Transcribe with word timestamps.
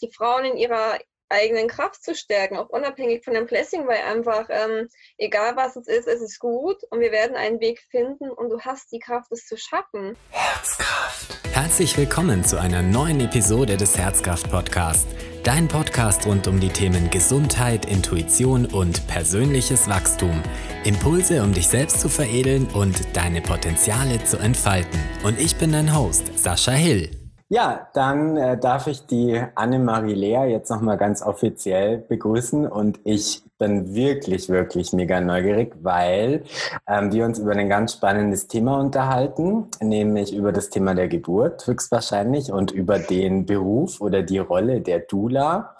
die 0.00 0.10
Frauen 0.10 0.44
in 0.44 0.56
ihrer 0.56 0.98
eigenen 1.28 1.68
Kraft 1.68 2.02
zu 2.02 2.14
stärken, 2.14 2.56
auch 2.56 2.68
unabhängig 2.68 3.24
von 3.24 3.34
dem 3.34 3.46
Blessing, 3.46 3.86
weil 3.86 3.98
einfach, 3.98 4.46
ähm, 4.48 4.88
egal 5.18 5.56
was 5.56 5.76
es 5.76 5.88
ist, 5.88 6.06
es 6.06 6.20
ist 6.20 6.38
gut 6.38 6.76
und 6.90 7.00
wir 7.00 7.12
werden 7.12 7.36
einen 7.36 7.60
Weg 7.60 7.80
finden 7.90 8.30
und 8.30 8.50
du 8.50 8.60
hast 8.60 8.92
die 8.92 8.98
Kraft, 8.98 9.32
es 9.32 9.46
zu 9.46 9.56
schaffen. 9.56 10.16
Herzkraft. 10.30 11.36
Herzlich 11.52 11.96
willkommen 11.96 12.44
zu 12.44 12.60
einer 12.60 12.82
neuen 12.82 13.20
Episode 13.20 13.76
des 13.76 13.96
Herzkraft 13.96 14.50
Podcast. 14.50 15.08
Dein 15.42 15.68
Podcast 15.68 16.26
rund 16.26 16.48
um 16.48 16.60
die 16.60 16.68
Themen 16.68 17.08
Gesundheit, 17.10 17.86
Intuition 17.86 18.66
und 18.66 19.06
persönliches 19.06 19.88
Wachstum. 19.88 20.42
Impulse, 20.84 21.42
um 21.42 21.54
dich 21.54 21.68
selbst 21.68 22.00
zu 22.00 22.08
veredeln 22.08 22.66
und 22.74 23.16
deine 23.16 23.40
Potenziale 23.40 24.22
zu 24.24 24.38
entfalten. 24.38 25.00
Und 25.24 25.40
ich 25.40 25.56
bin 25.56 25.72
dein 25.72 25.96
Host, 25.96 26.38
Sascha 26.38 26.72
Hill. 26.72 27.25
Ja, 27.48 27.88
dann 27.94 28.36
äh, 28.36 28.58
darf 28.58 28.88
ich 28.88 29.06
die 29.06 29.40
Annemarie 29.54 30.14
Lea 30.14 30.50
jetzt 30.50 30.68
nochmal 30.68 30.96
ganz 30.96 31.22
offiziell 31.22 31.98
begrüßen 31.98 32.66
und 32.66 32.98
ich 33.04 33.40
bin 33.56 33.94
wirklich, 33.94 34.48
wirklich 34.48 34.92
mega 34.92 35.20
neugierig, 35.20 35.72
weil 35.80 36.42
ähm, 36.88 37.12
wir 37.12 37.24
uns 37.24 37.38
über 37.38 37.52
ein 37.52 37.68
ganz 37.68 37.92
spannendes 37.92 38.48
Thema 38.48 38.80
unterhalten, 38.80 39.68
nämlich 39.80 40.34
über 40.34 40.50
das 40.50 40.70
Thema 40.70 40.96
der 40.96 41.06
Geburt 41.06 41.64
höchstwahrscheinlich 41.64 42.50
und 42.50 42.72
über 42.72 42.98
den 42.98 43.46
Beruf 43.46 44.00
oder 44.00 44.24
die 44.24 44.38
Rolle 44.38 44.80
der 44.80 44.98
Dula. 44.98 45.76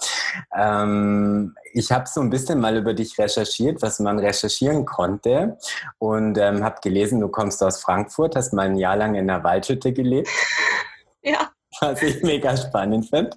Ähm, 0.56 1.56
ich 1.72 1.90
habe 1.90 2.04
so 2.06 2.20
ein 2.20 2.30
bisschen 2.30 2.60
mal 2.60 2.76
über 2.76 2.94
dich 2.94 3.18
recherchiert, 3.18 3.82
was 3.82 3.98
man 3.98 4.20
recherchieren 4.20 4.84
konnte 4.84 5.58
und 5.98 6.38
ähm, 6.38 6.62
habe 6.62 6.76
gelesen, 6.80 7.18
du 7.18 7.26
kommst 7.26 7.60
aus 7.64 7.82
Frankfurt, 7.82 8.36
hast 8.36 8.52
mal 8.52 8.66
ein 8.66 8.76
Jahr 8.76 8.96
lang 8.96 9.16
in 9.16 9.28
einer 9.28 9.42
Waldhütte 9.42 9.92
gelebt. 9.92 10.30
Ja 11.22 11.50
was 11.80 12.02
ich 12.02 12.22
mega 12.22 12.56
spannend 12.56 13.08
finde. 13.10 13.36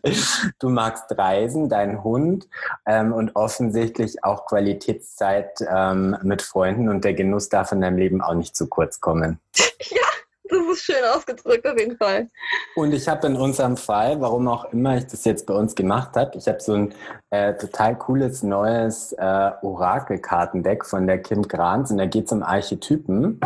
Du 0.60 0.70
magst 0.70 1.06
Reisen, 1.18 1.70
deinen 1.70 2.04
Hund 2.04 2.48
ähm, 2.86 3.14
und 3.14 3.36
offensichtlich 3.36 4.24
auch 4.24 4.46
Qualitätszeit 4.46 5.60
ähm, 5.70 6.18
mit 6.22 6.42
Freunden 6.42 6.90
und 6.90 7.04
der 7.04 7.14
Genuss 7.14 7.50
darf 7.50 7.72
in 7.72 7.82
deinem 7.82 7.98
Leben 7.98 8.22
auch 8.22 8.36
nicht 8.36 8.56
zu 8.56 8.68
kurz 8.68 9.00
kommen. 9.00 9.40
Ja, 9.92 10.02
das 10.50 10.78
ist 10.78 10.84
schön 10.84 11.04
ausgedrückt 11.14 11.66
auf 11.68 11.78
jeden 11.78 11.98
Fall. 11.98 12.30
Und 12.76 12.94
ich 12.94 13.08
habe 13.08 13.28
in 13.28 13.36
unserem 13.36 13.78
Fall, 13.78 14.20
warum 14.22 14.48
auch 14.48 14.66
immer 14.74 14.98
ich 14.98 15.08
das 15.08 15.26
jetzt 15.26 15.46
bei 15.46 15.54
uns 15.54 15.76
gemacht 15.76 16.16
habe, 16.16 16.38
ich 16.38 16.48
habe 16.48 16.60
so 16.60 16.74
ein 16.74 16.94
äh, 17.30 17.54
total 17.56 17.96
cooles 17.98 18.44
neues 18.44 19.14
äh, 19.14 19.52
Orakelkartendeck 19.62 20.86
von 20.86 21.06
der 21.08 21.22
Kim 21.22 21.44
Grans 21.44 21.92
und 21.92 21.98
da 21.98 22.06
geht 22.06 22.26
es 22.26 22.32
um 22.32 22.44
Archetypen. 22.44 23.40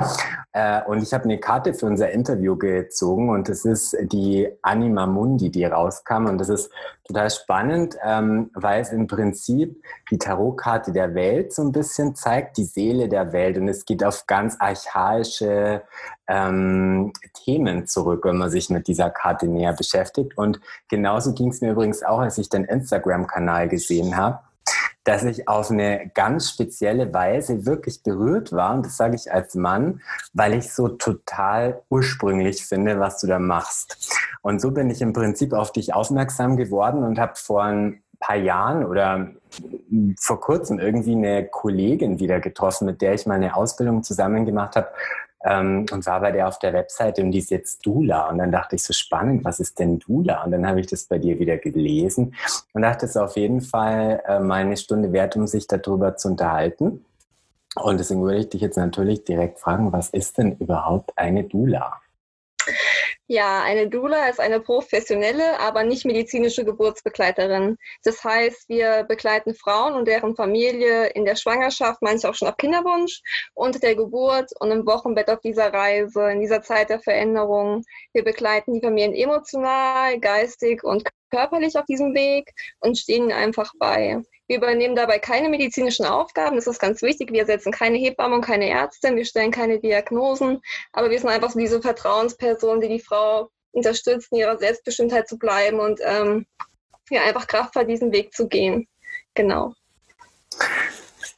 Äh, 0.54 0.84
und 0.84 1.02
ich 1.02 1.14
habe 1.14 1.24
eine 1.26 1.40
Karte 1.40 1.74
für 1.74 1.88
unser 1.88 2.12
Interview 2.12 2.56
gezogen 2.56 3.30
und 3.30 3.50
das 3.50 3.66
ist 3.66 3.98
die 4.04 4.48
Anima 4.62 5.08
Mundi, 5.08 5.50
die 5.50 5.66
rauskam. 5.66 6.28
Und 6.28 6.38
das 6.38 6.50
ist 6.50 6.72
total 7.06 7.30
spannend, 7.32 7.98
ähm, 8.04 8.52
weil 8.54 8.82
es 8.82 8.92
im 8.92 9.08
Prinzip 9.08 9.82
die 10.12 10.18
Tarotkarte 10.18 10.92
der 10.92 11.16
Welt 11.16 11.54
so 11.54 11.64
ein 11.64 11.72
bisschen 11.72 12.16
zeigt, 12.16 12.58
die 12.58 12.66
Seele 12.66 13.10
der 13.10 13.34
Welt. 13.34 13.58
Und 13.58 13.68
es 13.68 13.84
geht 13.86 14.04
auf 14.04 14.28
ganz 14.28 14.56
archaische 14.60 15.82
ähm, 16.28 17.12
Themen 17.34 17.88
zurück, 17.88 18.26
wenn 18.26 18.38
man 18.38 18.50
sich 18.50 18.70
mit 18.70 18.88
dieser 18.88 19.10
Karte 19.10 19.48
näher 19.48 19.74
beschäftigt. 19.74 20.38
Und 20.38 20.60
genauso 20.90 21.34
ging 21.34 21.50
es 21.50 21.62
mir 21.62 21.72
übrigens 21.72 22.04
auch, 22.04 22.20
als 22.20 22.38
ich 22.38 22.50
den 22.50 22.66
Instagram-Kanal 22.66 23.68
gesehen 23.70 24.16
habe, 24.16 24.40
dass 25.04 25.24
ich 25.24 25.48
auf 25.48 25.70
eine 25.70 26.12
ganz 26.14 26.50
spezielle 26.50 27.14
Weise 27.14 27.66
wirklich 27.66 28.04
berührt 28.04 28.54
war. 28.54 28.74
Und 28.74 28.86
das 28.86 28.98
sage 28.98 29.16
ich 29.16 29.32
als 29.32 29.56
Mann, 29.56 30.02
weil 30.34 30.54
ich 30.54 30.72
so 30.72 30.88
total 30.88 31.82
ursprünglich 31.90 32.66
finde, 32.66 33.00
was 33.00 33.20
du 33.20 33.28
da 33.28 33.40
machst. 33.40 34.18
Und 34.42 34.62
so 34.62 34.72
bin 34.72 34.90
ich 34.90 35.02
im 35.02 35.14
Prinzip 35.14 35.54
auf 35.54 35.72
dich 35.72 35.94
aufmerksam 35.94 36.56
geworden 36.56 37.04
und 37.04 37.20
habe 37.20 37.34
vor 37.36 37.64
ein 37.64 38.02
paar 38.20 38.38
Jahren 38.38 38.86
oder 38.86 39.32
vor 40.18 40.40
kurzem 40.40 40.80
irgendwie 40.80 41.16
eine 41.16 41.46
Kollegin 41.46 42.20
wieder 42.20 42.40
getroffen, 42.40 42.86
mit 42.86 43.02
der 43.02 43.14
ich 43.14 43.26
mal 43.26 43.36
eine 43.36 43.56
Ausbildung 43.56 44.04
zusammen 44.04 44.46
gemacht 44.46 44.78
habe 44.78 44.88
ähm, 45.44 45.86
und 45.92 46.06
war 46.06 46.22
bei 46.22 46.32
der 46.32 46.48
auf 46.48 46.60
der 46.60 46.74
Webseite 46.74 47.22
und 47.22 47.32
die 47.32 47.40
ist 47.40 47.52
jetzt 47.52 47.86
Dula. 47.86 48.30
Und 48.30 48.38
dann 48.38 48.52
dachte 48.52 48.76
ich 48.76 48.84
so 48.84 48.94
spannend, 48.94 49.44
was 49.44 49.60
ist 49.60 49.80
denn 49.80 50.00
Dula? 50.00 50.44
Und 50.44 50.52
dann 50.52 50.68
habe 50.68 50.80
ich 50.80 50.88
das 50.88 51.06
bei 51.06 51.18
dir 51.18 51.40
wieder 51.40 51.58
gelesen 51.58 52.36
und 52.74 52.82
dachte, 52.82 53.06
es 53.06 53.12
ist 53.12 53.18
auf 53.18 53.36
jeden 53.36 53.62
Fall 53.62 54.22
äh, 54.28 54.40
mal 54.40 54.62
eine 54.62 54.78
Stunde 54.78 55.12
wert, 55.12 55.36
um 55.36 55.48
sich 55.48 55.68
darüber 55.68 56.16
zu 56.16 56.30
unterhalten. 56.30 57.06
Und 57.76 58.00
deswegen 58.00 58.22
würde 58.22 58.40
ich 58.40 58.50
dich 58.50 58.62
jetzt 58.62 58.78
natürlich 58.78 59.24
direkt 59.24 59.60
fragen, 59.60 59.92
was 59.92 60.10
ist 60.10 60.38
denn 60.38 60.56
überhaupt 60.58 61.18
eine 61.18 61.44
Dula? 61.44 62.03
Ja, 63.34 63.64
eine 63.64 63.90
Doula 63.90 64.28
ist 64.28 64.40
eine 64.40 64.60
professionelle, 64.60 65.60
aber 65.60 65.84
nicht 65.84 66.06
medizinische 66.06 66.64
Geburtsbegleiterin. 66.64 67.80
Das 68.04 68.24
heißt, 68.24 68.70
wir 68.70 69.06
begleiten 69.06 69.56
Frauen 69.56 69.96
und 69.96 70.08
deren 70.08 70.36
Familie 70.36 71.08
in 71.08 71.26
der 71.26 71.36
Schwangerschaft, 71.36 72.04
manche 72.04 72.30
auch 72.30 72.36
schon 72.36 72.48
ab 72.48 72.60
Kinderwunsch, 72.60 73.24
und 73.56 73.82
der 73.82 73.96
Geburt 73.96 74.52
und 74.60 74.70
im 74.70 74.86
Wochenbett 74.86 75.32
auf 75.32 75.40
dieser 75.40 75.74
Reise, 75.74 76.30
in 76.30 76.42
dieser 76.42 76.62
Zeit 76.62 76.92
der 76.92 77.00
Veränderung. 77.00 77.84
Wir 78.14 78.24
begleiten 78.24 78.76
die 78.76 78.82
Familien 78.82 79.16
emotional, 79.16 80.20
geistig 80.20 80.84
und 80.84 81.04
körperlich 81.32 81.76
auf 81.76 81.86
diesem 81.86 82.14
Weg 82.14 82.54
und 82.82 83.00
stehen 83.00 83.24
ihnen 83.24 83.32
einfach 83.32 83.74
bei. 83.80 84.22
Wir 84.48 84.58
übernehmen 84.58 84.96
dabei 84.96 85.20
keine 85.20 85.50
medizinischen 85.50 86.06
Aufgaben, 86.06 86.56
das 86.56 86.68
ist 86.68 86.80
ganz 86.80 87.02
wichtig. 87.02 87.32
Wir 87.32 87.46
setzen 87.46 87.72
keine 87.72 87.98
Hebamme 87.98 88.36
und 88.36 88.46
keine 88.46 88.70
Ärzte, 88.70 89.16
wir 89.16 89.26
stellen 89.26 89.52
keine 89.52 89.80
Diagnosen, 89.80 90.62
aber 90.92 91.10
wir 91.10 91.20
sind 91.20 91.30
einfach 91.30 91.52
so 91.52 91.60
diese 91.60 91.82
Vertrauensperson, 91.82 92.82
die 92.82 92.90
die 92.90 93.00
Frau 93.00 93.50
unterstützt, 93.72 94.32
in 94.32 94.40
ihrer 94.40 94.58
Selbstbestimmtheit 94.58 95.28
zu 95.28 95.38
bleiben 95.38 95.80
und 95.80 96.00
ähm, 96.04 96.46
ja, 97.10 97.24
einfach 97.24 97.48
Kraft 97.48 97.76
hat, 97.76 97.90
diesen 97.90 98.12
Weg 98.12 98.34
zu 98.34 98.48
gehen. 98.48 98.88
Genau. 99.34 99.74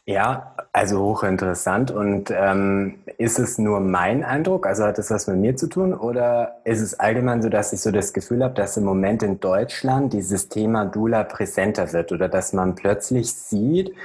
Ja, 0.07 0.55
also 0.71 0.99
hochinteressant. 0.99 1.89
Und 1.89 2.29
ähm, 2.29 2.99
ist 3.17 3.39
es 3.39 3.57
nur 3.57 3.79
mein 3.79 4.23
Eindruck, 4.23 4.67
also 4.67 4.83
hat 4.83 4.99
es 4.99 5.09
was 5.09 5.25
mit 5.25 5.37
mir 5.37 5.55
zu 5.55 5.67
tun, 5.67 5.95
oder 5.95 6.57
ist 6.63 6.81
es 6.81 6.99
allgemein 6.99 7.41
so, 7.41 7.49
dass 7.49 7.73
ich 7.73 7.81
so 7.81 7.89
das 7.89 8.13
Gefühl 8.13 8.43
habe, 8.43 8.53
dass 8.53 8.77
im 8.77 8.83
Moment 8.83 9.23
in 9.23 9.39
Deutschland 9.39 10.13
dieses 10.13 10.47
Thema 10.47 10.85
Dula 10.85 11.23
präsenter 11.23 11.91
wird 11.91 12.11
oder 12.11 12.29
dass 12.29 12.53
man 12.53 12.75
plötzlich 12.75 13.33
sieht, 13.33 13.95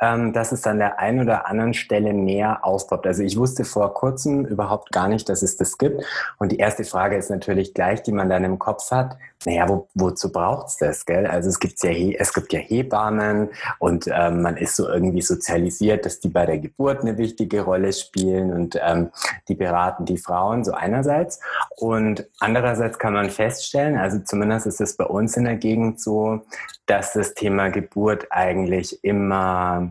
ähm, 0.00 0.32
dass 0.32 0.52
es 0.52 0.66
an 0.66 0.78
der 0.78 0.98
einen 0.98 1.20
oder 1.20 1.46
anderen 1.46 1.74
Stelle 1.74 2.12
mehr 2.12 2.64
aufpoppt. 2.64 3.06
Also 3.06 3.22
ich 3.22 3.36
wusste 3.36 3.64
vor 3.64 3.94
kurzem 3.94 4.44
überhaupt 4.44 4.92
gar 4.92 5.08
nicht, 5.08 5.28
dass 5.28 5.42
es 5.42 5.56
das 5.56 5.78
gibt. 5.78 6.04
Und 6.38 6.52
die 6.52 6.58
erste 6.58 6.84
Frage 6.84 7.16
ist 7.16 7.30
natürlich 7.30 7.74
gleich, 7.74 8.02
die 8.02 8.12
man 8.12 8.28
dann 8.28 8.44
im 8.44 8.58
Kopf 8.58 8.90
hat. 8.90 9.16
Naja, 9.44 9.68
wo, 9.68 9.88
wozu 9.94 10.32
braucht's 10.32 10.76
das, 10.78 11.06
gell? 11.06 11.26
Also 11.26 11.48
es 11.48 11.60
gibt 11.60 11.82
ja, 11.82 11.90
es 11.90 12.32
gibt 12.32 12.52
ja 12.52 12.58
Hebammen 12.58 13.50
und 13.78 14.08
ähm, 14.12 14.42
man 14.42 14.56
ist 14.56 14.74
so 14.74 14.88
irgendwie 14.88 15.22
sozialisiert, 15.22 16.06
dass 16.06 16.18
die 16.18 16.28
bei 16.28 16.44
der 16.44 16.58
Geburt 16.58 17.02
eine 17.02 17.18
wichtige 17.18 17.62
Rolle 17.62 17.92
spielen 17.92 18.52
und 18.52 18.78
ähm, 18.82 19.10
die 19.48 19.54
beraten 19.54 20.04
die 20.04 20.18
Frauen 20.18 20.64
so 20.64 20.72
einerseits. 20.72 21.40
Und 21.76 22.26
andererseits 22.40 22.98
kann 22.98 23.12
man 23.12 23.30
feststellen, 23.30 23.96
also 23.96 24.18
zumindest 24.18 24.66
ist 24.66 24.80
es 24.80 24.96
bei 24.96 25.04
uns 25.04 25.36
in 25.36 25.44
der 25.44 25.56
Gegend 25.56 26.00
so, 26.00 26.42
dass 26.86 27.12
das 27.12 27.34
Thema 27.34 27.68
Geburt 27.68 28.26
eigentlich 28.30 29.04
immer 29.04 29.87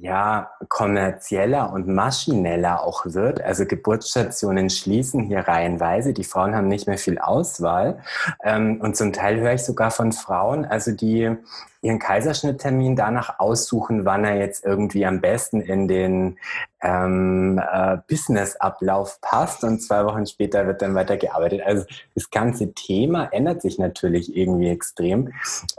ja, 0.00 0.50
kommerzieller 0.68 1.72
und 1.72 1.86
maschineller 1.86 2.82
auch 2.82 3.04
wird. 3.04 3.42
Also 3.42 3.66
Geburtsstationen 3.66 4.70
schließen 4.70 5.24
hier 5.24 5.40
reihenweise. 5.40 6.14
Die 6.14 6.24
Frauen 6.24 6.54
haben 6.54 6.68
nicht 6.68 6.86
mehr 6.86 6.96
viel 6.96 7.18
Auswahl. 7.18 7.98
Ähm, 8.42 8.80
und 8.80 8.96
zum 8.96 9.12
Teil 9.12 9.40
höre 9.40 9.52
ich 9.52 9.62
sogar 9.62 9.90
von 9.90 10.12
Frauen, 10.12 10.64
also 10.64 10.92
die 10.92 11.36
ihren 11.82 11.98
Kaiserschnitttermin 11.98 12.96
danach 12.96 13.38
aussuchen, 13.38 14.04
wann 14.04 14.24
er 14.24 14.36
jetzt 14.36 14.64
irgendwie 14.64 15.04
am 15.04 15.20
besten 15.20 15.60
in 15.60 15.88
den 15.88 16.38
ähm, 16.82 17.58
äh, 17.58 17.98
Businessablauf 18.08 19.20
passt 19.20 19.64
und 19.64 19.80
zwei 19.82 20.04
Wochen 20.04 20.26
später 20.26 20.66
wird 20.66 20.80
dann 20.82 20.94
weitergearbeitet. 20.94 21.60
Also 21.64 21.84
das 22.14 22.30
ganze 22.30 22.72
Thema 22.72 23.28
ändert 23.32 23.60
sich 23.62 23.78
natürlich 23.78 24.34
irgendwie 24.34 24.70
extrem. 24.70 25.32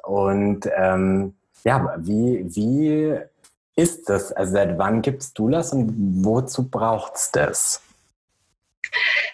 Und 0.03 0.69
ähm, 0.75 1.35
ja, 1.63 1.95
wie, 1.97 2.45
wie 2.55 3.19
ist 3.81 4.09
das? 4.09 4.31
Also 4.31 4.53
seit 4.53 4.77
wann 4.77 5.01
gibt 5.01 5.21
es 5.21 5.33
Doulas 5.33 5.73
und 5.73 5.93
wozu 6.23 6.69
braucht 6.69 7.15
es 7.15 7.31
das? 7.31 7.81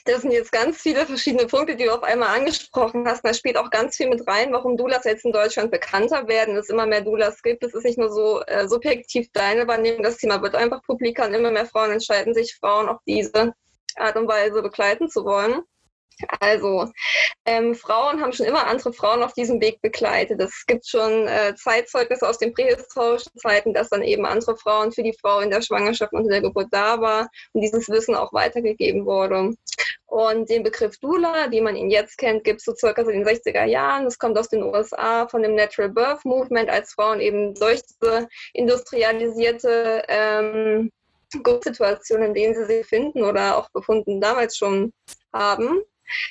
Das 0.05 0.21
sind 0.21 0.31
jetzt 0.31 0.51
ganz 0.51 0.77
viele 0.77 1.05
verschiedene 1.05 1.47
Punkte, 1.47 1.75
die 1.75 1.85
du 1.85 1.93
auf 1.93 2.03
einmal 2.03 2.37
angesprochen 2.37 3.07
hast. 3.07 3.25
Da 3.25 3.33
spielt 3.33 3.57
auch 3.57 3.69
ganz 3.69 3.97
viel 3.97 4.07
mit 4.07 4.25
rein, 4.27 4.53
warum 4.53 4.77
Doulas 4.77 5.03
jetzt 5.03 5.25
in 5.25 5.31
Deutschland 5.31 5.71
bekannter 5.71 6.27
werden, 6.27 6.55
es 6.55 6.69
immer 6.69 6.85
mehr 6.85 7.01
Doulas 7.01 7.41
gibt. 7.41 7.63
Es 7.63 7.73
ist 7.73 7.83
nicht 7.83 7.97
nur 7.97 8.09
so 8.09 8.41
äh, 8.43 8.67
subjektiv 8.67 9.29
deine 9.33 9.67
Wahrnehmung, 9.67 10.03
das 10.03 10.17
Thema 10.17 10.41
wird 10.41 10.55
einfach 10.55 10.81
publiker 10.83 11.25
und 11.25 11.33
immer 11.33 11.51
mehr 11.51 11.65
Frauen 11.65 11.91
entscheiden 11.91 12.33
sich, 12.33 12.55
Frauen 12.55 12.87
auf 12.87 12.99
diese 13.05 13.53
Art 13.95 14.15
und 14.15 14.27
Weise 14.27 14.61
begleiten 14.61 15.09
zu 15.09 15.25
wollen. 15.25 15.61
Also, 16.39 16.91
ähm, 17.45 17.75
Frauen 17.75 18.21
haben 18.21 18.33
schon 18.33 18.47
immer 18.47 18.65
andere 18.65 18.91
Frauen 18.91 19.21
auf 19.21 19.33
diesem 19.33 19.61
Weg 19.61 19.81
begleitet. 19.81 20.41
Es 20.41 20.65
gibt 20.65 20.87
schon 20.87 21.27
äh, 21.27 21.53
Zeitzeugnisse 21.55 22.27
aus 22.27 22.39
den 22.39 22.53
prähistorischen 22.53 23.31
Zeiten, 23.37 23.73
dass 23.73 23.89
dann 23.89 24.01
eben 24.01 24.25
andere 24.25 24.57
Frauen 24.57 24.91
für 24.91 25.03
die 25.03 25.15
Frau 25.21 25.41
in 25.41 25.51
der 25.51 25.61
Schwangerschaft 25.61 26.13
und 26.13 26.23
in 26.23 26.31
der 26.31 26.41
Geburt 26.41 26.69
da 26.71 26.99
war 26.99 27.29
und 27.53 27.61
dieses 27.61 27.87
Wissen 27.89 28.15
auch 28.15 28.33
weitergegeben 28.33 29.05
wurde. 29.05 29.53
Und 30.07 30.49
den 30.49 30.63
Begriff 30.63 30.97
Dula, 30.97 31.51
wie 31.51 31.61
man 31.61 31.75
ihn 31.75 31.91
jetzt 31.91 32.17
kennt, 32.17 32.43
gibt 32.43 32.61
es 32.61 32.65
so 32.65 32.73
circa 32.73 33.05
seit 33.05 33.13
den 33.13 33.25
60er 33.25 33.65
Jahren. 33.65 34.05
Das 34.05 34.17
kommt 34.17 34.37
aus 34.37 34.49
den 34.49 34.63
USA 34.63 35.27
von 35.27 35.43
dem 35.43 35.53
Natural 35.53 35.89
Birth 35.89 36.25
Movement, 36.25 36.69
als 36.69 36.93
Frauen 36.93 37.19
eben 37.19 37.53
durch 37.53 37.81
diese 37.83 38.27
industrialisierte 38.53 40.03
ähm, 40.07 40.91
Situation, 41.63 42.23
in 42.23 42.33
denen 42.33 42.55
sie 42.55 42.65
sich 42.65 42.85
finden 42.85 43.21
oder 43.21 43.57
auch 43.57 43.69
befunden, 43.71 44.21
damals 44.21 44.57
schon 44.57 44.93
haben, 45.33 45.83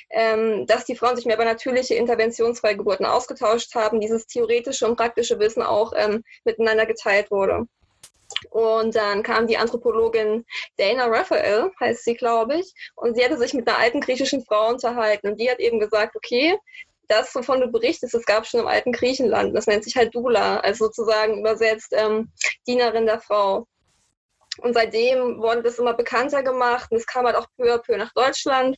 ähm, 0.09 0.65
dass 0.65 0.85
die 0.85 0.95
Frauen 0.95 1.15
sich 1.15 1.25
mehr 1.25 1.35
über 1.35 1.45
natürliche 1.45 1.95
interventionsfreie 1.95 2.77
Geburten 2.77 3.05
ausgetauscht 3.05 3.75
haben, 3.75 3.99
dieses 3.99 4.27
theoretische 4.27 4.87
und 4.87 4.95
praktische 4.95 5.39
Wissen 5.39 5.63
auch 5.63 5.93
ähm, 5.95 6.23
miteinander 6.43 6.85
geteilt 6.85 7.31
wurde. 7.31 7.67
Und 8.49 8.95
dann 8.95 9.23
kam 9.23 9.47
die 9.47 9.57
Anthropologin 9.57 10.45
Dana 10.77 11.05
Raphael, 11.05 11.71
heißt 11.79 12.03
sie, 12.03 12.15
glaube 12.15 12.55
ich, 12.59 12.73
und 12.95 13.15
sie 13.15 13.23
hatte 13.23 13.37
sich 13.37 13.53
mit 13.53 13.67
einer 13.67 13.79
alten 13.79 14.01
griechischen 14.01 14.43
Frau 14.43 14.69
unterhalten 14.69 15.29
und 15.29 15.39
die 15.39 15.49
hat 15.49 15.59
eben 15.59 15.79
gesagt, 15.79 16.15
okay, 16.15 16.57
das, 17.07 17.33
wovon 17.35 17.61
du 17.61 17.67
berichtest, 17.67 18.13
das 18.13 18.25
gab 18.25 18.43
es 18.43 18.49
schon 18.49 18.59
im 18.59 18.67
alten 18.67 18.91
Griechenland. 18.91 19.55
Das 19.55 19.65
nennt 19.65 19.83
sich 19.83 19.95
halt 19.95 20.13
Dula, 20.13 20.59
also 20.59 20.85
sozusagen 20.85 21.39
übersetzt 21.39 21.93
ähm, 21.93 22.31
Dienerin 22.67 23.05
der 23.05 23.21
Frau. 23.21 23.65
Und 24.59 24.73
seitdem 24.73 25.39
wurde 25.39 25.63
das 25.63 25.79
immer 25.79 25.93
bekannter 25.93 26.43
gemacht 26.43 26.91
und 26.91 26.97
es 26.97 27.05
kam 27.05 27.25
halt 27.25 27.35
auch 27.35 27.47
peu 27.57 27.73
à 27.73 27.77
peu 27.77 27.95
nach 27.95 28.11
Deutschland. 28.13 28.75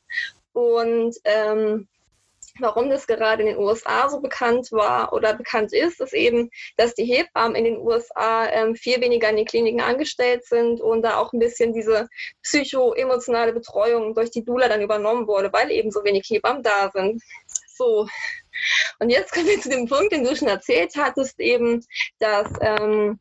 Und 0.53 1.15
ähm, 1.25 1.87
warum 2.59 2.89
das 2.89 3.07
gerade 3.07 3.43
in 3.43 3.49
den 3.49 3.57
USA 3.57 4.09
so 4.09 4.19
bekannt 4.19 4.71
war 4.71 5.13
oder 5.13 5.33
bekannt 5.33 5.73
ist, 5.73 5.99
ist 6.01 6.13
eben, 6.13 6.49
dass 6.77 6.93
die 6.93 7.05
Hebammen 7.05 7.55
in 7.55 7.65
den 7.65 7.77
USA 7.77 8.47
ähm, 8.47 8.75
viel 8.75 9.01
weniger 9.01 9.29
in 9.29 9.37
den 9.37 9.45
Kliniken 9.45 9.81
angestellt 9.81 10.45
sind 10.45 10.81
und 10.81 11.01
da 11.01 11.17
auch 11.17 11.33
ein 11.33 11.39
bisschen 11.39 11.73
diese 11.73 12.07
psychoemotionale 12.43 13.53
Betreuung 13.53 14.13
durch 14.13 14.31
die 14.31 14.43
Dula 14.43 14.67
dann 14.67 14.81
übernommen 14.81 15.27
wurde, 15.27 15.51
weil 15.53 15.71
eben 15.71 15.91
so 15.91 16.03
wenig 16.03 16.27
Hebammen 16.29 16.63
da 16.63 16.91
sind. 16.93 17.21
So. 17.75 18.07
Und 18.99 19.09
jetzt 19.09 19.31
kommen 19.31 19.47
wir 19.47 19.61
zu 19.61 19.69
dem 19.69 19.87
Punkt, 19.87 20.11
den 20.11 20.23
du 20.23 20.35
schon 20.35 20.49
erzählt 20.49 20.93
hattest, 20.97 21.39
eben, 21.39 21.85
dass 22.19 22.47
ähm, 22.61 23.19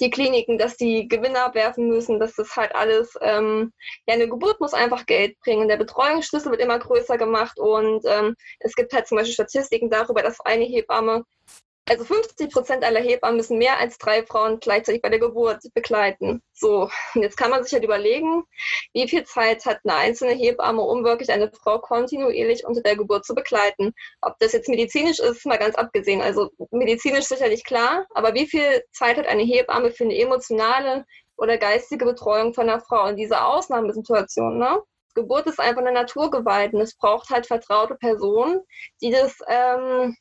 die 0.00 0.10
Kliniken, 0.10 0.58
dass 0.58 0.76
die 0.76 1.08
Gewinne 1.08 1.42
abwerfen 1.44 1.88
müssen, 1.88 2.18
dass 2.18 2.34
das 2.34 2.56
halt 2.56 2.74
alles, 2.74 3.14
ähm, 3.20 3.72
ja, 4.06 4.14
eine 4.14 4.28
Geburt 4.28 4.60
muss 4.60 4.74
einfach 4.74 5.06
Geld 5.06 5.38
bringen. 5.40 5.68
Der 5.68 5.76
Betreuungsschlüssel 5.76 6.50
wird 6.50 6.62
immer 6.62 6.78
größer 6.78 7.18
gemacht 7.18 7.58
und 7.58 8.04
ähm, 8.06 8.34
es 8.60 8.74
gibt 8.74 8.92
halt 8.92 9.06
zum 9.06 9.18
Beispiel 9.18 9.34
Statistiken 9.34 9.90
darüber, 9.90 10.22
dass 10.22 10.40
eine 10.40 10.64
Hebamme 10.64 11.24
also 11.86 12.04
50 12.04 12.50
Prozent 12.50 12.84
aller 12.84 13.00
Hebammen 13.00 13.36
müssen 13.36 13.58
mehr 13.58 13.78
als 13.78 13.98
drei 13.98 14.24
Frauen 14.24 14.58
gleichzeitig 14.58 15.02
bei 15.02 15.10
der 15.10 15.18
Geburt 15.18 15.62
begleiten. 15.74 16.42
So, 16.52 16.90
und 17.14 17.22
jetzt 17.22 17.36
kann 17.36 17.50
man 17.50 17.62
sich 17.62 17.72
halt 17.74 17.84
überlegen, 17.84 18.44
wie 18.94 19.08
viel 19.08 19.24
Zeit 19.24 19.66
hat 19.66 19.80
eine 19.84 19.94
einzelne 19.94 20.32
Hebamme, 20.32 20.80
um 20.82 21.04
wirklich 21.04 21.30
eine 21.30 21.50
Frau 21.52 21.78
kontinuierlich 21.78 22.64
unter 22.64 22.80
der 22.80 22.96
Geburt 22.96 23.26
zu 23.26 23.34
begleiten. 23.34 23.92
Ob 24.22 24.38
das 24.38 24.52
jetzt 24.52 24.68
medizinisch 24.68 25.18
ist, 25.18 25.44
mal 25.44 25.58
ganz 25.58 25.74
abgesehen. 25.74 26.22
Also 26.22 26.50
medizinisch 26.70 27.26
sicherlich 27.26 27.64
klar, 27.64 28.06
aber 28.14 28.34
wie 28.34 28.46
viel 28.46 28.82
Zeit 28.92 29.18
hat 29.18 29.26
eine 29.26 29.42
Hebamme 29.42 29.90
für 29.90 30.04
eine 30.04 30.18
emotionale 30.18 31.04
oder 31.36 31.58
geistige 31.58 32.06
Betreuung 32.06 32.54
von 32.54 32.68
einer 32.68 32.80
Frau 32.80 33.06
in 33.08 33.16
dieser 33.16 33.46
Ausnahmesituation? 33.46 34.58
Ne? 34.58 34.82
Geburt 35.14 35.46
ist 35.46 35.60
einfach 35.60 35.82
eine 35.82 35.92
Naturgewalt 35.92 36.72
und 36.72 36.80
es 36.80 36.96
braucht 36.96 37.28
halt 37.30 37.46
vertraute 37.46 37.94
Personen, 37.96 38.60
die 39.02 39.10
das 39.10 39.36
ähm, 39.48 40.16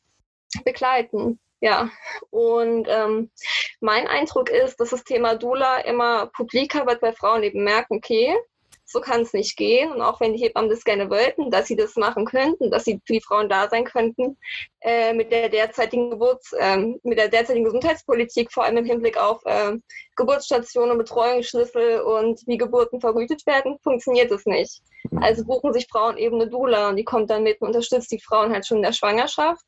begleiten. 0.65 1.39
Ja, 1.63 1.89
und 2.29 2.89
ähm, 2.89 3.31
mein 3.79 4.05
Eindruck 4.05 4.49
ist, 4.49 4.81
dass 4.81 4.89
das 4.89 5.05
Thema 5.05 5.35
Dula 5.35 5.77
immer 5.77 6.25
publiker 6.25 6.85
wird, 6.85 7.01
weil 7.01 7.13
Frauen 7.13 7.41
eben 7.41 7.63
merken, 7.63 7.95
okay, 7.95 8.35
so 8.83 8.99
kann 8.99 9.21
es 9.21 9.31
nicht 9.31 9.55
gehen. 9.55 9.93
Und 9.93 10.01
auch 10.01 10.19
wenn 10.19 10.33
die 10.33 10.43
Hebammen 10.43 10.69
das 10.69 10.83
gerne 10.83 11.09
wollten, 11.09 11.51
dass 11.51 11.67
sie 11.67 11.77
das 11.77 11.95
machen 11.95 12.25
könnten, 12.25 12.69
dass 12.69 12.83
sie 12.83 12.99
für 13.05 13.13
die 13.13 13.21
Frauen 13.21 13.47
da 13.47 13.69
sein 13.69 13.85
könnten, 13.85 14.37
äh, 14.81 15.13
mit 15.13 15.31
der 15.31 15.47
derzeitigen 15.47 16.09
Geburts, 16.09 16.51
äh, 16.51 16.79
mit 17.01 17.17
der 17.17 17.29
derzeitigen 17.29 17.63
Gesundheitspolitik, 17.63 18.51
vor 18.51 18.65
allem 18.65 18.75
im 18.75 18.85
Hinblick 18.85 19.15
auf 19.15 19.39
äh, 19.45 19.77
Geburtsstationen, 20.17 20.97
Betreuungsschlüssel 20.97 22.01
und 22.01 22.41
wie 22.45 22.57
Geburten 22.57 22.99
vergütet 22.99 23.45
werden, 23.45 23.77
funktioniert 23.81 24.33
es 24.33 24.45
nicht. 24.45 24.81
Also 25.21 25.45
buchen 25.45 25.71
sich 25.71 25.87
Frauen 25.89 26.17
eben 26.17 26.41
eine 26.41 26.49
Dula 26.49 26.89
und 26.89 26.97
die 26.97 27.05
kommt 27.05 27.29
dann 27.29 27.43
mit 27.43 27.61
und 27.61 27.67
unterstützt 27.67 28.11
die 28.11 28.19
Frauen 28.19 28.51
halt 28.51 28.67
schon 28.67 28.79
in 28.79 28.83
der 28.83 28.91
Schwangerschaft 28.91 29.63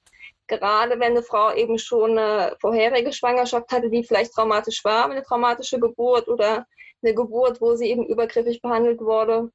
gerade 0.47 0.99
wenn 0.99 1.11
eine 1.11 1.23
Frau 1.23 1.53
eben 1.53 1.77
schon 1.77 2.17
eine 2.17 2.55
vorherige 2.59 3.11
Schwangerschaft 3.13 3.71
hatte, 3.71 3.89
die 3.89 4.03
vielleicht 4.03 4.33
traumatisch 4.33 4.83
war, 4.83 5.09
eine 5.09 5.23
traumatische 5.23 5.79
Geburt 5.79 6.27
oder 6.27 6.65
eine 7.03 7.13
Geburt, 7.13 7.61
wo 7.61 7.75
sie 7.75 7.89
eben 7.89 8.05
übergriffig 8.05 8.61
behandelt 8.61 9.01
wurde. 9.01 9.51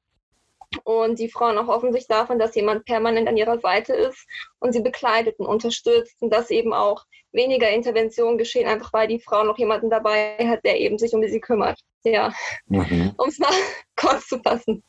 Und 0.83 1.19
die 1.19 1.29
Frauen 1.29 1.57
auch 1.57 1.67
hoffen 1.67 1.91
sich 1.91 2.07
davon, 2.07 2.39
dass 2.39 2.55
jemand 2.55 2.85
permanent 2.85 3.27
an 3.27 3.37
ihrer 3.37 3.59
Seite 3.59 3.93
ist 3.93 4.25
und 4.59 4.73
sie 4.73 4.81
begleitet 4.81 5.37
und 5.39 5.45
unterstützt 5.45 6.15
und 6.21 6.31
dass 6.31 6.49
eben 6.49 6.73
auch 6.73 7.05
weniger 7.33 7.69
Interventionen 7.69 8.37
geschehen, 8.37 8.67
einfach 8.67 8.91
weil 8.93 9.07
die 9.07 9.19
Frau 9.19 9.43
noch 9.43 9.57
jemanden 9.57 9.89
dabei 9.89 10.35
hat, 10.47 10.63
der 10.63 10.79
eben 10.79 10.97
sich 10.97 11.13
um 11.13 11.23
sie 11.23 11.39
kümmert. 11.39 11.79
Ja, 12.03 12.33
mhm. 12.67 13.13
um 13.17 13.29
es 13.29 13.39
mal 13.39 13.49
kurz 13.95 14.27
zu 14.27 14.39
fassen. 14.39 14.83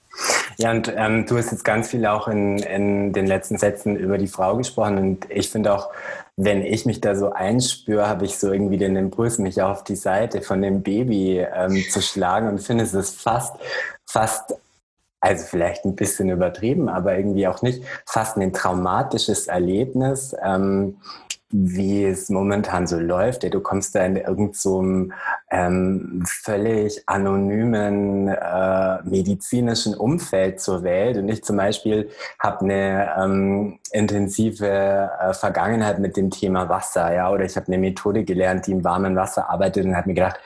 Ja, 0.58 0.70
und 0.70 0.92
ähm, 0.94 1.26
du 1.26 1.38
hast 1.38 1.52
jetzt 1.52 1.64
ganz 1.64 1.88
viel 1.88 2.04
auch 2.06 2.28
in, 2.28 2.58
in 2.58 3.12
den 3.12 3.26
letzten 3.26 3.58
Sätzen 3.58 3.96
über 3.96 4.18
die 4.18 4.26
Frau 4.26 4.56
gesprochen 4.56 4.98
und 4.98 5.26
ich 5.30 5.50
finde 5.50 5.72
auch, 5.72 5.90
wenn 6.36 6.64
ich 6.64 6.86
mich 6.86 7.00
da 7.00 7.14
so 7.14 7.30
einspüre, 7.30 8.08
habe 8.08 8.24
ich 8.24 8.38
so 8.38 8.52
irgendwie 8.52 8.78
den 8.78 8.96
Impuls, 8.96 9.38
mich 9.38 9.62
auf 9.62 9.84
die 9.84 9.96
Seite 9.96 10.42
von 10.42 10.60
dem 10.60 10.82
Baby 10.82 11.38
ähm, 11.38 11.82
zu 11.90 12.02
schlagen 12.02 12.48
und 12.48 12.60
finde, 12.60 12.84
es 12.84 12.94
ist 12.94 13.20
fast, 13.20 13.56
fast 14.06 14.54
also 15.22 15.46
vielleicht 15.46 15.84
ein 15.84 15.94
bisschen 15.94 16.28
übertrieben, 16.28 16.88
aber 16.88 17.16
irgendwie 17.16 17.46
auch 17.46 17.62
nicht, 17.62 17.84
fast 18.06 18.36
ein 18.36 18.52
traumatisches 18.52 19.46
Erlebnis, 19.46 20.34
ähm, 20.42 20.96
wie 21.52 22.04
es 22.06 22.28
momentan 22.28 22.86
so 22.86 22.98
läuft. 22.98 23.44
Du 23.44 23.60
kommst 23.60 23.94
da 23.94 24.04
in 24.04 24.16
irgendeinem 24.16 24.54
so 24.54 24.82
ähm, 25.50 26.24
völlig 26.26 27.02
anonymen 27.06 28.28
äh, 28.28 29.02
medizinischen 29.04 29.94
Umfeld 29.94 30.60
zur 30.60 30.82
Welt. 30.82 31.18
Und 31.18 31.28
ich 31.28 31.44
zum 31.44 31.58
Beispiel 31.58 32.08
habe 32.40 32.64
eine 32.64 33.14
ähm, 33.22 33.78
intensive 33.92 34.66
äh, 34.66 35.34
Vergangenheit 35.34 35.98
mit 35.98 36.16
dem 36.16 36.30
Thema 36.30 36.68
Wasser, 36.68 37.14
ja, 37.14 37.30
oder 37.30 37.44
ich 37.44 37.54
habe 37.54 37.66
eine 37.68 37.78
Methode 37.78 38.24
gelernt, 38.24 38.66
die 38.66 38.72
im 38.72 38.82
warmen 38.82 39.14
Wasser 39.14 39.50
arbeitet 39.50 39.84
und 39.84 39.94
habe 39.94 40.08
mir 40.08 40.14
gedacht, 40.14 40.40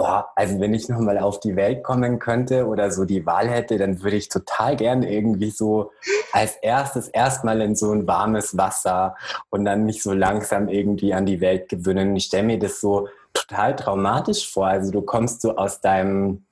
boah, 0.00 0.30
also 0.34 0.58
wenn 0.60 0.72
ich 0.72 0.88
nochmal 0.88 1.18
auf 1.18 1.40
die 1.40 1.56
Welt 1.56 1.84
kommen 1.84 2.18
könnte 2.18 2.66
oder 2.66 2.90
so 2.90 3.04
die 3.04 3.26
Wahl 3.26 3.50
hätte, 3.50 3.76
dann 3.76 4.02
würde 4.02 4.16
ich 4.16 4.30
total 4.30 4.74
gern 4.74 5.02
irgendwie 5.02 5.50
so 5.50 5.90
als 6.32 6.56
erstes 6.62 7.08
erstmal 7.08 7.60
in 7.60 7.76
so 7.76 7.92
ein 7.92 8.06
warmes 8.06 8.56
Wasser 8.56 9.14
und 9.50 9.66
dann 9.66 9.84
mich 9.84 10.02
so 10.02 10.14
langsam 10.14 10.68
irgendwie 10.68 11.12
an 11.12 11.26
die 11.26 11.42
Welt 11.42 11.68
gewöhnen. 11.68 12.16
Ich 12.16 12.24
stelle 12.24 12.44
mir 12.44 12.58
das 12.58 12.80
so 12.80 13.08
total 13.34 13.76
traumatisch 13.76 14.50
vor. 14.50 14.68
Also 14.68 14.90
du 14.90 15.02
kommst 15.02 15.42
so 15.42 15.56
aus 15.56 15.82
deinem 15.82 16.46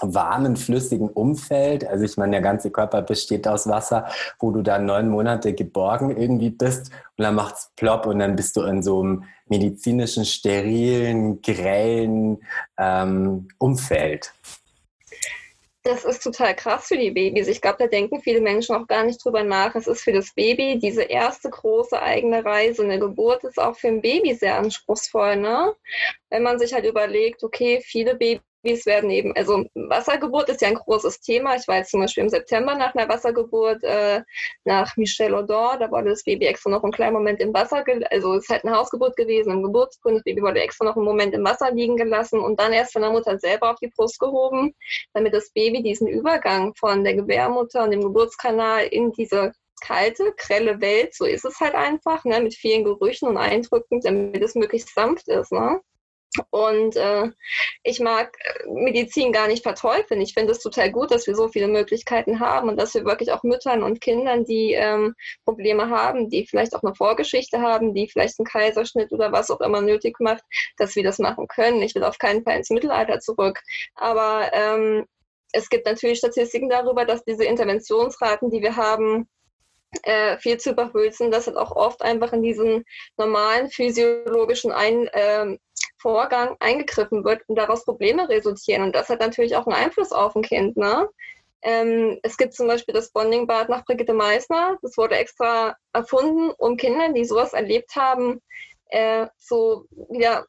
warmen, 0.00 0.56
flüssigen 0.56 1.08
Umfeld. 1.08 1.86
Also 1.86 2.04
ich 2.04 2.16
meine, 2.16 2.32
der 2.32 2.40
ganze 2.40 2.70
Körper 2.70 3.02
besteht 3.02 3.46
aus 3.46 3.68
Wasser, 3.68 4.06
wo 4.38 4.50
du 4.50 4.62
dann 4.62 4.86
neun 4.86 5.08
Monate 5.08 5.54
geborgen 5.54 6.16
irgendwie 6.16 6.50
bist 6.50 6.90
und 7.16 7.24
dann 7.24 7.34
macht's 7.34 7.70
plopp 7.76 8.06
und 8.06 8.18
dann 8.18 8.36
bist 8.36 8.56
du 8.56 8.62
in 8.62 8.82
so 8.82 9.00
einem 9.00 9.24
medizinischen, 9.46 10.24
sterilen, 10.24 11.40
grellen 11.42 12.42
ähm, 12.78 13.48
Umfeld. 13.58 14.32
Das 15.86 16.06
ist 16.06 16.22
total 16.22 16.56
krass 16.56 16.86
für 16.86 16.96
die 16.96 17.10
Babys. 17.10 17.46
Ich 17.46 17.60
glaube, 17.60 17.76
da 17.78 17.86
denken 17.86 18.22
viele 18.22 18.40
Menschen 18.40 18.74
auch 18.74 18.86
gar 18.86 19.04
nicht 19.04 19.22
drüber 19.22 19.42
nach. 19.42 19.74
Es 19.74 19.86
ist 19.86 20.00
für 20.00 20.12
das 20.12 20.32
Baby 20.32 20.78
diese 20.78 21.02
erste 21.02 21.50
große 21.50 22.00
eigene 22.00 22.42
Reise. 22.42 22.82
Eine 22.82 22.98
Geburt 22.98 23.44
ist 23.44 23.58
auch 23.58 23.76
für 23.76 23.88
ein 23.88 24.00
Baby 24.00 24.32
sehr 24.32 24.56
anspruchsvoll, 24.56 25.36
ne? 25.36 25.74
Wenn 26.30 26.42
man 26.42 26.58
sich 26.58 26.72
halt 26.72 26.86
überlegt, 26.86 27.44
okay, 27.44 27.82
viele 27.84 28.14
Babys 28.14 28.40
Babys 28.64 28.86
werden 28.86 29.10
eben, 29.10 29.36
also 29.36 29.64
Wassergeburt 29.74 30.48
ist 30.48 30.62
ja 30.62 30.68
ein 30.68 30.74
großes 30.74 31.20
Thema. 31.20 31.54
Ich 31.56 31.68
war 31.68 31.76
jetzt 31.76 31.90
zum 31.90 32.00
Beispiel 32.00 32.24
im 32.24 32.30
September 32.30 32.74
nach 32.74 32.94
einer 32.94 33.08
Wassergeburt 33.08 33.82
äh, 33.84 34.22
nach 34.64 34.96
Michel 34.96 35.34
Odor. 35.34 35.76
Da 35.78 35.90
wurde 35.90 36.10
das 36.10 36.24
Baby 36.24 36.46
extra 36.46 36.70
noch 36.70 36.82
einen 36.82 36.92
kleinen 36.92 37.12
Moment 37.12 37.40
im 37.40 37.52
Wasser, 37.52 37.84
also 38.10 38.34
es 38.34 38.44
ist 38.44 38.48
halt 38.48 38.64
eine 38.64 38.76
Hausgeburt 38.76 39.16
gewesen, 39.16 39.52
im 39.52 39.62
Geburtsgrund. 39.62 40.16
Das 40.16 40.24
Baby 40.24 40.42
wurde 40.42 40.60
extra 40.60 40.86
noch 40.86 40.96
einen 40.96 41.04
Moment 41.04 41.34
im 41.34 41.44
Wasser 41.44 41.70
liegen 41.72 41.96
gelassen 41.96 42.40
und 42.40 42.58
dann 42.58 42.72
erst 42.72 42.94
von 42.94 43.02
der 43.02 43.10
Mutter 43.10 43.38
selber 43.38 43.70
auf 43.70 43.78
die 43.78 43.88
Brust 43.94 44.18
gehoben, 44.18 44.74
damit 45.12 45.34
das 45.34 45.50
Baby 45.50 45.82
diesen 45.82 46.08
Übergang 46.08 46.74
von 46.74 47.04
der 47.04 47.14
Gebärmutter 47.14 47.84
und 47.84 47.90
dem 47.90 48.00
Geburtskanal 48.00 48.86
in 48.86 49.12
diese 49.12 49.52
kalte, 49.82 50.32
grelle 50.38 50.80
Welt, 50.80 51.14
so 51.14 51.26
ist 51.26 51.44
es 51.44 51.60
halt 51.60 51.74
einfach, 51.74 52.24
ne, 52.24 52.40
mit 52.40 52.54
vielen 52.54 52.84
Gerüchen 52.84 53.28
und 53.28 53.36
Eindrücken, 53.36 54.00
damit 54.00 54.42
es 54.42 54.54
möglichst 54.54 54.94
sanft 54.94 55.28
ist. 55.28 55.52
Ne? 55.52 55.80
Und 56.50 56.96
äh, 56.96 57.30
ich 57.82 58.00
mag 58.00 58.36
äh, 58.40 58.68
Medizin 58.68 59.32
gar 59.32 59.46
nicht 59.46 59.62
verteufeln. 59.62 60.20
Ich 60.20 60.34
finde 60.34 60.52
es 60.52 60.60
total 60.60 60.90
gut, 60.90 61.10
dass 61.10 61.26
wir 61.26 61.36
so 61.36 61.48
viele 61.48 61.68
Möglichkeiten 61.68 62.40
haben 62.40 62.68
und 62.68 62.76
dass 62.76 62.94
wir 62.94 63.04
wirklich 63.04 63.32
auch 63.32 63.42
Müttern 63.42 63.82
und 63.82 64.00
Kindern, 64.00 64.44
die 64.44 64.72
ähm, 64.72 65.14
Probleme 65.44 65.90
haben, 65.90 66.28
die 66.30 66.46
vielleicht 66.46 66.74
auch 66.74 66.82
eine 66.82 66.94
Vorgeschichte 66.94 67.60
haben, 67.60 67.94
die 67.94 68.08
vielleicht 68.08 68.38
einen 68.38 68.46
Kaiserschnitt 68.46 69.12
oder 69.12 69.32
was 69.32 69.50
auch 69.50 69.60
immer 69.60 69.80
nötig 69.80 70.18
macht, 70.20 70.42
dass 70.76 70.96
wir 70.96 71.04
das 71.04 71.18
machen 71.18 71.46
können. 71.48 71.82
Ich 71.82 71.94
will 71.94 72.04
auf 72.04 72.18
keinen 72.18 72.42
Fall 72.42 72.56
ins 72.56 72.70
Mittelalter 72.70 73.20
zurück. 73.20 73.60
Aber 73.94 74.50
ähm, 74.52 75.06
es 75.52 75.68
gibt 75.68 75.86
natürlich 75.86 76.18
Statistiken 76.18 76.68
darüber, 76.68 77.04
dass 77.04 77.24
diese 77.24 77.44
Interventionsraten, 77.44 78.50
die 78.50 78.60
wir 78.60 78.76
haben, 78.76 79.28
äh, 80.02 80.36
viel 80.38 80.58
zu 80.58 80.72
überhöht 80.72 81.14
sind, 81.14 81.32
dass 81.32 81.46
es 81.46 81.56
auch 81.56 81.74
oft 81.76 82.02
einfach 82.02 82.32
in 82.32 82.42
diesen 82.42 82.84
normalen 83.16 83.70
physiologischen 83.70 84.72
Ein, 84.72 85.06
äh, 85.08 85.56
Vorgang 86.04 86.54
eingegriffen 86.60 87.24
wird 87.24 87.40
und 87.48 87.56
daraus 87.56 87.86
Probleme 87.86 88.28
resultieren. 88.28 88.82
Und 88.82 88.94
das 88.94 89.08
hat 89.08 89.20
natürlich 89.20 89.56
auch 89.56 89.66
einen 89.66 89.74
Einfluss 89.74 90.12
auf 90.12 90.36
ein 90.36 90.42
Kind. 90.42 90.76
Ne? 90.76 91.08
Ähm, 91.62 92.18
es 92.22 92.36
gibt 92.36 92.52
zum 92.52 92.66
Beispiel 92.66 92.92
das 92.92 93.10
Bonding-Bad 93.10 93.70
nach 93.70 93.86
Brigitte 93.86 94.12
Meissner. 94.12 94.76
Das 94.82 94.98
wurde 94.98 95.16
extra 95.16 95.74
erfunden, 95.94 96.50
um 96.58 96.76
Kindern, 96.76 97.14
die 97.14 97.24
sowas 97.24 97.54
erlebt 97.54 97.96
haben, 97.96 98.42
äh, 98.88 99.28
so 99.38 99.86
wieder, 100.10 100.44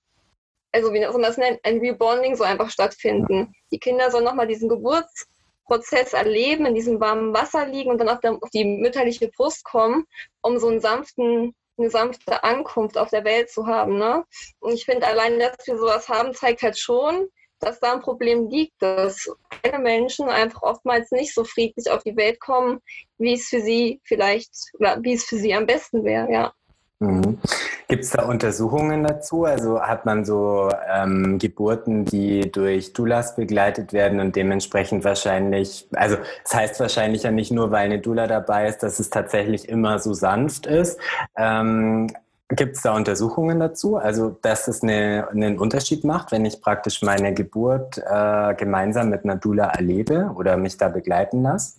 also 0.74 0.91
wie 0.91 1.01
soll 1.01 1.13
man 1.13 1.21
das 1.21 1.38
nennen, 1.38 1.57
ein 1.63 1.79
Rebonding 1.79 2.35
so 2.35 2.43
einfach 2.43 2.69
stattfinden. 2.69 3.53
Die 3.71 3.79
Kinder 3.79 4.12
sollen 4.12 4.25
nochmal 4.25 4.47
diesen 4.47 4.67
Geburtsprozess 4.67 6.12
erleben, 6.12 6.65
in 6.65 6.75
diesem 6.75 7.00
warmen 7.00 7.33
Wasser 7.33 7.65
liegen 7.65 7.91
und 7.91 8.00
dann 8.00 8.09
auf, 8.09 8.19
der, 8.19 8.33
auf 8.33 8.50
die 8.50 8.65
mütterliche 8.65 9.29
Brust 9.29 9.63
kommen, 9.63 10.03
um 10.41 10.59
so 10.59 10.67
einen 10.67 10.81
sanften 10.81 11.55
eine 11.77 11.89
sanfte 11.89 12.44
Ankunft 12.44 12.98
auf 12.98 13.10
der 13.10 13.24
Welt 13.24 13.50
zu 13.50 13.67
haben. 13.67 13.98
Ne? 13.98 14.24
Und 14.60 14.74
ich 14.74 14.86
finde, 14.86 15.08
allein, 15.08 15.39
dass 15.39 15.58
wir 15.65 15.77
sowas 15.77 16.10
haben, 16.10 16.34
zeigt 16.34 16.62
halt 16.62 16.77
schon, 16.77 17.27
dass 17.60 17.79
da 17.79 17.94
ein 17.94 18.01
Problem 18.01 18.50
liegt, 18.50 18.74
dass 18.82 19.29
kleine 19.62 19.79
Menschen 19.79 20.29
einfach 20.29 20.62
oftmals 20.62 21.12
nicht 21.12 21.34
so 21.34 21.44
friedlich 21.44 21.89
auf 21.89 22.03
die 22.03 22.15
Welt 22.15 22.39
kommen, 22.39 22.79
wie 23.17 23.34
es 23.34 23.48
für 23.48 23.62
sie 23.62 24.01
vielleicht 24.03 24.51
oder 24.79 24.98
wie 25.01 25.13
es 25.13 25.25
für 25.25 25.38
sie 25.38 25.53
am 25.53 25.65
besten 25.65 26.03
wäre, 26.03 26.32
ja. 26.32 26.53
Mhm. 26.99 27.39
Gibt 27.87 28.03
es 28.03 28.11
da 28.11 28.23
Untersuchungen 28.23 29.03
dazu? 29.03 29.43
Also 29.43 29.81
hat 29.81 30.05
man 30.05 30.23
so 30.23 30.69
ähm, 30.89 31.37
Geburten, 31.39 32.05
die 32.05 32.51
durch 32.51 32.93
Doulas 32.93 33.35
begleitet 33.35 33.91
werden 33.91 34.19
und 34.19 34.35
dementsprechend 34.35 35.03
wahrscheinlich, 35.03 35.87
also 35.93 36.17
das 36.43 36.55
heißt 36.55 36.79
wahrscheinlich 36.79 37.23
ja 37.23 37.31
nicht 37.31 37.51
nur, 37.51 37.71
weil 37.71 37.85
eine 37.85 37.99
Doula 37.99 38.27
dabei 38.27 38.67
ist, 38.67 38.81
dass 38.81 38.99
es 38.99 39.09
tatsächlich 39.09 39.67
immer 39.67 39.99
so 39.99 40.13
sanft 40.13 40.67
ist. 40.67 40.99
Ähm, 41.37 42.07
Gibt 42.49 42.75
es 42.75 42.83
da 42.83 42.95
Untersuchungen 42.95 43.59
dazu? 43.59 43.97
Also, 43.97 44.29
dass 44.29 44.67
es 44.67 44.83
eine, 44.83 45.27
einen 45.31 45.57
Unterschied 45.57 46.03
macht, 46.03 46.31
wenn 46.31 46.45
ich 46.45 46.61
praktisch 46.61 47.01
meine 47.01 47.33
Geburt 47.33 47.97
äh, 47.97 48.53
gemeinsam 48.53 49.09
mit 49.09 49.23
einer 49.23 49.35
Doula 49.35 49.65
erlebe 49.69 50.31
oder 50.35 50.55
mich 50.55 50.77
da 50.77 50.87
begleiten 50.87 51.41
lasse? 51.41 51.77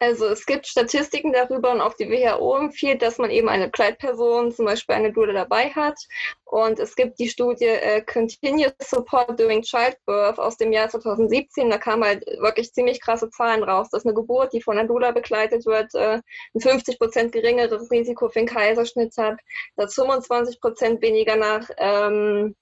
Also 0.00 0.26
es 0.26 0.44
gibt 0.44 0.66
Statistiken 0.66 1.32
darüber 1.32 1.72
und 1.72 1.80
auch 1.80 1.94
die 1.94 2.10
WHO 2.10 2.56
empfiehlt, 2.56 3.00
dass 3.00 3.18
man 3.18 3.30
eben 3.30 3.48
eine 3.48 3.66
Begleitperson, 3.66 4.52
zum 4.52 4.66
Beispiel 4.66 4.94
eine 4.94 5.12
Dule 5.12 5.32
dabei 5.32 5.70
hat. 5.70 5.98
Und 6.44 6.78
es 6.78 6.94
gibt 6.94 7.18
die 7.18 7.28
Studie 7.28 7.64
äh, 7.64 8.02
Continuous 8.02 8.74
Support 8.80 9.38
During 9.40 9.62
Childbirth 9.62 10.38
aus 10.38 10.56
dem 10.56 10.72
Jahr 10.72 10.88
2017. 10.88 11.70
Da 11.70 11.78
kamen 11.78 12.04
halt 12.04 12.24
wirklich 12.38 12.72
ziemlich 12.72 13.00
krasse 13.00 13.30
Zahlen 13.30 13.62
raus, 13.62 13.88
dass 13.90 14.04
eine 14.04 14.14
Geburt, 14.14 14.52
die 14.52 14.60
von 14.60 14.78
einer 14.78 14.86
Dula 14.86 15.12
begleitet 15.12 15.64
wird, 15.64 15.94
äh, 15.94 16.20
ein 16.54 16.60
50 16.60 16.98
Prozent 16.98 17.32
geringeres 17.32 17.90
Risiko 17.90 18.28
für 18.28 18.40
einen 18.40 18.48
Kaiserschnitt 18.48 19.16
hat, 19.16 19.38
dass 19.76 19.94
25 19.94 20.60
Prozent 20.60 21.02
weniger 21.02 21.36
nach 21.36 21.70
ähm, 21.78 22.54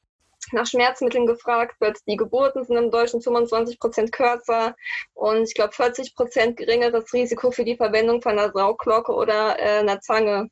nach 0.51 0.67
Schmerzmitteln 0.67 1.27
gefragt 1.27 1.81
wird. 1.81 1.99
Die 2.07 2.17
Geburten 2.17 2.65
sind 2.65 2.77
im 2.77 2.91
Deutschen 2.91 3.23
25 3.23 3.79
Prozent 3.79 4.13
kürzer 4.13 4.75
und 5.15 5.45
ich 5.45 5.55
glaube 5.55 5.73
40 5.73 6.15
Prozent 6.15 6.57
geringeres 6.57 7.13
Risiko 7.13 7.51
für 7.51 7.65
die 7.65 7.77
Verwendung 7.77 8.21
von 8.21 8.33
einer 8.33 8.53
Saugglocke 8.53 9.13
oder 9.13 9.59
äh, 9.59 9.79
einer 9.79 10.01
Zange. 10.01 10.49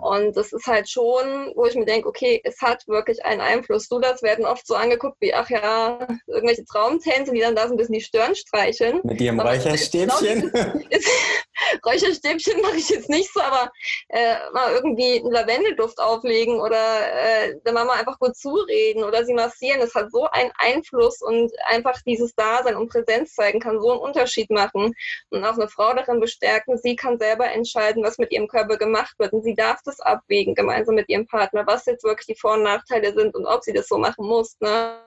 Und 0.00 0.36
das 0.36 0.52
ist 0.52 0.66
halt 0.66 0.88
schon, 0.88 1.52
wo 1.54 1.66
ich 1.66 1.74
mir 1.74 1.84
denke, 1.84 2.08
okay, 2.08 2.40
es 2.44 2.60
hat 2.60 2.86
wirklich 2.86 3.24
einen 3.24 3.40
Einfluss. 3.40 3.88
Du, 3.88 3.98
das 3.98 4.22
werden 4.22 4.44
oft 4.44 4.66
so 4.66 4.74
angeguckt 4.74 5.16
wie, 5.20 5.34
ach 5.34 5.50
ja, 5.50 6.06
irgendwelche 6.26 6.64
Traumtänze, 6.64 7.32
die 7.32 7.40
dann 7.40 7.56
da 7.56 7.66
so 7.66 7.74
ein 7.74 7.76
bisschen 7.76 7.94
die 7.94 8.00
Stirn 8.00 8.34
streicheln. 8.34 9.00
Mit 9.02 9.20
ihrem 9.20 9.40
Räucherstäbchen? 9.40 10.52
Räucherstäbchen 11.84 12.60
mache 12.62 12.76
ich 12.76 12.88
jetzt 12.88 13.08
nicht 13.08 13.32
so, 13.32 13.40
aber 13.40 13.70
äh, 14.08 14.36
mal 14.52 14.72
irgendwie 14.72 15.20
einen 15.20 15.30
Lavendelduft 15.30 15.98
auflegen 15.98 16.60
oder 16.60 16.76
äh, 16.76 17.56
der 17.64 17.72
Mama 17.72 17.92
einfach 17.92 18.18
gut 18.18 18.36
zureden 18.36 19.04
oder 19.04 19.24
sie 19.24 19.34
massieren. 19.34 19.80
Das 19.80 19.94
hat 19.94 20.10
so 20.10 20.26
einen 20.30 20.50
Einfluss 20.58 21.20
und 21.22 21.52
einfach 21.66 22.00
dieses 22.06 22.34
Dasein 22.34 22.76
und 22.76 22.88
Präsenz 22.88 23.34
zeigen 23.34 23.60
kann 23.60 23.80
so 23.80 23.92
einen 23.92 24.00
Unterschied 24.00 24.50
machen 24.50 24.94
und 25.30 25.44
auch 25.44 25.54
eine 25.54 25.68
Frau 25.68 25.94
darin 25.94 26.20
bestärken. 26.20 26.78
Sie 26.78 26.96
kann 26.96 27.18
selber 27.18 27.50
entscheiden, 27.50 28.02
was 28.02 28.18
mit 28.18 28.32
ihrem 28.32 28.48
Körper 28.48 28.76
gemacht 28.76 29.14
wird 29.18 29.32
und 29.32 29.42
sie 29.42 29.54
darf 29.54 29.80
das 29.84 30.00
abwägen 30.00 30.54
gemeinsam 30.54 30.94
mit 30.94 31.08
ihrem 31.08 31.26
Partner, 31.26 31.66
was 31.66 31.86
jetzt 31.86 32.04
wirklich 32.04 32.26
die 32.26 32.40
Vor- 32.40 32.54
und 32.54 32.62
Nachteile 32.62 33.12
sind 33.14 33.34
und 33.34 33.46
ob 33.46 33.62
sie 33.62 33.72
das 33.72 33.88
so 33.88 33.98
machen 33.98 34.26
muss. 34.26 34.56
Ne? 34.60 34.98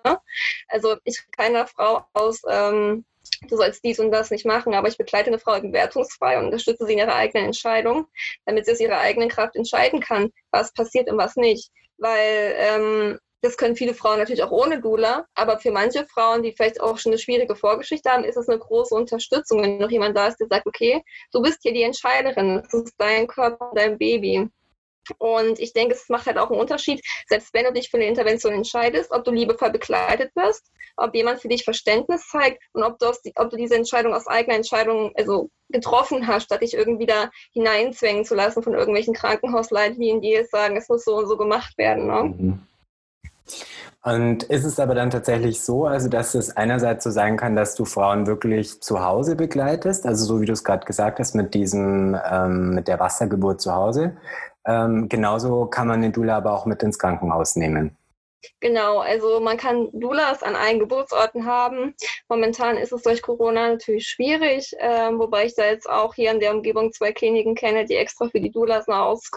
Also 0.67 0.95
ich 1.03 1.19
keiner 1.31 1.67
Frau 1.67 2.05
aus 2.13 2.41
ähm, 2.47 3.05
du 3.49 3.57
sollst 3.57 3.83
dies 3.83 3.99
und 3.99 4.11
das 4.11 4.31
nicht 4.31 4.45
machen, 4.45 4.73
aber 4.73 4.87
ich 4.87 4.97
begleite 4.97 5.27
eine 5.27 5.39
Frau 5.39 5.61
wertungsfrei 5.61 6.37
und 6.37 6.45
unterstütze 6.45 6.85
sie 6.85 6.93
in 6.93 6.99
ihrer 6.99 7.15
eigenen 7.15 7.47
Entscheidung, 7.47 8.07
damit 8.45 8.65
sie 8.65 8.71
aus 8.71 8.79
ihrer 8.79 8.99
eigenen 8.99 9.29
Kraft 9.29 9.55
entscheiden 9.55 9.99
kann, 9.99 10.31
was 10.51 10.73
passiert 10.73 11.09
und 11.09 11.17
was 11.17 11.35
nicht. 11.35 11.71
Weil 11.97 12.55
ähm, 12.57 13.19
das 13.41 13.57
können 13.57 13.75
viele 13.75 13.93
Frauen 13.93 14.17
natürlich 14.17 14.43
auch 14.43 14.51
ohne 14.51 14.81
Dula, 14.81 15.27
aber 15.35 15.59
für 15.59 15.71
manche 15.71 16.05
Frauen, 16.07 16.41
die 16.41 16.51
vielleicht 16.51 16.81
auch 16.81 16.97
schon 16.97 17.11
eine 17.11 17.19
schwierige 17.19 17.55
Vorgeschichte 17.55 18.09
haben, 18.09 18.23
ist 18.23 18.37
es 18.37 18.49
eine 18.49 18.57
große 18.57 18.95
Unterstützung, 18.95 19.61
wenn 19.61 19.77
noch 19.77 19.91
jemand 19.91 20.17
da 20.17 20.27
ist, 20.27 20.37
der 20.37 20.47
sagt, 20.47 20.65
okay, 20.65 21.03
du 21.31 21.41
bist 21.41 21.59
hier 21.61 21.73
die 21.73 21.83
Entscheiderin, 21.83 22.61
das 22.63 22.73
ist 22.73 22.95
dein 22.97 23.27
Körper, 23.27 23.71
dein 23.75 23.97
Baby. 23.99 24.49
Und 25.17 25.59
ich 25.59 25.73
denke, 25.73 25.95
es 25.95 26.09
macht 26.09 26.25
halt 26.25 26.37
auch 26.37 26.49
einen 26.49 26.59
Unterschied, 26.59 27.03
selbst 27.27 27.53
wenn 27.53 27.65
du 27.65 27.73
dich 27.73 27.89
für 27.89 27.97
eine 27.97 28.07
Intervention 28.07 28.53
entscheidest, 28.53 29.11
ob 29.11 29.23
du 29.23 29.31
liebevoll 29.31 29.71
begleitet 29.71 30.31
wirst, 30.35 30.71
ob 30.97 31.13
jemand 31.15 31.39
für 31.39 31.47
dich 31.47 31.63
Verständnis 31.63 32.27
zeigt 32.27 32.61
und 32.73 32.83
ob 32.83 32.99
du, 32.99 33.07
ob 33.35 33.49
du 33.49 33.57
diese 33.57 33.75
Entscheidung 33.75 34.13
aus 34.13 34.27
eigener 34.27 34.55
Entscheidung 34.55 35.11
also 35.15 35.49
getroffen 35.69 36.27
hast, 36.27 36.43
statt 36.43 36.61
dich 36.61 36.73
irgendwie 36.73 37.05
da 37.05 37.29
hineinzwängen 37.53 38.25
zu 38.25 38.35
lassen 38.35 38.63
von 38.63 38.73
irgendwelchen 38.73 39.13
Krankenhausleitlinien, 39.13 40.21
die 40.21 40.29
jetzt 40.29 40.51
sagen, 40.51 40.77
es 40.77 40.89
muss 40.89 41.03
so 41.03 41.17
und 41.17 41.27
so 41.27 41.37
gemacht 41.37 41.77
werden. 41.77 42.07
Ne? 42.07 42.23
Mhm. 42.23 42.59
Und 44.03 44.43
ist 44.43 44.65
es 44.65 44.79
aber 44.79 44.93
dann 44.93 45.09
tatsächlich 45.09 45.61
so, 45.61 45.85
also 45.85 46.09
dass 46.09 46.35
es 46.35 46.55
einerseits 46.55 47.03
so 47.03 47.09
sein 47.09 47.37
kann, 47.37 47.55
dass 47.55 47.73
du 47.73 47.85
Frauen 47.85 48.27
wirklich 48.27 48.79
zu 48.81 49.03
Hause 49.03 49.35
begleitest, 49.35 50.05
also 50.05 50.25
so 50.25 50.41
wie 50.41 50.45
du 50.45 50.53
es 50.53 50.63
gerade 50.63 50.85
gesagt 50.85 51.17
hast 51.17 51.33
mit 51.33 51.55
diesem 51.55 52.15
ähm, 52.23 52.75
mit 52.75 52.87
der 52.87 52.99
Wassergeburt 52.99 53.61
zu 53.61 53.73
Hause, 53.73 54.15
ähm, 54.65 55.09
genauso 55.09 55.65
kann 55.67 55.87
man 55.87 56.01
den 56.01 56.11
Dula 56.11 56.37
aber 56.37 56.53
auch 56.53 56.65
mit 56.65 56.81
ins 56.83 56.99
Krankenhaus 56.99 57.55
nehmen. 57.55 57.97
Genau, 58.59 58.99
also 58.99 59.39
man 59.39 59.57
kann 59.57 59.89
Doulas 59.93 60.43
an 60.43 60.55
allen 60.55 60.79
Geburtsorten 60.79 61.45
haben. 61.45 61.95
Momentan 62.29 62.77
ist 62.77 62.91
es 62.91 63.01
durch 63.01 63.21
Corona 63.21 63.69
natürlich 63.69 64.07
schwierig, 64.07 64.73
äh, 64.77 65.11
wobei 65.17 65.45
ich 65.45 65.55
da 65.55 65.65
jetzt 65.65 65.89
auch 65.89 66.13
hier 66.13 66.31
in 66.31 66.39
der 66.39 66.53
Umgebung 66.53 66.91
zwei 66.91 67.11
Kliniken 67.11 67.55
kenne, 67.55 67.85
die 67.85 67.95
extra 67.95 68.27
für 68.29 68.39
die 68.39 68.51
Doulas 68.51 68.87
eine 68.87 69.01
Aus 69.01 69.31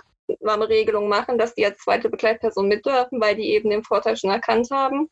Regelung 0.69 1.09
machen, 1.09 1.39
dass 1.39 1.55
die 1.55 1.65
als 1.65 1.79
zweite 1.79 2.09
Begleitperson 2.09 2.69
mit 2.69 2.85
dürfen, 2.85 3.21
weil 3.21 3.37
die 3.37 3.51
eben 3.51 3.71
den 3.71 3.85
Vorteil 3.85 4.17
schon 4.17 4.31
erkannt 4.31 4.69
haben. 4.71 5.11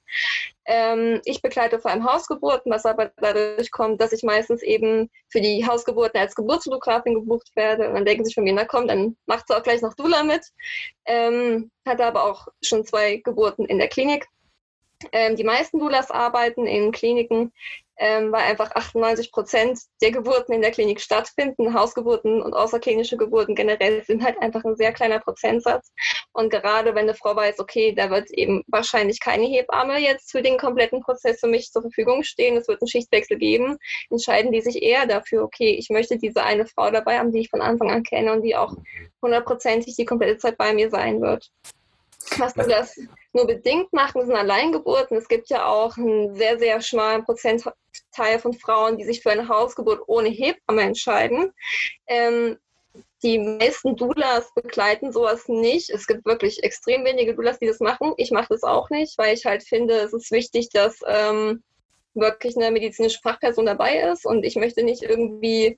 Ähm, 0.66 1.20
ich 1.24 1.42
begleite 1.42 1.78
vor 1.78 1.90
allem 1.90 2.04
Hausgeburten, 2.04 2.72
was 2.72 2.84
aber 2.84 3.12
dadurch 3.16 3.70
kommt, 3.70 4.00
dass 4.00 4.12
ich 4.12 4.22
meistens 4.22 4.62
eben 4.62 5.10
für 5.28 5.40
die 5.40 5.66
Hausgeburten 5.66 6.20
als 6.20 6.34
Geburtsfotografin 6.34 7.14
gebucht 7.14 7.50
werde. 7.54 7.88
Und 7.88 7.94
dann 7.94 8.04
denken 8.04 8.24
sie 8.24 8.34
von 8.34 8.44
mir, 8.44 8.52
na 8.52 8.64
komm, 8.64 8.88
dann 8.88 9.16
macht 9.26 9.46
sie 9.48 9.56
auch 9.56 9.62
gleich 9.62 9.82
noch 9.82 9.94
Dula 9.94 10.24
mit. 10.24 10.44
Ähm, 11.06 11.70
hatte 11.86 12.04
aber 12.04 12.24
auch 12.24 12.48
schon 12.62 12.84
zwei 12.84 13.16
Geburten 13.16 13.64
in 13.66 13.78
der 13.78 13.88
Klinik. 13.88 14.26
Ähm, 15.12 15.36
die 15.36 15.44
meisten 15.44 15.78
Doulas 15.78 16.10
arbeiten 16.10 16.66
in 16.66 16.90
Kliniken, 16.90 17.52
ähm, 17.98 18.30
weil 18.32 18.42
einfach 18.42 18.72
98 18.72 19.32
Prozent 19.32 19.80
der 20.02 20.10
Geburten 20.10 20.52
in 20.52 20.60
der 20.60 20.70
Klinik 20.70 21.00
stattfinden. 21.00 21.74
Hausgeburten 21.74 22.42
und 22.42 22.52
außerklinische 22.54 23.16
Geburten 23.16 23.54
generell 23.54 24.04
sind 24.04 24.22
halt 24.22 24.40
einfach 24.40 24.64
ein 24.64 24.76
sehr 24.76 24.92
kleiner 24.92 25.18
Prozentsatz. 25.18 25.92
Und 26.32 26.50
gerade 26.50 26.94
wenn 26.94 27.04
eine 27.04 27.14
Frau 27.14 27.34
weiß, 27.34 27.58
okay, 27.58 27.94
da 27.94 28.10
wird 28.10 28.30
eben 28.30 28.62
wahrscheinlich 28.66 29.20
keine 29.20 29.46
Hebamme 29.46 29.98
jetzt 29.98 30.30
für 30.30 30.42
den 30.42 30.58
kompletten 30.58 31.00
Prozess 31.00 31.40
für 31.40 31.48
mich 31.48 31.70
zur 31.70 31.82
Verfügung 31.82 32.22
stehen, 32.22 32.56
es 32.56 32.68
wird 32.68 32.82
einen 32.82 32.88
Schichtwechsel 32.88 33.38
geben, 33.38 33.78
entscheiden 34.10 34.52
die 34.52 34.60
sich 34.60 34.82
eher 34.82 35.06
dafür, 35.06 35.42
okay, 35.42 35.74
ich 35.78 35.88
möchte 35.90 36.18
diese 36.18 36.42
eine 36.42 36.66
Frau 36.66 36.90
dabei 36.90 37.18
haben, 37.18 37.32
die 37.32 37.40
ich 37.40 37.50
von 37.50 37.62
Anfang 37.62 37.90
an 37.90 38.02
kenne 38.02 38.32
und 38.32 38.42
die 38.42 38.56
auch 38.56 38.74
hundertprozentig 39.22 39.96
die 39.96 40.04
komplette 40.04 40.38
Zeit 40.38 40.58
bei 40.58 40.74
mir 40.74 40.90
sein 40.90 41.20
wird. 41.20 41.50
Was 42.38 42.54
du 42.54 42.62
das 42.62 42.98
nur 43.32 43.46
bedingt 43.46 43.92
machen, 43.92 44.26
sind 44.26 44.34
Alleingeburten. 44.34 45.16
Es 45.16 45.28
gibt 45.28 45.48
ja 45.48 45.66
auch 45.66 45.96
einen 45.96 46.34
sehr, 46.34 46.58
sehr 46.58 46.80
schmalen 46.80 47.24
Prozentteil 47.24 48.38
von 48.38 48.52
Frauen, 48.54 48.98
die 48.98 49.04
sich 49.04 49.22
für 49.22 49.30
eine 49.30 49.48
Hausgeburt 49.48 50.02
ohne 50.06 50.28
Hebamme 50.28 50.82
entscheiden. 50.82 51.52
Ähm, 52.06 52.58
die 53.22 53.38
meisten 53.38 53.96
Doulas 53.96 54.52
begleiten 54.54 55.12
sowas 55.12 55.48
nicht. 55.48 55.90
Es 55.90 56.06
gibt 56.06 56.24
wirklich 56.26 56.62
extrem 56.62 57.04
wenige 57.04 57.34
Doulas, 57.34 57.58
die 57.58 57.66
das 57.66 57.80
machen. 57.80 58.12
Ich 58.16 58.30
mache 58.30 58.48
das 58.50 58.62
auch 58.62 58.90
nicht, 58.90 59.16
weil 59.18 59.34
ich 59.34 59.46
halt 59.46 59.62
finde, 59.62 59.94
es 59.94 60.12
ist 60.12 60.30
wichtig, 60.30 60.68
dass 60.70 61.00
ähm, 61.06 61.62
wirklich 62.14 62.56
eine 62.56 62.70
medizinische 62.70 63.20
Fachperson 63.22 63.66
dabei 63.66 63.98
ist 64.00 64.26
und 64.26 64.44
ich 64.44 64.56
möchte 64.56 64.82
nicht 64.82 65.02
irgendwie 65.02 65.76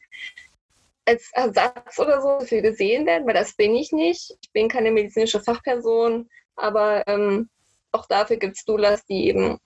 als 1.09 1.31
Ersatz 1.33 1.99
oder 1.99 2.21
so 2.21 2.41
viel 2.45 2.61
gesehen 2.61 3.07
werden, 3.07 3.27
weil 3.27 3.35
das 3.35 3.55
bin 3.55 3.75
ich 3.75 3.93
nicht. 3.93 4.37
Ich 4.43 4.53
bin 4.53 4.69
keine 4.69 4.91
medizinische 4.91 5.41
Fachperson, 5.41 6.29
aber 6.55 7.03
ähm, 7.07 7.49
auch 7.93 8.07
dafür 8.07 8.37
gibt 8.37 8.57
es 8.57 8.65
Doulas, 8.65 9.07
die 9.07 9.29
eben 9.29 9.59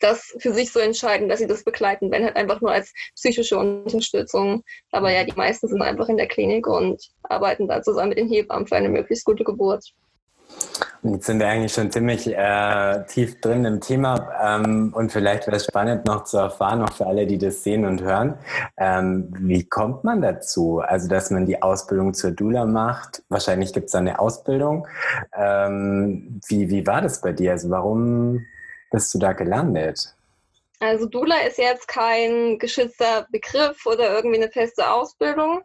das 0.00 0.34
für 0.38 0.52
sich 0.52 0.72
so 0.72 0.80
entscheiden, 0.80 1.28
dass 1.28 1.38
sie 1.38 1.46
das 1.46 1.62
begleiten, 1.62 2.10
wenn 2.10 2.24
halt 2.24 2.34
einfach 2.34 2.60
nur 2.60 2.72
als 2.72 2.92
psychische 3.14 3.56
Unterstützung. 3.58 4.64
Aber 4.90 5.12
ja, 5.12 5.24
die 5.24 5.36
meisten 5.36 5.68
sind 5.68 5.82
einfach 5.82 6.08
in 6.08 6.16
der 6.16 6.26
Klinik 6.26 6.66
und 6.66 7.10
arbeiten 7.22 7.68
da 7.68 7.82
zusammen 7.82 8.08
mit 8.08 8.18
den 8.18 8.28
Hebammen 8.28 8.66
für 8.66 8.76
eine 8.76 8.88
möglichst 8.88 9.24
gute 9.24 9.44
Geburt. 9.44 9.92
Jetzt 11.02 11.26
sind 11.26 11.38
wir 11.38 11.48
eigentlich 11.48 11.72
schon 11.72 11.90
ziemlich 11.90 12.26
äh, 12.26 13.04
tief 13.06 13.40
drin 13.40 13.64
im 13.64 13.80
Thema 13.80 14.30
ähm, 14.42 14.92
und 14.94 15.10
vielleicht 15.10 15.46
wäre 15.46 15.56
es 15.56 15.64
spannend 15.64 16.04
noch 16.04 16.24
zu 16.24 16.36
erfahren, 16.36 16.82
auch 16.82 16.92
für 16.92 17.06
alle, 17.06 17.26
die 17.26 17.38
das 17.38 17.62
sehen 17.62 17.86
und 17.86 18.02
hören, 18.02 18.34
ähm, 18.76 19.32
wie 19.38 19.64
kommt 19.64 20.04
man 20.04 20.20
dazu? 20.20 20.80
Also, 20.80 21.08
dass 21.08 21.30
man 21.30 21.46
die 21.46 21.62
Ausbildung 21.62 22.12
zur 22.12 22.32
Dula 22.32 22.66
macht. 22.66 23.22
Wahrscheinlich 23.30 23.72
gibt 23.72 23.88
es 23.88 23.94
eine 23.94 24.18
Ausbildung. 24.18 24.86
Ähm, 25.34 26.40
wie, 26.48 26.68
wie 26.68 26.86
war 26.86 27.00
das 27.00 27.22
bei 27.22 27.32
dir? 27.32 27.52
Also, 27.52 27.70
warum 27.70 28.44
bist 28.90 29.14
du 29.14 29.18
da 29.18 29.32
gelandet? 29.32 30.14
Also 30.80 31.06
Dula 31.06 31.36
ist 31.46 31.58
jetzt 31.58 31.88
kein 31.88 32.58
geschützter 32.58 33.26
Begriff 33.30 33.84
oder 33.84 34.14
irgendwie 34.14 34.36
eine 34.36 34.50
feste 34.50 34.90
Ausbildung. 34.90 35.60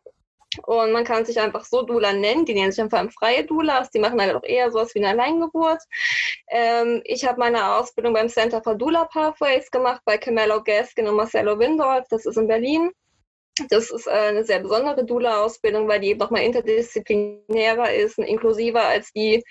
Und 0.63 0.91
man 0.91 1.03
kann 1.03 1.25
sich 1.25 1.39
einfach 1.39 1.65
so 1.65 1.81
Dula 1.83 2.13
nennen. 2.13 2.45
Die 2.45 2.53
nennen 2.53 2.71
sich 2.71 2.81
einfach 2.81 3.11
freie 3.11 3.45
Dulas. 3.45 3.89
Die 3.91 3.99
machen 3.99 4.21
halt 4.21 4.35
auch 4.35 4.43
eher 4.43 4.71
sowas 4.71 4.93
wie 4.95 4.99
eine 4.99 5.09
Alleingeburt. 5.09 5.81
Ähm, 6.49 7.01
ich 7.05 7.25
habe 7.25 7.39
meine 7.39 7.75
Ausbildung 7.75 8.13
beim 8.13 8.29
Center 8.29 8.61
for 8.61 8.75
Dula 8.75 9.05
Pathways 9.05 9.69
gemacht 9.71 10.01
bei 10.05 10.17
Camelo 10.17 10.63
Gaskin 10.63 11.07
und 11.07 11.15
Marcelo 11.15 11.59
Windorf. 11.59 12.05
Das 12.09 12.25
ist 12.25 12.37
in 12.37 12.47
Berlin. 12.47 12.91
Das 13.69 13.89
ist 13.89 14.07
äh, 14.07 14.11
eine 14.11 14.43
sehr 14.43 14.59
besondere 14.59 15.05
Dula-Ausbildung, 15.05 15.87
weil 15.87 16.01
die 16.01 16.09
eben 16.09 16.19
nochmal 16.19 16.43
interdisziplinärer 16.43 17.93
ist 17.93 18.17
und 18.17 18.25
inklusiver 18.25 18.83
als 18.83 19.13
die 19.13 19.43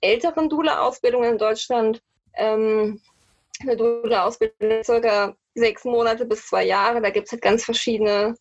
älteren 0.00 0.48
Dula-Ausbildungen 0.48 1.32
in 1.32 1.38
Deutschland. 1.38 2.00
Ähm, 2.36 3.02
eine 3.60 3.76
Dula-Ausbildung 3.76 4.82
circa 4.82 5.36
sechs 5.54 5.84
Monate 5.84 6.24
bis 6.24 6.46
zwei 6.46 6.64
Jahre. 6.64 7.02
Da 7.02 7.10
gibt 7.10 7.26
es 7.26 7.32
halt 7.32 7.42
ganz 7.42 7.64
verschiedene 7.64 8.34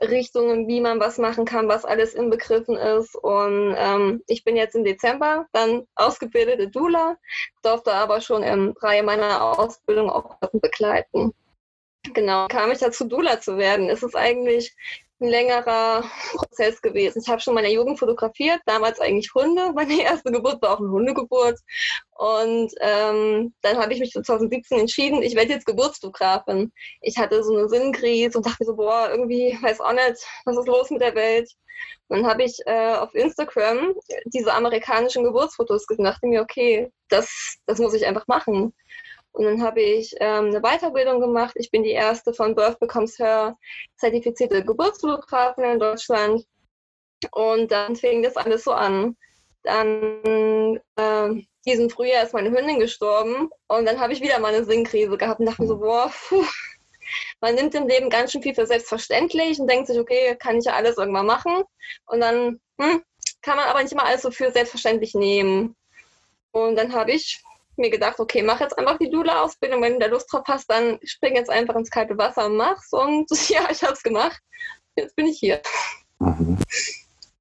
Richtungen, 0.00 0.68
wie 0.68 0.80
man 0.80 1.00
was 1.00 1.18
machen 1.18 1.44
kann, 1.44 1.68
was 1.68 1.84
alles 1.84 2.14
inbegriffen 2.14 2.76
ist. 2.76 3.14
Und 3.16 3.74
ähm, 3.78 4.22
ich 4.26 4.44
bin 4.44 4.56
jetzt 4.56 4.74
im 4.74 4.84
Dezember 4.84 5.46
dann 5.52 5.86
ausgebildete 5.94 6.68
Dula, 6.68 7.16
durfte 7.62 7.92
aber 7.92 8.20
schon 8.20 8.42
im 8.42 8.74
Reihe 8.80 9.02
meiner 9.02 9.58
Ausbildung 9.58 10.10
auch 10.10 10.36
begleiten. 10.52 11.32
Genau, 12.14 12.46
kam 12.48 12.70
ich 12.70 12.78
dazu, 12.78 13.08
Dula 13.08 13.40
zu 13.40 13.58
werden. 13.58 13.88
Es 13.88 14.02
ist 14.02 14.14
eigentlich 14.14 14.76
ein 15.20 15.28
längerer 15.28 16.04
Prozess 16.34 16.82
gewesen. 16.82 17.22
Ich 17.22 17.28
habe 17.28 17.40
schon 17.40 17.54
meine 17.54 17.72
Jugend 17.72 17.98
fotografiert, 17.98 18.60
damals 18.66 19.00
eigentlich 19.00 19.32
Hunde. 19.34 19.72
Meine 19.74 20.00
erste 20.02 20.30
Geburt 20.30 20.60
war 20.62 20.74
auch 20.74 20.80
eine 20.80 20.90
Hundegeburt. 20.90 21.58
Und 22.18 22.72
ähm, 22.80 23.54
dann 23.62 23.78
habe 23.78 23.94
ich 23.94 24.00
mich 24.00 24.12
2017 24.12 24.80
entschieden, 24.80 25.22
ich 25.22 25.34
werde 25.34 25.52
jetzt 25.52 25.66
Geburtsfotografin. 25.66 26.72
Ich 27.00 27.18
hatte 27.18 27.42
so 27.42 27.56
eine 27.56 27.68
Sinnkrise 27.68 28.38
und 28.38 28.46
dachte 28.46 28.64
so, 28.64 28.76
boah, 28.76 29.08
irgendwie 29.10 29.58
weiß 29.60 29.80
auch 29.80 29.92
nicht, 29.92 30.26
was 30.44 30.58
ist 30.58 30.68
los 30.68 30.90
mit 30.90 31.00
der 31.00 31.14
Welt. 31.14 31.50
Und 32.08 32.18
dann 32.18 32.30
habe 32.30 32.44
ich 32.44 32.58
äh, 32.66 32.94
auf 32.94 33.14
Instagram 33.14 33.94
diese 34.26 34.52
amerikanischen 34.52 35.24
Geburtsfotos 35.24 35.86
gesehen 35.86 36.06
und 36.06 36.12
dachte 36.12 36.26
mir, 36.26 36.42
okay, 36.42 36.90
das, 37.08 37.56
das 37.66 37.78
muss 37.78 37.94
ich 37.94 38.06
einfach 38.06 38.26
machen. 38.26 38.74
Und 39.36 39.44
dann 39.44 39.62
habe 39.62 39.82
ich 39.82 40.14
ähm, 40.18 40.46
eine 40.46 40.62
Weiterbildung 40.62 41.20
gemacht. 41.20 41.52
Ich 41.56 41.70
bin 41.70 41.82
die 41.82 41.90
erste 41.90 42.32
von 42.32 42.54
Birth 42.54 42.80
Becomes 42.80 43.18
Her 43.18 43.58
zertifizierte 43.98 44.64
Geburtsfotografin 44.64 45.64
in 45.64 45.78
Deutschland. 45.78 46.46
Und 47.32 47.70
dann 47.70 47.96
fing 47.96 48.22
das 48.22 48.38
alles 48.38 48.64
so 48.64 48.72
an. 48.72 49.14
Dann 49.62 50.80
äh, 50.96 51.42
diesen 51.66 51.90
Frühjahr 51.90 52.24
ist 52.24 52.32
meine 52.32 52.50
Hündin 52.50 52.80
gestorben 52.80 53.50
und 53.68 53.84
dann 53.84 54.00
habe 54.00 54.14
ich 54.14 54.22
wieder 54.22 54.38
mal 54.38 54.54
eine 54.54 54.64
Sinnkrise 54.64 55.18
gehabt 55.18 55.40
und 55.40 55.46
dachte 55.46 55.60
mir 55.60 55.68
so, 55.68 55.80
boah, 55.80 56.10
puh, 56.28 56.44
man 57.42 57.56
nimmt 57.56 57.74
im 57.74 57.88
Leben 57.88 58.08
ganz 58.08 58.32
schön 58.32 58.42
viel 58.42 58.54
für 58.54 58.66
selbstverständlich 58.66 59.60
und 59.60 59.68
denkt 59.70 59.88
sich, 59.88 59.98
okay, 59.98 60.34
kann 60.36 60.56
ich 60.56 60.64
ja 60.64 60.72
alles 60.72 60.96
irgendwann 60.96 61.26
machen. 61.26 61.62
Und 62.06 62.20
dann 62.20 62.58
hm, 62.80 63.02
kann 63.42 63.56
man 63.56 63.68
aber 63.68 63.82
nicht 63.82 63.92
immer 63.92 64.04
alles 64.04 64.22
so 64.22 64.30
für 64.30 64.50
selbstverständlich 64.50 65.12
nehmen. 65.12 65.76
Und 66.52 66.76
dann 66.76 66.94
habe 66.94 67.12
ich 67.12 67.42
mir 67.78 67.90
gedacht, 67.90 68.18
okay, 68.18 68.42
mach 68.42 68.60
jetzt 68.60 68.78
einfach 68.78 68.98
die 68.98 69.10
Dula-Ausbildung. 69.10 69.82
Wenn 69.82 69.94
du 69.94 69.98
da 70.00 70.06
Lust 70.06 70.32
drauf 70.32 70.44
hast, 70.46 70.70
dann 70.70 70.98
spring 71.04 71.36
jetzt 71.36 71.50
einfach 71.50 71.76
ins 71.76 71.90
kalte 71.90 72.16
Wasser 72.18 72.46
und 72.46 72.56
mach's. 72.56 72.92
Und 72.92 73.30
ja, 73.48 73.68
ich 73.70 73.82
habe 73.82 73.92
es 73.92 74.02
gemacht. 74.02 74.40
Jetzt 74.96 75.14
bin 75.16 75.26
ich 75.26 75.38
hier. 75.38 75.60
Mhm. 76.18 76.58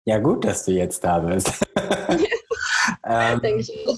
Ja, 0.05 0.19
gut, 0.19 0.45
dass 0.45 0.65
du 0.65 0.71
jetzt 0.71 1.03
da 1.03 1.19
bist. 1.19 1.65
ähm, 3.05 3.41
Denke 3.41 3.62
ich 3.62 3.88
auch. 3.88 3.97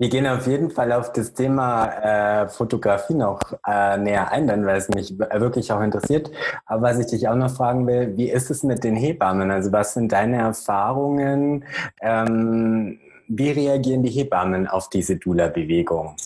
Wir 0.00 0.10
gehen 0.10 0.28
auf 0.28 0.46
jeden 0.46 0.70
Fall 0.70 0.92
auf 0.92 1.12
das 1.12 1.32
Thema 1.34 2.42
äh, 2.42 2.48
Fotografie 2.48 3.14
noch 3.14 3.40
äh, 3.66 3.96
näher 3.96 4.30
ein, 4.30 4.46
dann, 4.46 4.64
weil 4.64 4.76
es 4.76 4.88
mich 4.88 5.18
wirklich 5.18 5.72
auch 5.72 5.80
interessiert. 5.80 6.30
Aber 6.66 6.82
was 6.82 7.00
ich 7.00 7.06
dich 7.06 7.26
auch 7.26 7.34
noch 7.34 7.50
fragen 7.50 7.84
will, 7.88 8.16
wie 8.16 8.30
ist 8.30 8.48
es 8.48 8.62
mit 8.62 8.84
den 8.84 8.94
Hebammen? 8.94 9.50
Also 9.50 9.72
was 9.72 9.94
sind 9.94 10.12
deine 10.12 10.36
Erfahrungen? 10.36 11.64
Ähm, 12.00 13.00
wie 13.28 13.50
reagieren 13.50 14.02
die 14.02 14.10
Hebammen 14.10 14.66
auf 14.66 14.88
diese 14.88 15.16
Dula-Bewegung? 15.16 16.16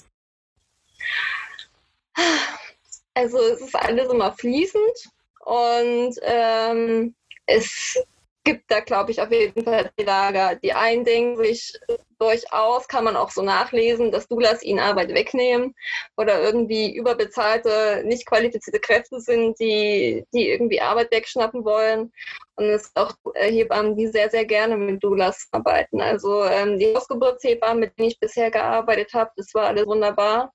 Also 3.15 3.39
es 3.39 3.61
ist 3.61 3.77
alles 3.77 4.11
immer 4.11 4.33
fließend 4.33 5.11
und 5.45 6.15
ähm, 6.23 7.15
es 7.47 8.03
gibt 8.45 8.71
da, 8.71 8.81
glaube 8.81 9.11
ich, 9.11 9.21
auf 9.21 9.31
jeden 9.31 9.65
Fall 9.65 9.91
die 9.99 10.05
Lager. 10.05 10.57
Die 10.57 10.73
einen 10.73 11.05
denken 11.05 11.37
sich 11.37 11.79
durchaus, 12.19 12.89
kann 12.89 13.05
man 13.05 13.17
auch 13.17 13.31
so 13.31 13.43
nachlesen, 13.43 14.11
dass 14.11 14.29
Doulas 14.29 14.63
ihnen 14.63 14.79
Arbeit 14.79 15.09
wegnehmen 15.15 15.75
oder 16.17 16.41
irgendwie 16.43 16.95
überbezahlte, 16.95 18.03
nicht 18.05 18.27
qualifizierte 18.27 18.81
Kräfte 18.81 19.21
sind, 19.21 19.59
die, 19.61 20.25
die 20.33 20.49
irgendwie 20.49 20.81
Arbeit 20.81 21.13
wegschnappen 21.13 21.65
wollen. 21.65 22.13
Und 22.57 22.65
es 22.65 22.85
sind 22.85 22.97
auch 22.97 23.15
Hebammen, 23.35 23.97
die 23.97 24.09
sehr, 24.09 24.31
sehr 24.31 24.45
gerne 24.45 24.77
mit 24.77 25.03
Doulas 25.03 25.49
arbeiten. 25.53 26.01
Also 26.01 26.45
ähm, 26.45 26.79
die 26.79 26.95
Hausgeburtshebammen, 26.95 27.81
mit 27.81 27.99
denen 27.99 28.09
ich 28.09 28.21
bisher 28.21 28.51
gearbeitet 28.51 29.15
habe, 29.15 29.31
das 29.37 29.53
war 29.55 29.67
alles 29.69 29.87
wunderbar 29.87 30.53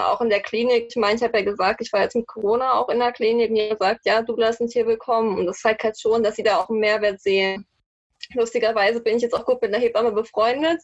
auch 0.00 0.20
in 0.20 0.30
der 0.30 0.40
Klinik, 0.40 0.86
ich 0.88 0.96
meine, 0.96 1.16
ich 1.16 1.22
habe 1.22 1.38
ja 1.38 1.44
gesagt, 1.44 1.80
ich 1.80 1.92
war 1.92 2.02
jetzt 2.02 2.16
mit 2.16 2.26
Corona 2.26 2.74
auch 2.74 2.88
in 2.88 2.98
der 2.98 3.12
Klinik 3.12 3.50
und 3.50 3.56
die 3.56 3.62
haben 3.62 3.78
gesagt, 3.78 4.00
ja, 4.04 4.22
du 4.22 4.36
sind 4.52 4.72
hier 4.72 4.86
willkommen. 4.86 5.38
Und 5.38 5.46
das 5.46 5.60
zeigt 5.60 5.84
halt 5.84 5.98
schon, 5.98 6.22
dass 6.22 6.36
sie 6.36 6.42
da 6.42 6.58
auch 6.58 6.68
einen 6.68 6.80
Mehrwert 6.80 7.20
sehen. 7.20 7.66
Lustigerweise 8.32 9.00
bin 9.00 9.16
ich 9.16 9.22
jetzt 9.22 9.34
auch 9.34 9.44
gut 9.44 9.60
mit 9.60 9.74
einer 9.74 9.82
Hebamme 9.82 10.12
befreundet. 10.12 10.80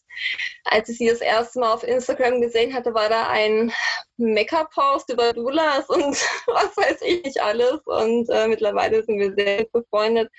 Als 0.65 0.89
ich 0.89 0.99
sie 0.99 1.09
das 1.09 1.21
erste 1.21 1.61
Mal 1.61 1.73
auf 1.73 1.85
Instagram 1.85 2.41
gesehen 2.41 2.75
hatte, 2.75 2.93
war 2.93 3.09
da 3.09 3.29
ein 3.29 3.73
Make-up-Post 4.19 5.11
über 5.11 5.33
Doulas 5.33 5.89
und 5.89 6.15
was 6.47 6.77
weiß 6.77 7.01
ich 7.03 7.25
nicht 7.25 7.43
alles. 7.43 7.81
Und 7.87 8.29
äh, 8.29 8.47
mittlerweile 8.49 9.03
sind 9.03 9.19
wir 9.19 9.35
sehr 9.35 9.65
befreundet. 9.73 10.31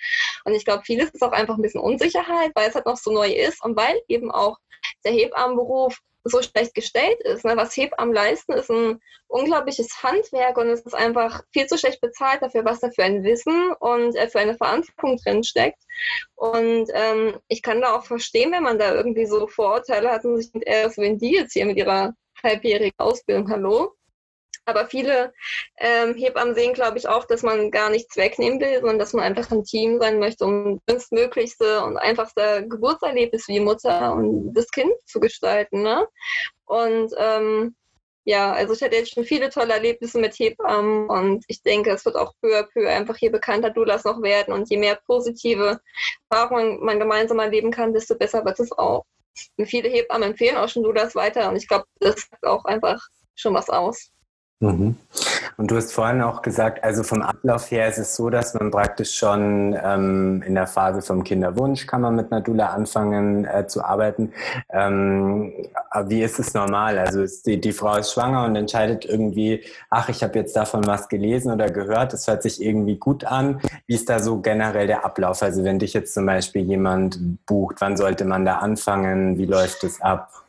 Und 0.46 0.54
ich 0.54 0.66
glaube, 0.66 0.84
vieles 0.86 1.10
ist 1.10 1.24
auch 1.24 1.32
einfach 1.32 1.56
ein 1.56 1.62
bisschen 1.62 1.82
Unsicherheit, 1.82 2.52
weil 2.54 2.70
es 2.70 2.76
halt 2.76 2.86
noch 2.86 2.98
so 2.98 3.12
neu 3.12 3.32
ist 3.32 3.64
und 3.64 3.76
weil 3.76 4.00
eben 4.08 4.32
auch 4.32 4.58
der 5.04 5.14
Hebammenberuf 5.14 6.00
so 6.24 6.42
schlecht 6.42 6.74
gestellt 6.74 7.20
ist. 7.22 7.46
Ne? 7.46 7.56
Was 7.56 7.76
Hebammen 7.76 8.14
leisten, 8.14 8.54
ist 8.54 8.70
ein 8.70 9.02
unglaubliches 9.28 10.04
Handwerk 10.04 10.58
und 10.58 10.68
es 10.68 10.82
ist 10.82 10.94
einfach 10.94 11.44
viel 11.52 11.68
zu 11.68 11.78
schlecht 11.78 12.02
bezahlt 12.02 12.42
dafür, 12.42 12.66
was 12.66 12.80
da 12.80 12.90
für 12.92 13.04
ein 13.04 13.24
Wissen 13.24 13.74
und 13.80 14.16
äh, 14.16 14.28
für 14.28 14.40
eine 14.40 14.56
Verantwortung 14.56 15.18
drin 15.18 15.44
steckt. 15.44 15.82
Und 16.36 16.90
ähm, 16.94 17.40
ich 17.48 17.62
kann 17.62 17.82
da 17.82 17.96
auch 17.96 18.06
verstehen, 18.06 18.52
wenn 18.52 18.64
man 18.64 18.80
da 18.80 18.94
irgendwie 18.94 19.26
so 19.26 19.48
Vorurteile 19.48 20.12
hat 20.12 20.26
und 20.26 20.38
sich 20.38 20.52
denkt, 20.52 20.68
äh, 20.68 20.86
was 20.86 20.98
will 20.98 21.18
die 21.18 21.34
jetzt 21.34 21.54
hier 21.54 21.66
mit 21.66 21.78
ihrer 21.78 22.14
halbjährigen 22.44 22.98
Ausbildung? 22.98 23.50
Hallo? 23.50 23.94
Aber 24.66 24.86
viele 24.86 25.34
ähm, 25.78 26.14
Hebammen 26.16 26.54
sehen, 26.54 26.74
glaube 26.74 26.98
ich, 26.98 27.08
auch, 27.08 27.26
dass 27.26 27.42
man 27.42 27.72
gar 27.72 27.90
nichts 27.90 28.16
wegnehmen 28.16 28.60
will, 28.60 28.80
sondern 28.80 29.00
dass 29.00 29.14
man 29.14 29.24
einfach 29.24 29.52
ein 29.52 29.64
Team 29.64 30.00
sein 30.00 30.20
möchte, 30.20 30.46
um 30.46 30.80
das 30.86 31.12
Möglichste 31.12 31.84
und 31.84 31.98
einfachste 31.98 32.68
Geburtserlebnis 32.68 33.48
wie 33.48 33.60
Mutter 33.60 34.14
und 34.14 34.54
das 34.54 34.70
Kind 34.70 34.94
zu 35.06 35.20
gestalten. 35.20 35.82
Ne? 35.82 36.08
Und 36.66 37.12
ähm, 37.18 37.76
ja, 38.24 38.54
also 38.54 38.74
ich 38.74 38.84
hatte 38.84 38.96
jetzt 38.96 39.14
schon 39.14 39.24
viele 39.24 39.50
tolle 39.50 39.74
Erlebnisse 39.74 40.20
mit 40.20 40.38
Hebammen 40.38 41.10
und 41.10 41.44
ich 41.48 41.64
denke, 41.64 41.90
es 41.92 42.06
wird 42.06 42.16
auch 42.16 42.34
peu 42.40 42.56
à 42.56 42.64
peu 42.64 42.88
einfach 42.88 43.18
je 43.18 43.30
bekannter 43.30 43.72
Doulas 43.72 44.04
noch 44.04 44.22
werden 44.22 44.54
und 44.54 44.70
je 44.70 44.78
mehr 44.78 45.00
positive 45.08 45.82
Erfahrungen 46.30 46.84
man 46.84 47.00
gemeinsam 47.00 47.40
erleben 47.40 47.72
kann, 47.72 47.94
desto 47.94 48.16
besser 48.16 48.46
wird 48.46 48.60
es 48.60 48.72
auch. 48.72 49.06
Und 49.58 49.66
viele 49.66 49.90
Hebammen 49.90 50.32
empfehlen 50.32 50.58
auch 50.58 50.70
schon 50.70 50.84
Doulas 50.84 51.16
weiter 51.16 51.50
und 51.50 51.56
ich 51.56 51.68
glaube, 51.68 51.86
das 52.00 52.28
sagt 52.30 52.46
auch 52.46 52.66
einfach 52.66 53.02
schon 53.36 53.56
was 53.56 53.70
aus. 53.70 54.12
Mhm. 54.62 54.96
Und 55.58 55.72
du 55.72 55.76
hast 55.76 55.92
vorhin 55.92 56.22
auch 56.22 56.42
gesagt, 56.42 56.84
also 56.84 57.04
vom 57.04 57.22
Ablauf 57.22 57.70
her 57.72 57.88
ist 57.88 57.98
es 57.98 58.16
so, 58.16 58.30
dass 58.30 58.54
man 58.54 58.72
praktisch 58.72 59.14
schon 59.16 59.76
ähm, 59.84 60.44
in 60.46 60.56
der 60.56 60.68
Phase 60.68 61.02
vom 61.02 61.24
Kinderwunsch 61.24 61.88
kann 61.88 62.02
man 62.02 62.16
mit 62.16 62.32
einer 62.32 62.42
Dula 62.42 62.68
anfangen 62.68 63.46
äh, 63.46 63.68
zu 63.68 63.84
arbeiten. 63.84 64.32
Ähm, 64.70 65.52
wie 66.06 66.22
ist 66.22 66.40
es 66.40 66.54
normal? 66.54 66.98
Also 67.00 67.26
die, 67.46 67.60
die 67.60 67.74
Frau 67.74 67.98
ist 67.98 68.14
schwanger 68.14 68.46
und 68.46 68.56
entscheidet 68.56 69.04
irgendwie, 69.06 69.64
ach, 69.90 70.10
ich 70.10 70.24
habe 70.24 70.38
jetzt 70.38 70.56
davon 70.56 70.86
was 70.86 71.10
gelesen 71.10 71.52
oder 71.52 71.70
gehört, 71.70 72.14
das 72.14 72.28
hört 72.28 72.44
sich 72.44 72.62
irgendwie 72.62 72.98
gut 72.98 73.26
an. 73.26 73.62
Wie 73.88 73.96
ist 73.96 74.10
da 74.10 74.20
so 74.20 74.42
generell 74.42 74.88
der 74.88 75.04
Ablauf? 75.06 75.42
Also 75.42 75.64
wenn 75.64 75.80
dich 75.80 75.94
jetzt 75.94 76.14
zum 76.14 76.28
Beispiel 76.28 76.64
jemand 76.64 77.20
bucht, 77.46 77.78
wann 77.80 77.98
sollte 77.98 78.26
man 78.26 78.46
da 78.46 78.60
anfangen? 78.60 79.38
Wie 79.38 79.46
läuft 79.46 79.84
es 79.84 80.02
ab? 80.02 80.41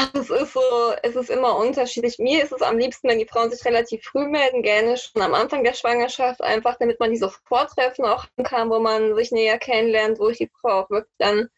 Ach, 0.00 0.14
es 0.14 0.30
ist 0.30 0.52
so, 0.52 0.60
es 1.02 1.16
ist 1.16 1.28
immer 1.28 1.56
unterschiedlich. 1.56 2.20
Mir 2.20 2.44
ist 2.44 2.52
es 2.52 2.62
am 2.62 2.78
liebsten, 2.78 3.08
wenn 3.08 3.18
die 3.18 3.26
Frauen 3.26 3.50
sich 3.50 3.64
relativ 3.64 4.04
früh 4.04 4.28
melden, 4.28 4.62
gerne 4.62 4.96
schon 4.96 5.22
am 5.22 5.34
Anfang 5.34 5.64
der 5.64 5.74
Schwangerschaft, 5.74 6.40
einfach 6.40 6.76
damit 6.78 7.00
man 7.00 7.10
diese 7.10 7.28
Vortreffen 7.48 8.04
auch 8.04 8.24
kann, 8.44 8.70
wo 8.70 8.78
man 8.78 9.16
sich 9.16 9.32
näher 9.32 9.58
kennenlernt, 9.58 10.20
wo 10.20 10.28
ich 10.28 10.38
die 10.38 10.50
Frau 10.60 10.82
auch 10.82 10.90
wirklich 10.90 11.16
dann 11.18 11.48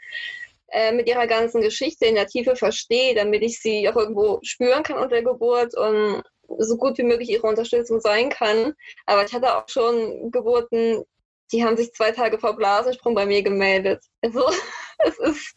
äh, 0.68 0.90
mit 0.92 1.06
ihrer 1.06 1.26
ganzen 1.26 1.60
Geschichte 1.60 2.06
in 2.06 2.14
der 2.14 2.28
Tiefe 2.28 2.56
verstehe, 2.56 3.14
damit 3.14 3.42
ich 3.42 3.60
sie 3.60 3.86
auch 3.90 3.96
irgendwo 3.96 4.38
spüren 4.42 4.84
kann 4.84 4.96
unter 4.96 5.16
der 5.16 5.24
Geburt 5.24 5.76
und 5.76 6.22
so 6.58 6.78
gut 6.78 6.96
wie 6.96 7.02
möglich 7.02 7.28
ihre 7.28 7.46
Unterstützung 7.46 8.00
sein 8.00 8.30
kann. 8.30 8.72
Aber 9.04 9.22
ich 9.22 9.34
hatte 9.34 9.54
auch 9.54 9.68
schon 9.68 10.30
Geburten, 10.30 11.04
die 11.52 11.64
haben 11.64 11.76
sich 11.76 11.92
zwei 11.92 12.12
Tage 12.12 12.38
vor 12.38 12.56
Blasensprung 12.56 13.14
bei 13.14 13.26
mir 13.26 13.42
gemeldet. 13.42 14.02
Also 14.22 14.44
es 14.98 15.18
ist, 15.18 15.54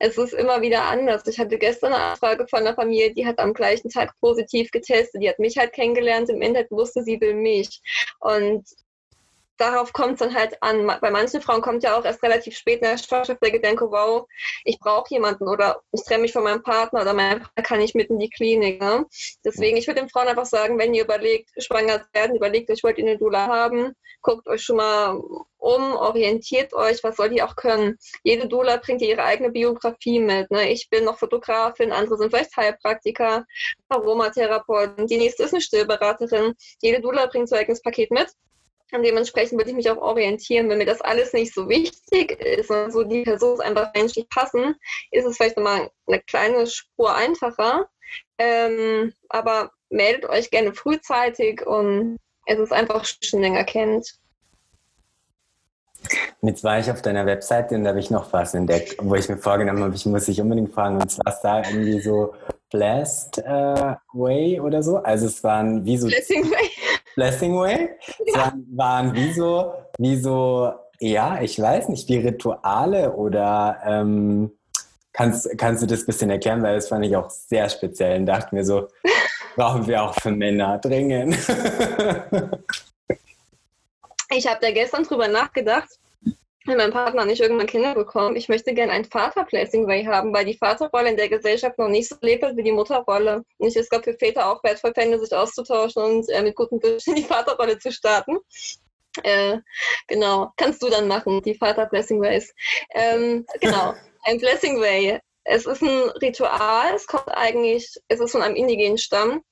es 0.00 0.18
ist 0.18 0.32
immer 0.34 0.62
wieder 0.62 0.82
anders. 0.84 1.26
Ich 1.26 1.38
hatte 1.38 1.58
gestern 1.58 1.92
eine 1.92 2.02
Anfrage 2.02 2.46
von 2.48 2.60
einer 2.60 2.74
Familie, 2.74 3.12
die 3.12 3.26
hat 3.26 3.38
am 3.38 3.54
gleichen 3.54 3.90
Tag 3.90 4.14
positiv 4.20 4.70
getestet. 4.70 5.22
Die 5.22 5.28
hat 5.28 5.38
mich 5.38 5.56
halt 5.58 5.72
kennengelernt, 5.72 6.28
im 6.30 6.42
Internet 6.42 6.70
wusste, 6.70 7.02
sie 7.02 7.20
will 7.20 7.34
mich. 7.34 7.80
Und 8.20 8.64
darauf 9.56 9.92
kommt 9.92 10.14
es 10.14 10.18
dann 10.20 10.34
halt 10.34 10.62
an. 10.62 10.86
Bei 11.00 11.10
manchen 11.10 11.40
Frauen 11.40 11.62
kommt 11.62 11.82
ja 11.82 11.96
auch 11.96 12.04
erst 12.04 12.22
relativ 12.22 12.56
spät 12.56 12.80
in 12.80 12.88
der 12.88 12.98
Schwangerschaft 12.98 13.42
der 13.42 13.50
Gedanke, 13.50 13.90
wow, 13.90 14.26
ich 14.64 14.78
brauche 14.78 15.06
jemanden 15.10 15.48
oder 15.48 15.82
ich 15.92 16.04
trenne 16.04 16.22
mich 16.22 16.32
von 16.32 16.44
meinem 16.44 16.62
Partner 16.62 17.02
oder 17.02 17.14
mein 17.14 17.40
Partner 17.40 17.62
kann 17.62 17.78
nicht 17.78 17.94
mit 17.94 18.10
in 18.10 18.18
die 18.18 18.30
Klinik. 18.30 18.80
Ne? 18.80 19.06
Deswegen, 19.44 19.76
ich 19.76 19.86
würde 19.86 20.00
den 20.00 20.08
Frauen 20.08 20.28
einfach 20.28 20.46
sagen, 20.46 20.78
wenn 20.78 20.94
ihr 20.94 21.04
überlegt, 21.04 21.50
schwanger 21.62 22.00
zu 22.02 22.08
werden, 22.12 22.36
überlegt 22.36 22.70
euch, 22.70 22.82
wollt 22.82 22.98
ihr 22.98 23.06
eine 23.06 23.18
Dula 23.18 23.46
haben, 23.46 23.94
guckt 24.22 24.48
euch 24.48 24.62
schon 24.62 24.76
mal 24.76 25.20
um, 25.58 25.96
orientiert 25.96 26.74
euch, 26.74 27.02
was 27.02 27.16
soll 27.16 27.30
die 27.30 27.42
auch 27.42 27.56
können. 27.56 27.96
Jede 28.22 28.48
Dula 28.48 28.76
bringt 28.76 29.00
ihre 29.02 29.24
eigene 29.24 29.50
Biografie 29.50 30.18
mit. 30.18 30.50
Ne? 30.50 30.70
Ich 30.70 30.90
bin 30.90 31.04
noch 31.04 31.18
Fotografin, 31.18 31.92
andere 31.92 32.18
sind 32.18 32.30
vielleicht 32.30 32.56
Heilpraktiker, 32.56 33.46
Aromatherapeuten, 33.88 35.06
die 35.06 35.16
nächste 35.16 35.44
ist 35.44 35.54
eine 35.54 35.62
Stillberaterin. 35.62 36.54
Jede 36.82 37.00
Dula 37.00 37.26
bringt 37.26 37.48
so 37.48 37.54
ein 37.54 37.62
eigenes 37.62 37.82
Paket 37.82 38.10
mit. 38.10 38.28
Und 38.94 39.02
dementsprechend 39.02 39.58
würde 39.58 39.70
ich 39.70 39.76
mich 39.76 39.90
auch 39.90 39.96
orientieren, 39.96 40.68
wenn 40.68 40.78
mir 40.78 40.86
das 40.86 41.00
alles 41.00 41.32
nicht 41.32 41.52
so 41.52 41.68
wichtig 41.68 42.40
ist 42.40 42.70
und 42.70 42.92
so 42.92 43.02
die 43.02 43.22
Person 43.22 43.60
einfach 43.60 43.92
menschlich 43.92 44.28
passen, 44.28 44.76
ist 45.10 45.26
es 45.26 45.36
vielleicht 45.36 45.56
nochmal 45.56 45.90
eine 46.06 46.20
kleine 46.20 46.66
Spur 46.66 47.12
einfacher. 47.14 47.88
Ähm, 48.38 49.12
aber 49.28 49.70
meldet 49.90 50.26
euch 50.26 50.50
gerne 50.50 50.74
frühzeitig 50.74 51.66
und 51.66 52.18
es 52.46 52.58
ist 52.58 52.72
einfach 52.72 53.04
schon 53.04 53.40
länger 53.40 53.64
kennt. 53.64 54.14
Jetzt 56.42 56.62
war 56.62 56.78
ich 56.78 56.90
auf 56.90 57.02
deiner 57.02 57.26
Webseite 57.26 57.74
und 57.74 57.84
da 57.84 57.90
habe 57.90 57.98
ich 57.98 58.10
noch 58.10 58.32
was 58.32 58.54
entdeckt, 58.54 58.96
wo 59.00 59.14
ich 59.14 59.28
mir 59.28 59.38
vorgenommen 59.38 59.82
habe, 59.82 59.94
ich 59.94 60.06
muss 60.06 60.26
dich 60.26 60.40
unbedingt 60.40 60.72
fragen, 60.72 61.00
und 61.00 61.10
zwar 61.10 61.32
ist 61.32 61.40
da 61.40 61.62
irgendwie 61.62 62.00
so 62.00 62.34
Blessed 62.70 63.38
äh, 63.38 63.94
Way 64.12 64.60
oder 64.60 64.82
so. 64.82 64.98
Also 64.98 65.26
es 65.26 65.42
waren 65.42 65.84
wie 65.84 65.96
so... 65.96 66.06
Blessing 66.06 66.44
Way. 66.50 66.70
Blessing 67.14 67.56
Way. 67.56 67.90
Es 68.26 68.34
waren, 68.34 68.66
waren 68.74 69.14
wie 69.14 69.32
so, 69.32 69.72
wie 69.98 70.16
so, 70.16 70.72
ja, 71.00 71.40
ich 71.40 71.60
weiß 71.60 71.88
nicht, 71.88 72.08
wie 72.08 72.18
Rituale 72.18 73.12
oder 73.12 73.80
ähm, 73.84 74.52
kannst, 75.12 75.48
kannst 75.58 75.82
du 75.82 75.86
das 75.86 76.02
ein 76.02 76.06
bisschen 76.06 76.30
erklären, 76.30 76.62
weil 76.62 76.76
das 76.76 76.88
fand 76.88 77.04
ich 77.04 77.16
auch 77.16 77.30
sehr 77.30 77.68
speziell 77.68 78.20
und 78.20 78.26
dachte 78.26 78.54
mir 78.54 78.64
so, 78.64 78.88
brauchen 79.56 79.86
wir 79.86 80.02
auch 80.02 80.14
für 80.14 80.30
Männer 80.30 80.78
dringend. 80.78 81.34
ich 84.30 84.46
habe 84.46 84.58
da 84.60 84.70
gestern 84.72 85.04
drüber 85.04 85.28
nachgedacht, 85.28 85.88
wenn 86.66 86.78
mein 86.78 86.92
Partner 86.92 87.24
nicht 87.24 87.40
irgendwann 87.40 87.66
Kinder 87.66 87.94
bekommt, 87.94 88.38
ich 88.38 88.48
möchte 88.48 88.72
gerne 88.72 88.92
ein 88.92 89.04
Vater-Blessing 89.04 89.86
Way 89.86 90.04
haben, 90.04 90.32
weil 90.32 90.44
die 90.44 90.56
Vaterrolle 90.56 91.10
in 91.10 91.16
der 91.16 91.28
Gesellschaft 91.28 91.78
noch 91.78 91.88
nicht 91.88 92.08
so 92.08 92.16
lebt 92.20 92.44
wie 92.56 92.62
die 92.62 92.72
Mutterrolle. 92.72 93.44
Und 93.58 93.68
ich 93.68 93.76
es, 93.76 93.88
glaube 93.88 94.04
für 94.04 94.14
Väter 94.14 94.50
auch 94.50 94.62
wertvoll 94.64 94.94
fände, 94.94 95.18
sich 95.18 95.32
auszutauschen 95.32 96.02
und 96.02 96.28
äh, 96.30 96.42
mit 96.42 96.56
gutem 96.56 96.82
Wünschen 96.82 97.14
in 97.14 97.22
die 97.22 97.28
Vaterrolle 97.28 97.78
zu 97.78 97.92
starten. 97.92 98.38
Äh, 99.22 99.58
genau, 100.08 100.52
kannst 100.56 100.82
du 100.82 100.88
dann 100.88 101.06
machen, 101.06 101.42
die 101.42 101.54
Vater-Blessing 101.54 102.20
Ways. 102.20 102.52
Ähm, 102.94 103.46
genau, 103.60 103.94
ein 104.24 104.38
Blessing 104.38 104.80
Way. 104.80 105.20
Es 105.44 105.66
ist 105.66 105.82
ein 105.82 106.08
Ritual, 106.22 106.94
es 106.94 107.06
kommt 107.06 107.28
eigentlich, 107.28 107.94
es 108.08 108.20
ist 108.20 108.32
von 108.32 108.40
einem 108.40 108.56
indigenen 108.56 108.96
Stamm 108.96 109.42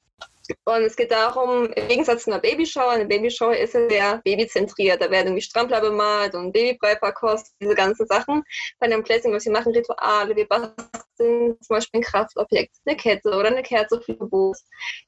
und 0.64 0.82
es 0.82 0.96
geht 0.96 1.10
darum, 1.10 1.66
im 1.66 1.88
Gegensatz 1.88 2.24
zu 2.24 2.30
einer 2.30 2.40
Babyshower, 2.40 2.90
eine 2.90 3.06
Babyshower 3.06 3.56
ist 3.56 3.74
ja 3.74 3.88
sehr 3.88 4.20
babyzentriert. 4.24 5.00
Da 5.00 5.10
werden 5.10 5.28
irgendwie 5.28 5.42
Strampler 5.42 5.80
bemalt 5.80 6.34
und 6.34 6.52
Babybrei 6.52 6.96
verkostet, 6.96 7.54
diese 7.60 7.74
ganzen 7.74 8.06
Sachen. 8.06 8.42
Bei 8.78 8.86
einem 8.86 9.02
Blessing, 9.02 9.32
was 9.32 9.44
wir 9.44 9.52
machen, 9.52 9.72
Rituale, 9.72 10.34
wir 10.34 10.46
basteln 10.48 11.56
zum 11.60 11.76
Beispiel 11.76 12.00
ein 12.00 12.04
Kraftobjekt, 12.04 12.74
eine 12.84 12.96
Kette 12.96 13.30
oder 13.30 13.48
eine 13.48 13.62
Kerze 13.62 14.00
für 14.00 14.16
Geburt. 14.16 14.58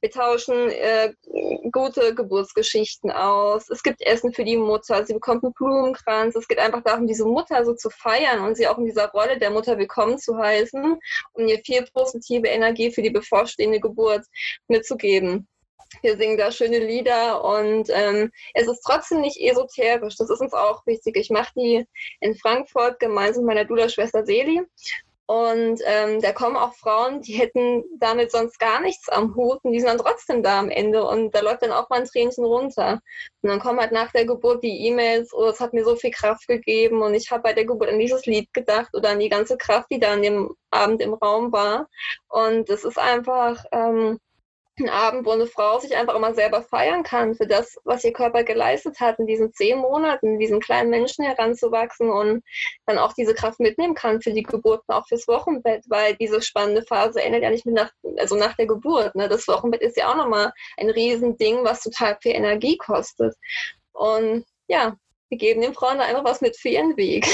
Wir 0.01 0.11
tauschen 0.11 0.69
äh, 0.69 1.13
gute 1.71 2.15
Geburtsgeschichten 2.15 3.11
aus. 3.11 3.69
Es 3.69 3.83
gibt 3.83 4.01
Essen 4.01 4.33
für 4.33 4.43
die 4.43 4.57
Mutter, 4.57 5.05
sie 5.05 5.13
bekommt 5.13 5.43
einen 5.43 5.53
Blumenkranz. 5.53 6.35
Es 6.35 6.47
geht 6.47 6.59
einfach 6.59 6.83
darum, 6.83 7.07
diese 7.07 7.25
Mutter 7.25 7.65
so 7.65 7.73
zu 7.73 7.89
feiern 7.89 8.45
und 8.45 8.55
sie 8.55 8.67
auch 8.67 8.77
in 8.77 8.85
dieser 8.85 9.09
Rolle 9.09 9.37
der 9.37 9.49
Mutter 9.49 9.77
willkommen 9.77 10.17
zu 10.17 10.37
heißen, 10.37 10.99
um 11.33 11.47
ihr 11.47 11.59
viel 11.65 11.85
positive 11.93 12.47
Energie 12.47 12.91
für 12.91 13.01
die 13.01 13.09
bevorstehende 13.09 13.79
Geburt 13.79 14.25
mitzugeben. 14.67 15.34
Wir 16.01 16.17
singen 16.17 16.37
da 16.37 16.51
schöne 16.51 16.79
Lieder 16.79 17.43
und 17.43 17.89
ähm, 17.91 18.31
es 18.53 18.67
ist 18.67 18.81
trotzdem 18.81 19.21
nicht 19.21 19.39
esoterisch. 19.39 20.15
Das 20.17 20.29
ist 20.29 20.41
uns 20.41 20.53
auch 20.53 20.85
wichtig. 20.85 21.17
Ich 21.17 21.29
mache 21.29 21.53
die 21.55 21.85
in 22.19 22.35
Frankfurt 22.35 22.99
gemeinsam 22.99 23.45
mit 23.45 23.55
meiner 23.55 23.65
Dula-Schwester 23.65 24.25
Seli. 24.25 24.61
Und 25.27 25.81
ähm, 25.85 26.21
da 26.21 26.33
kommen 26.33 26.55
auch 26.55 26.75
Frauen, 26.75 27.21
die 27.21 27.33
hätten 27.33 27.83
damit 27.97 28.31
sonst 28.31 28.59
gar 28.59 28.79
nichts 28.81 29.09
am 29.09 29.35
Hut 29.35 29.57
und 29.63 29.71
die 29.71 29.79
sind 29.79 29.89
dann 29.89 29.97
trotzdem 29.97 30.43
da 30.43 30.59
am 30.59 30.69
Ende 30.69 31.03
und 31.03 31.33
da 31.33 31.39
läuft 31.39 31.63
dann 31.63 31.71
auch 31.71 31.89
mal 31.89 32.01
ein 32.01 32.05
Tränchen 32.05 32.45
runter. 32.45 33.01
Und 33.41 33.49
dann 33.49 33.59
kommen 33.59 33.79
halt 33.79 33.91
nach 33.91 34.11
der 34.11 34.25
Geburt 34.25 34.63
die 34.63 34.85
E-Mails, 34.85 35.33
oh, 35.33 35.45
es 35.45 35.59
hat 35.59 35.73
mir 35.73 35.83
so 35.83 35.95
viel 35.95 36.11
Kraft 36.11 36.47
gegeben 36.47 37.01
und 37.01 37.15
ich 37.15 37.31
habe 37.31 37.41
bei 37.41 37.53
der 37.53 37.65
Geburt 37.65 37.89
an 37.89 37.97
dieses 37.97 38.27
Lied 38.27 38.53
gedacht 38.53 38.89
oder 38.93 39.09
an 39.09 39.19
die 39.19 39.29
ganze 39.29 39.57
Kraft, 39.57 39.87
die 39.89 39.99
da 39.99 40.13
an 40.13 40.21
dem 40.21 40.55
Abend 40.69 41.01
im 41.01 41.15
Raum 41.15 41.51
war. 41.51 41.87
Und 42.27 42.69
es 42.69 42.83
ist 42.83 42.99
einfach, 42.99 43.65
ähm, 43.71 44.19
ein 44.79 44.89
Abend, 44.89 45.25
wo 45.25 45.31
eine 45.31 45.47
Frau 45.47 45.79
sich 45.79 45.95
einfach 45.95 46.15
immer 46.15 46.33
selber 46.33 46.61
feiern 46.61 47.03
kann 47.03 47.35
für 47.35 47.47
das, 47.47 47.77
was 47.83 48.03
ihr 48.03 48.13
Körper 48.13 48.43
geleistet 48.43 48.99
hat, 48.99 49.19
in 49.19 49.27
diesen 49.27 49.53
zehn 49.53 49.79
Monaten, 49.79 50.39
diesen 50.39 50.59
kleinen 50.59 50.89
Menschen 50.89 51.23
heranzuwachsen 51.23 52.09
und 52.09 52.43
dann 52.85 52.97
auch 52.97 53.13
diese 53.13 53.33
Kraft 53.33 53.59
mitnehmen 53.59 53.95
kann 53.95 54.21
für 54.21 54.33
die 54.33 54.43
Geburten, 54.43 54.91
auch 54.91 55.07
fürs 55.07 55.27
Wochenbett, 55.27 55.85
weil 55.87 56.15
diese 56.15 56.41
spannende 56.41 56.83
Phase 56.83 57.21
endet 57.21 57.43
ja 57.43 57.49
nicht 57.49 57.65
mit 57.65 57.75
nach, 57.75 57.91
also 58.17 58.35
nach 58.35 58.55
der 58.55 58.67
Geburt. 58.67 59.15
Ne? 59.15 59.29
Das 59.29 59.47
Wochenbett 59.47 59.81
ist 59.81 59.97
ja 59.97 60.11
auch 60.11 60.17
nochmal 60.17 60.51
ein 60.77 60.89
Riesending, 60.89 61.63
was 61.63 61.81
total 61.81 62.17
viel 62.21 62.33
Energie 62.33 62.77
kostet. 62.77 63.35
Und 63.93 64.45
ja, 64.67 64.97
wir 65.29 65.39
geben 65.39 65.61
den 65.61 65.73
Frauen 65.73 65.99
einfach 65.99 66.23
was 66.23 66.41
mit 66.41 66.55
für 66.55 66.69
ihren 66.69 66.95
Weg. 66.97 67.25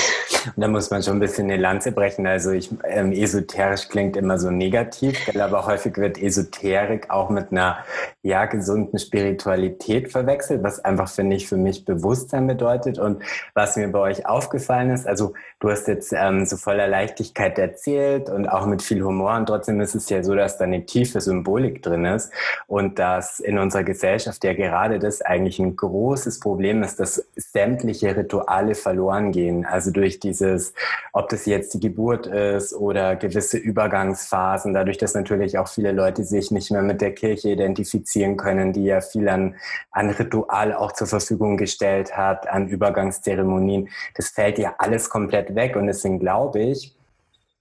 Da 0.55 0.67
muss 0.67 0.89
man 0.89 1.03
schon 1.03 1.17
ein 1.17 1.19
bisschen 1.19 1.51
eine 1.51 1.61
Lanze 1.61 1.91
brechen. 1.91 2.25
Also 2.25 2.51
ich, 2.51 2.69
ähm, 2.85 3.11
esoterisch 3.11 3.89
klingt 3.89 4.15
immer 4.15 4.39
so 4.39 4.49
negativ, 4.49 5.29
aber 5.37 5.65
häufig 5.65 5.97
wird 5.97 6.17
Esoterik 6.17 7.09
auch 7.09 7.29
mit 7.29 7.51
einer 7.51 7.83
ja, 8.23 8.45
gesunden 8.45 8.97
Spiritualität 8.97 10.11
verwechselt, 10.11 10.63
was 10.63 10.79
einfach, 10.83 11.09
finde 11.09 11.35
ich, 11.35 11.47
für 11.47 11.57
mich 11.57 11.85
Bewusstsein 11.85 12.47
bedeutet. 12.47 12.97
Und 12.97 13.21
was 13.53 13.75
mir 13.75 13.89
bei 13.89 13.99
euch 13.99 14.25
aufgefallen 14.25 14.89
ist, 14.89 15.05
also 15.05 15.33
du 15.59 15.69
hast 15.69 15.87
jetzt 15.87 16.13
ähm, 16.13 16.45
so 16.45 16.57
voller 16.57 16.87
Leichtigkeit 16.87 17.59
erzählt 17.59 18.29
und 18.29 18.47
auch 18.47 18.65
mit 18.65 18.81
viel 18.81 19.03
Humor 19.03 19.35
und 19.35 19.47
trotzdem 19.47 19.81
ist 19.81 19.95
es 19.95 20.09
ja 20.09 20.23
so, 20.23 20.33
dass 20.33 20.57
da 20.57 20.63
eine 20.63 20.85
tiefe 20.85 21.19
Symbolik 21.19 21.83
drin 21.83 22.05
ist 22.05 22.31
und 22.67 22.99
dass 22.99 23.39
in 23.39 23.59
unserer 23.59 23.83
Gesellschaft 23.83 24.43
ja 24.43 24.53
gerade 24.53 24.97
das 24.97 25.21
eigentlich 25.21 25.59
ein 25.59 25.75
großes 25.75 26.39
Problem 26.39 26.83
ist, 26.83 26.99
dass 26.99 27.27
sämtliche 27.35 27.80
Rituale 28.15 28.75
verloren 28.75 29.31
gehen. 29.31 29.65
Also 29.65 29.91
durch 29.91 30.19
dieses, 30.19 30.73
ob 31.13 31.29
das 31.29 31.45
jetzt 31.45 31.73
die 31.73 31.79
Geburt 31.79 32.27
ist 32.27 32.73
oder 32.73 33.15
gewisse 33.15 33.57
Übergangsphasen, 33.57 34.73
dadurch, 34.73 34.97
dass 34.97 35.13
natürlich 35.13 35.57
auch 35.57 35.67
viele 35.67 35.91
Leute 35.91 36.23
sich 36.23 36.51
nicht 36.51 36.71
mehr 36.71 36.81
mit 36.81 37.01
der 37.01 37.13
Kirche 37.13 37.49
identifizieren 37.49 38.37
können, 38.37 38.73
die 38.73 38.85
ja 38.85 39.01
viel 39.01 39.27
an, 39.29 39.55
an 39.91 40.09
Ritual 40.09 40.73
auch 40.73 40.91
zur 40.91 41.07
Verfügung 41.07 41.57
gestellt 41.57 42.15
hat, 42.15 42.47
an 42.47 42.67
Übergangszeremonien. 42.67 43.89
Das 44.15 44.29
fällt 44.29 44.57
ja 44.57 44.75
alles 44.77 45.09
komplett 45.09 45.55
weg 45.55 45.75
und 45.75 45.87
deswegen 45.87 46.19
glaube 46.19 46.59
ich, 46.59 46.95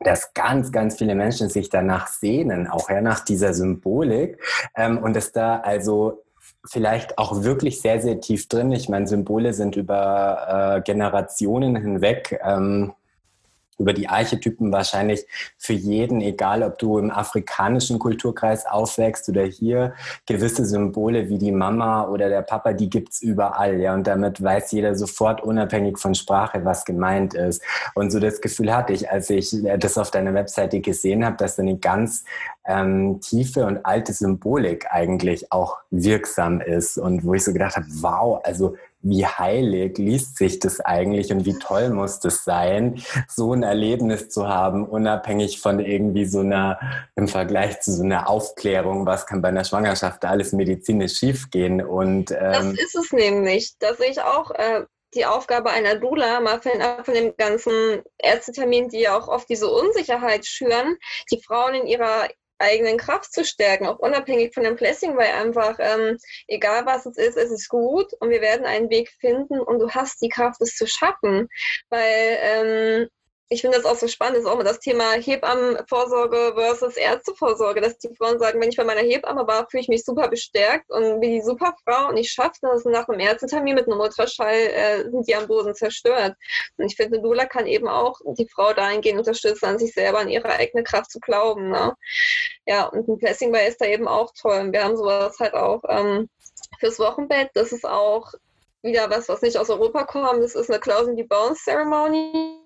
dass 0.00 0.32
ganz, 0.32 0.72
ganz 0.72 0.96
viele 0.96 1.14
Menschen 1.14 1.50
sich 1.50 1.68
danach 1.68 2.06
sehnen, 2.06 2.66
auch 2.66 2.88
ja, 2.88 3.00
nach 3.02 3.20
dieser 3.20 3.52
Symbolik 3.52 4.38
ähm, 4.74 4.98
und 4.98 5.14
es 5.16 5.32
da 5.32 5.60
also 5.60 6.22
vielleicht 6.64 7.18
auch 7.18 7.42
wirklich 7.42 7.80
sehr, 7.80 8.00
sehr 8.00 8.20
tief 8.20 8.48
drin. 8.48 8.72
Ich 8.72 8.88
meine, 8.88 9.06
Symbole 9.06 9.54
sind 9.54 9.76
über 9.76 10.76
äh, 10.76 10.80
Generationen 10.82 11.76
hinweg 11.76 12.38
ähm, 12.44 12.92
über 13.80 13.92
die 13.94 14.08
Archetypen 14.08 14.70
wahrscheinlich 14.70 15.26
für 15.56 15.72
jeden, 15.72 16.20
egal 16.20 16.62
ob 16.62 16.78
du 16.78 16.98
im 16.98 17.10
afrikanischen 17.10 17.98
Kulturkreis 17.98 18.66
aufwächst 18.66 19.28
oder 19.28 19.42
hier, 19.42 19.94
gewisse 20.26 20.66
Symbole 20.66 21.28
wie 21.30 21.38
die 21.38 21.50
Mama 21.50 22.06
oder 22.06 22.28
der 22.28 22.42
Papa, 22.42 22.74
die 22.74 22.90
gibt 22.90 23.12
es 23.12 23.22
überall. 23.22 23.80
Ja, 23.80 23.94
und 23.94 24.06
damit 24.06 24.42
weiß 24.42 24.70
jeder 24.72 24.94
sofort 24.94 25.42
unabhängig 25.42 25.98
von 25.98 26.14
Sprache, 26.14 26.64
was 26.64 26.84
gemeint 26.84 27.34
ist. 27.34 27.62
Und 27.94 28.10
so 28.10 28.20
das 28.20 28.40
Gefühl 28.40 28.74
hatte 28.74 28.92
ich, 28.92 29.10
als 29.10 29.30
ich 29.30 29.56
das 29.78 29.96
auf 29.96 30.10
deiner 30.10 30.34
Webseite 30.34 30.80
gesehen 30.80 31.24
habe, 31.24 31.38
dass 31.38 31.58
eine 31.58 31.78
ganz 31.78 32.24
ähm, 32.66 33.20
tiefe 33.20 33.66
und 33.66 33.84
alte 33.84 34.12
Symbolik 34.12 34.86
eigentlich 34.90 35.50
auch 35.52 35.78
wirksam 35.90 36.60
ist. 36.60 36.98
Und 36.98 37.24
wo 37.24 37.34
ich 37.34 37.44
so 37.44 37.52
gedacht 37.52 37.76
habe, 37.76 37.86
wow, 38.00 38.40
also 38.44 38.76
wie 39.02 39.24
heilig 39.24 39.96
liest 39.96 40.36
sich 40.36 40.58
das 40.58 40.80
eigentlich 40.80 41.32
und 41.32 41.46
wie 41.46 41.58
toll 41.58 41.88
muss 41.90 42.20
das 42.20 42.44
sein, 42.44 43.02
so 43.28 43.54
ein 43.54 43.62
Erlebnis 43.62 44.28
zu 44.28 44.46
haben, 44.46 44.86
unabhängig 44.86 45.60
von 45.60 45.80
irgendwie 45.80 46.26
so 46.26 46.40
einer, 46.40 46.78
im 47.16 47.26
Vergleich 47.26 47.80
zu 47.80 47.92
so 47.92 48.02
einer 48.02 48.28
Aufklärung, 48.28 49.06
was 49.06 49.26
kann 49.26 49.40
bei 49.40 49.48
einer 49.48 49.64
Schwangerschaft 49.64 50.24
alles 50.24 50.52
medizinisch 50.52 51.16
schiefgehen. 51.16 51.82
Und, 51.82 52.30
ähm, 52.30 52.74
das 52.74 52.74
ist 52.74 52.94
es 52.94 53.12
nämlich. 53.12 53.72
Da 53.78 53.94
sehe 53.94 54.10
ich 54.10 54.20
auch 54.20 54.50
äh, 54.50 54.84
die 55.14 55.26
Aufgabe 55.26 55.70
einer 55.70 55.96
Dula, 55.96 56.40
mal 56.40 56.60
fernab 56.60 57.04
von 57.04 57.14
dem 57.14 57.34
ganzen 57.36 58.02
Ärztetermin, 58.18 58.88
die 58.88 59.00
ja 59.00 59.18
auch 59.18 59.28
oft 59.28 59.48
diese 59.48 59.68
Unsicherheit 59.68 60.46
schüren, 60.46 60.96
die 61.32 61.42
Frauen 61.42 61.74
in 61.74 61.86
ihrer 61.86 62.28
eigenen 62.60 62.98
Kraft 62.98 63.32
zu 63.32 63.44
stärken, 63.44 63.86
auch 63.86 63.98
unabhängig 63.98 64.54
von 64.54 64.64
dem 64.64 64.76
Blessing, 64.76 65.16
weil 65.16 65.32
einfach, 65.32 65.76
ähm, 65.78 66.18
egal 66.46 66.86
was 66.86 67.06
es 67.06 67.16
ist, 67.16 67.36
es 67.36 67.50
ist 67.50 67.68
gut 67.68 68.12
und 68.20 68.30
wir 68.30 68.40
werden 68.40 68.66
einen 68.66 68.90
Weg 68.90 69.10
finden 69.20 69.60
und 69.60 69.78
du 69.78 69.90
hast 69.90 70.20
die 70.22 70.28
Kraft, 70.28 70.60
es 70.60 70.76
zu 70.76 70.86
schaffen. 70.86 71.48
Weil 71.88 72.38
ähm, 72.40 73.08
ich 73.52 73.62
finde 73.62 73.78
das 73.78 73.84
auch 73.84 73.96
so 73.96 74.06
spannend, 74.06 74.38
ist 74.38 74.46
auch 74.46 74.56
mal 74.56 74.62
das 74.62 74.78
Thema 74.78 75.14
Hebammenvorsorge 75.14 76.52
versus 76.54 76.96
Ärztevorsorge, 76.96 77.80
dass 77.80 77.98
die 77.98 78.14
Frauen 78.14 78.38
sagen, 78.38 78.60
wenn 78.60 78.68
ich 78.68 78.76
bei 78.76 78.84
meiner 78.84 79.00
Hebamme 79.00 79.44
war, 79.44 79.68
fühle 79.68 79.82
ich 79.82 79.88
mich 79.88 80.04
super 80.04 80.28
bestärkt 80.28 80.88
und 80.88 81.20
bin 81.20 81.32
die 81.32 81.42
super 81.42 81.74
Frau 81.84 82.08
und 82.08 82.16
ich 82.16 82.30
schaffe 82.30 82.60
das 82.62 82.84
nach 82.84 83.08
einem 83.08 83.18
Ärztetermin 83.18 83.74
mit 83.74 83.88
einem 83.88 83.98
Ultraschall 83.98 84.54
äh, 84.54 85.02
sind 85.10 85.26
die 85.26 85.34
am 85.34 85.48
Boden 85.48 85.74
zerstört. 85.74 86.36
Und 86.76 86.84
ich 86.86 86.94
finde, 86.94 87.20
Dula 87.20 87.44
kann 87.44 87.66
eben 87.66 87.88
auch 87.88 88.20
die 88.36 88.48
Frau 88.48 88.72
dahingehend 88.72 89.18
unterstützen, 89.18 89.66
an 89.66 89.78
sich 89.80 89.94
selber, 89.94 90.20
an 90.20 90.28
ihre 90.28 90.50
eigene 90.50 90.84
Kraft 90.84 91.10
zu 91.10 91.18
glauben. 91.18 91.70
Ne? 91.70 91.92
Ja, 92.66 92.86
und 92.86 93.08
ein 93.08 93.18
Blessing 93.18 93.50
bei 93.50 93.66
ist 93.66 93.80
da 93.80 93.86
eben 93.86 94.06
auch 94.06 94.32
toll. 94.40 94.60
Und 94.60 94.72
wir 94.72 94.84
haben 94.84 94.96
sowas 94.96 95.40
halt 95.40 95.54
auch 95.54 95.82
ähm, 95.88 96.28
fürs 96.78 97.00
Wochenbett. 97.00 97.50
Das 97.54 97.72
ist 97.72 97.84
auch 97.84 98.32
wieder 98.82 99.10
was, 99.10 99.28
was 99.28 99.42
nicht 99.42 99.56
aus 99.56 99.70
Europa 99.70 100.04
kommt. 100.04 100.42
Das 100.42 100.54
ist 100.54 100.70
eine 100.70 100.80
Closing 100.80 101.16
the 101.16 101.24
Bones 101.24 101.62
Ceremony. 101.64 102.62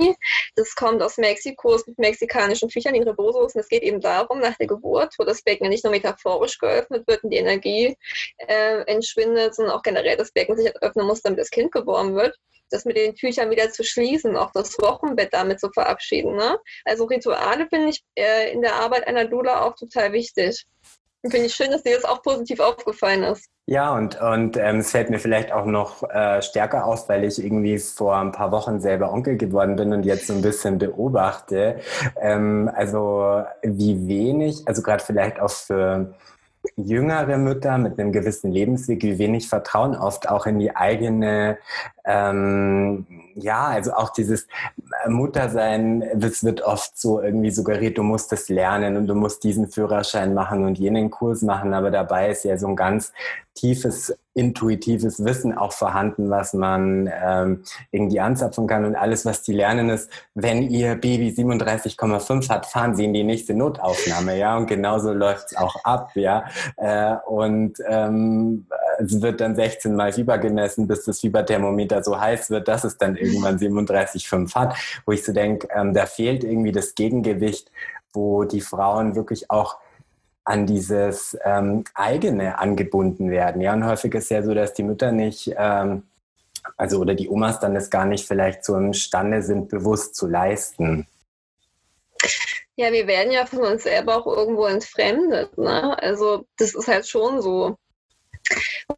Das 0.57 0.75
kommt 0.77 1.03
aus 1.03 1.17
Mexiko, 1.17 1.75
ist 1.75 1.89
mit 1.89 1.99
mexikanischen 1.99 2.69
Tüchern, 2.69 2.95
in 2.95 3.03
Rebosos. 3.03 3.55
Und 3.55 3.61
es 3.61 3.69
geht 3.69 3.83
eben 3.83 4.01
darum, 4.01 4.39
nach 4.39 4.57
der 4.57 4.69
Geburt, 4.69 5.15
wo 5.19 5.25
das 5.25 5.43
Becken 5.43 5.69
nicht 5.69 5.85
nur 5.85 5.91
metaphorisch 5.91 6.59
geöffnet 6.59 7.07
wird 7.09 7.25
und 7.25 7.31
die 7.31 7.39
Energie 7.39 7.97
äh, 8.39 8.83
entschwindet, 8.83 9.55
sondern 9.55 9.75
auch 9.75 9.83
generell 9.83 10.17
das 10.17 10.31
Becken 10.31 10.57
sich 10.57 10.73
öffnen 10.81 11.07
muss, 11.07 11.23
damit 11.23 11.41
das 11.41 11.51
Kind 11.51 11.73
geboren 11.73 12.15
wird 12.15 12.37
das 12.71 12.85
mit 12.85 12.97
den 12.97 13.15
Tüchern 13.15 13.51
wieder 13.51 13.71
zu 13.71 13.85
schließen, 13.85 14.37
auch 14.37 14.51
das 14.53 14.79
Wochenbett 14.79 15.33
damit 15.33 15.61
zu 15.61 15.71
verabschieden. 15.71 16.35
Ne? 16.35 16.59
Also 16.85 17.05
Rituale 17.05 17.69
finde 17.69 17.91
ich 17.91 18.03
äh, 18.17 18.53
in 18.53 18.63
der 18.63 18.75
Arbeit 18.75 19.07
einer 19.07 19.27
Dula 19.27 19.63
auch 19.63 19.77
total 19.77 20.13
wichtig. 20.13 20.67
Finde 21.31 21.47
ich 21.47 21.55
schön, 21.55 21.71
dass 21.71 21.83
dir 21.83 21.97
das 21.97 22.05
auch 22.05 22.23
positiv 22.23 22.61
aufgefallen 22.61 23.23
ist. 23.23 23.49
Ja, 23.67 23.95
und, 23.95 24.21
und 24.21 24.59
ähm, 24.59 24.81
es 24.81 24.91
fällt 24.91 25.09
mir 25.09 25.19
vielleicht 25.19 25.51
auch 25.53 25.65
noch 25.65 26.03
äh, 26.11 26.43
stärker 26.43 26.85
auf, 26.85 27.09
weil 27.09 27.25
ich 27.25 27.43
irgendwie 27.43 27.79
vor 27.79 28.17
ein 28.17 28.31
paar 28.31 28.53
Wochen 28.53 28.79
selber 28.79 29.11
Onkel 29.11 29.39
geworden 29.39 29.77
bin 29.77 29.95
und 29.95 30.05
jetzt 30.05 30.27
so 30.27 30.35
ein 30.35 30.43
bisschen 30.43 30.77
beobachte. 30.77 31.81
Ähm, 32.21 32.71
also 32.75 33.43
wie 33.63 34.07
wenig, 34.07 34.69
also 34.69 34.83
gerade 34.83 35.03
vielleicht 35.03 35.41
auch 35.41 35.51
für 35.51 36.15
jüngere 36.77 37.39
Mütter 37.39 37.79
mit 37.79 37.99
einem 37.99 38.13
gewissen 38.13 38.53
Lebensweg, 38.53 39.03
wie 39.03 39.19
wenig 39.19 39.49
Vertrauen 39.49 39.97
oft 39.97 40.29
auch 40.29 40.45
in 40.45 40.59
die 40.59 40.77
eigene 40.77 41.57
ähm, 42.05 43.07
ja, 43.35 43.67
also 43.67 43.95
auch 43.95 44.11
dieses 44.11 44.47
Muttersein, 45.09 46.05
das 46.15 46.45
wird 46.45 46.63
oft 46.63 46.99
so 46.99 47.21
irgendwie 47.21 47.51
suggeriert, 47.51 47.99
du 47.99 48.03
musst 48.03 48.33
es 48.33 48.49
lernen 48.49 48.97
und 48.97 49.07
du 49.07 49.15
musst 49.15 49.43
diesen 49.45 49.69
Führerschein 49.69 50.35
machen 50.35 50.65
und 50.65 50.79
jenen 50.79 51.11
Kurs 51.11 51.43
machen, 51.43 51.75
aber 51.75 51.91
dabei 51.91 52.31
ist 52.31 52.45
ja 52.45 52.57
so 52.59 52.69
ein 52.69 52.77
ganz 52.77 53.13
tiefes 53.55 54.17
intuitives 54.35 55.25
Wissen 55.25 55.57
auch 55.57 55.73
vorhanden, 55.73 56.29
was 56.29 56.55
man 56.55 57.09
ähm, 57.23 57.63
irgendwie 57.93 58.19
anzapfen 58.19 58.67
kann. 58.67 58.85
Und 58.85 58.97
alles, 58.97 59.25
was 59.25 59.43
die 59.43 59.53
lernen, 59.53 59.91
ist, 59.91 60.11
wenn 60.35 60.63
ihr 60.63 60.97
Baby 60.97 61.29
37,5 61.29 62.51
hat, 62.51 62.67
fahren 62.67 62.97
sie 62.97 63.05
in 63.05 63.15
die 63.15 63.23
nächste 63.23 63.55
Notaufnahme, 63.55 64.37
ja. 64.37 64.57
Und 64.57 64.67
genauso 64.67 65.13
läuft 65.13 65.53
es 65.53 65.57
auch 65.57 65.77
ab, 65.85 66.11
ja. 66.17 66.45
Äh, 66.77 67.15
und 67.27 67.79
ähm, 67.89 68.67
es 68.99 69.21
wird 69.21 69.41
dann 69.41 69.55
16 69.55 69.95
Mal 69.95 70.13
Fieber 70.13 70.39
gemessen, 70.39 70.87
bis 70.87 71.05
das 71.05 71.21
Fieberthermometer 71.21 72.03
so 72.03 72.19
heiß 72.19 72.51
wird, 72.51 72.69
dass 72.69 72.85
es 72.85 72.99
dann 72.99 73.17
irgendwann 73.17 73.59
37,5 73.59 74.55
hat, 74.55 74.77
wo 75.07 75.13
ich 75.13 75.25
so 75.25 75.33
denke, 75.33 75.69
ähm, 75.75 75.95
da 75.95 76.07
fehlt 76.07 76.45
irgendwie 76.45 76.73
das 76.73 76.95
Gegengewicht, 76.95 77.71
wo 78.13 78.45
die 78.45 78.61
Frauen 78.61 79.15
wirklich 79.17 79.51
auch 79.51 79.79
an 80.45 80.67
dieses 80.67 81.37
ähm, 81.45 81.85
eigene 81.95 82.59
angebunden 82.59 83.31
werden. 83.31 83.61
Ja, 83.61 83.73
und 83.73 83.87
häufig 83.87 84.15
ist 84.15 84.31
ja 84.31 84.43
so, 84.43 84.55
dass 84.55 84.75
die 84.75 84.83
Mütter 84.83 85.11
nicht, 85.11 85.53
ähm, 85.57 86.05
also 86.77 86.99
oder 87.01 87.15
die 87.15 87.29
Omas 87.29 87.61
dann 87.61 87.75
das 87.75 87.91
gar 87.91 88.05
nicht 88.05 88.27
vielleicht 88.27 88.65
so 88.65 88.77
imstande 88.77 89.43
sind, 89.43 89.69
bewusst 89.69 90.15
zu 90.15 90.27
leisten. 90.27 91.07
Ja, 92.77 92.91
wir 92.93 93.07
werden 93.07 93.33
ja 93.33 93.47
von 93.47 93.61
uns 93.61 93.85
selber 93.85 94.17
auch 94.17 94.27
irgendwo 94.27 94.67
entfremdet. 94.67 95.57
Ne? 95.57 95.97
Also 96.03 96.47
das 96.59 96.75
ist 96.75 96.89
halt 96.89 97.07
schon 97.07 97.41
so. 97.41 97.77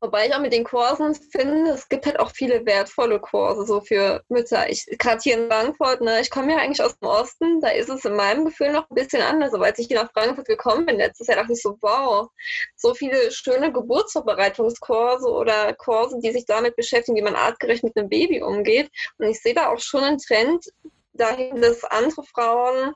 Wobei 0.01 0.27
ich 0.27 0.35
auch 0.35 0.41
mit 0.41 0.53
den 0.53 0.65
Kursen 0.65 1.15
finde, 1.15 1.71
es 1.71 1.89
gibt 1.89 2.07
halt 2.07 2.19
auch 2.19 2.31
viele 2.31 2.67
wertvolle 2.67 3.21
Kurse 3.21 3.65
so 3.65 3.81
für 3.81 4.23
Mütter. 4.29 4.69
Ich 4.69 4.87
gerade 4.99 5.21
hier 5.23 5.39
in 5.39 5.49
Frankfurt, 5.49 6.01
ne, 6.01 6.21
ich 6.21 6.31
komme 6.31 6.53
ja 6.53 6.59
eigentlich 6.59 6.83
aus 6.83 6.99
dem 6.99 7.09
Osten, 7.09 7.61
da 7.61 7.69
ist 7.69 7.89
es 7.89 8.05
in 8.05 8.15
meinem 8.15 8.45
Gefühl 8.45 8.73
noch 8.73 8.91
ein 8.91 8.95
bisschen 8.95 9.23
anders. 9.23 9.55
Aber 9.55 9.67
als 9.67 9.79
ich 9.79 9.87
hier 9.87 10.03
nach 10.03 10.13
Frankfurt 10.13 10.47
gekommen 10.47 10.87
bin 10.87 10.97
letztes 10.97 11.29
Jahr, 11.29 11.37
dachte 11.37 11.53
ich 11.53 11.63
so, 11.63 11.79
wow, 11.81 12.29
so 12.75 12.95
viele 12.95 13.31
schöne 13.31 13.73
Geburtsvorbereitungskurse 13.73 15.29
oder 15.29 15.75
Kurse, 15.75 16.19
die 16.21 16.33
sich 16.33 16.47
damit 16.47 16.77
beschäftigen, 16.77 17.17
wie 17.17 17.23
man 17.23 17.37
artgerecht 17.37 17.85
mit 17.85 17.97
einem 17.97 18.09
Baby 18.09 18.43
umgeht. 18.43 18.91
Und 19.19 19.29
ich 19.29 19.41
sehe 19.41 19.55
da 19.55 19.69
auch 19.69 19.79
schon 19.79 20.03
einen 20.03 20.19
Trend, 20.19 20.67
dahin, 21.17 21.61
dass 21.61 21.85
andere 21.85 22.23
Frauen, 22.23 22.93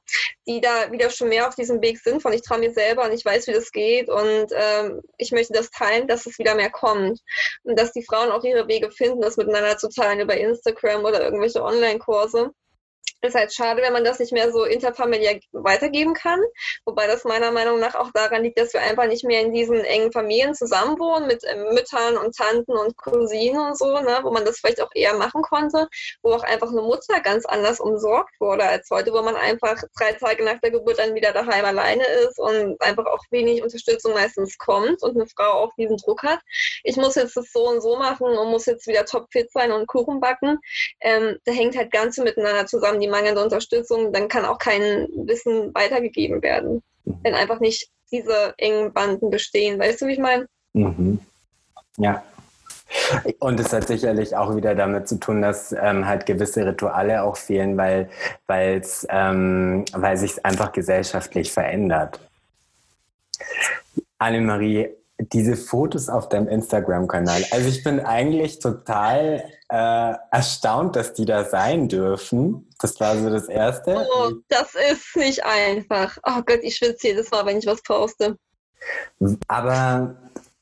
die 0.47 0.61
da 0.61 0.91
wieder 0.93 1.11
schon 1.11 1.29
mehr 1.29 1.49
auf 1.49 1.55
diesem 1.55 1.81
Weg 1.83 1.99
sind, 1.99 2.23
von 2.23 2.33
ich 2.33 2.43
traue 2.43 2.59
mir 2.59 2.73
selber 2.73 3.05
und 3.05 3.13
ich 3.13 3.25
weiß, 3.25 3.47
wie 3.47 3.53
das 3.53 3.73
geht 3.73 4.09
und 4.09 4.47
ähm, 4.53 5.01
ich 5.19 5.33
möchte 5.33 5.53
das 5.53 5.71
teilen, 5.71 6.09
dass 6.09 6.27
es 6.27 6.39
wieder 6.39 6.55
mehr 6.55 6.71
kommt 6.71 7.21
und 7.63 7.79
dass 7.79 7.93
die 7.93 8.05
Frauen 8.05 8.31
auch 8.31 8.45
ihre 8.45 8.69
Wege 8.69 8.91
finden, 8.91 9.21
das 9.21 9.37
miteinander 9.37 9.79
zu 9.79 9.89
teilen 9.89 10.21
über 10.21 10.37
Instagram 10.37 11.05
oder 11.05 11.23
irgendwelche 11.23 11.63
Online-Kurse. 11.63 12.51
Ist 13.23 13.35
halt 13.35 13.53
schade, 13.53 13.83
wenn 13.83 13.93
man 13.93 14.05
das 14.05 14.19
nicht 14.19 14.33
mehr 14.33 14.51
so 14.51 14.65
interfamiliär 14.65 15.41
weitergeben 15.53 16.15
kann. 16.15 16.41
Wobei 16.87 17.07
das 17.07 17.25
meiner 17.25 17.51
Meinung 17.51 17.79
nach 17.79 17.95
auch 17.95 18.11
daran 18.13 18.43
liegt, 18.43 18.59
dass 18.59 18.73
wir 18.73 18.81
einfach 18.81 19.07
nicht 19.07 19.25
mehr 19.25 19.43
in 19.43 19.53
diesen 19.53 19.85
engen 19.85 20.11
Familien 20.11 20.55
zusammenwohnen 20.55 21.27
mit 21.27 21.45
äh, 21.45 21.55
Müttern 21.55 22.17
und 22.17 22.35
Tanten 22.35 22.73
und 22.73 22.97
Cousinen 22.97 23.61
und 23.61 23.79
so, 23.79 24.01
ne, 24.01 24.21
wo 24.23 24.31
man 24.31 24.47
das 24.47 24.59
vielleicht 24.59 24.81
auch 24.81 24.91
eher 24.95 25.13
machen 25.19 25.43
konnte, 25.43 25.87
wo 26.23 26.33
auch 26.33 26.45
einfach 26.45 26.71
eine 26.71 26.81
Mutter 26.81 27.21
ganz 27.21 27.45
anders 27.45 27.79
umsorgt 27.79 28.41
wurde 28.41 28.65
als 28.65 28.89
heute, 28.91 29.13
wo 29.13 29.21
man 29.21 29.37
einfach 29.37 29.77
drei 29.99 30.15
Tage 30.15 30.43
nach 30.43 30.59
der 30.61 30.71
Geburt 30.71 30.99
dann 30.99 31.15
wieder 31.15 31.33
daheim 31.33 31.67
alleine 31.67 32.05
ist 32.25 32.39
und 32.39 32.81
einfach 32.81 33.05
auch 33.05 33.23
wenig 33.31 33.63
Unterstützung 33.63 34.15
meistens 34.15 34.57
kommt 34.57 35.03
und 35.03 35.17
eine 35.17 35.27
Frau 35.27 35.53
auch 35.53 35.75
diesen 35.77 35.99
Druck 35.99 36.23
hat. 36.23 36.41
Ich 36.85 36.97
muss 36.97 37.17
jetzt 37.17 37.37
das 37.37 37.53
so 37.53 37.69
und 37.69 37.83
so 37.83 37.99
machen 37.99 38.27
und 38.27 38.51
muss 38.51 38.65
jetzt 38.65 38.87
wieder 38.87 39.05
topfit 39.05 39.53
sein 39.53 39.73
und 39.73 39.87
Kuchen 39.87 40.21
backen. 40.21 40.59
Ähm, 41.01 41.37
da 41.45 41.53
hängt 41.53 41.77
halt 41.77 41.91
ganz 41.91 42.17
miteinander 42.17 42.65
zusammen. 42.65 42.90
Die 42.99 43.09
mangelnde 43.09 43.43
Unterstützung, 43.43 44.13
dann 44.13 44.29
kann 44.29 44.45
auch 44.45 44.59
kein 44.59 45.07
Wissen 45.27 45.73
weitergegeben 45.75 46.43
werden. 46.43 46.83
Wenn 47.05 47.35
einfach 47.35 47.61
nicht 47.61 47.91
diese 48.11 48.55
engen 48.59 48.93
Banden 48.93 49.31
bestehen. 49.31 49.79
Weißt 49.79 50.01
du, 50.01 50.07
wie 50.07 50.15
ich 50.15 50.19
meine? 50.19 50.47
Mhm. 50.73 51.21
Ja. 51.97 52.25
Und 53.39 53.61
es 53.61 53.73
hat 53.73 53.87
sicherlich 53.87 54.35
auch 54.35 54.57
wieder 54.57 54.75
damit 54.75 55.09
zu 55.09 55.21
tun, 55.21 55.43
dass 55.43 55.73
ähm, 55.73 56.07
halt 56.07 56.27
gewisse 56.27 56.67
Rituale 56.67 57.23
auch 57.23 57.37
fehlen, 57.37 57.77
weil 57.77 58.11
weil's, 58.49 59.07
ähm, 59.11 59.85
weil 59.93 60.17
sich 60.17 60.45
einfach 60.45 60.73
gesellschaftlich 60.73 61.53
verändert. 61.53 62.19
Annemarie, 64.19 64.91
diese 65.33 65.57
Fotos 65.57 66.09
auf 66.09 66.29
deinem 66.29 66.49
Instagram-Kanal. 66.49 67.45
Also 67.51 67.69
ich 67.69 67.85
bin 67.85 68.01
eigentlich 68.01 68.59
total 68.59 69.45
äh, 69.69 70.15
erstaunt, 70.31 70.97
dass 70.97 71.13
die 71.13 71.25
da 71.25 71.45
sein 71.45 71.89
dürfen. 71.89 72.69
Das 72.81 72.99
war 73.01 73.17
so 73.17 73.31
das 73.31 73.49
Erste. 73.49 74.07
Oh, 74.15 74.33
das 74.49 74.75
ist 74.91 75.17
nicht 75.17 75.45
einfach. 75.45 76.17
Oh 76.27 76.43
Gott, 76.45 76.61
ich 76.63 76.77
schwitze 76.77 77.09
jedes 77.09 77.31
Mal, 77.31 77.45
wenn 77.47 77.59
ich 77.59 77.67
was 77.67 77.83
poste. 77.83 78.37
Aber 79.49 80.17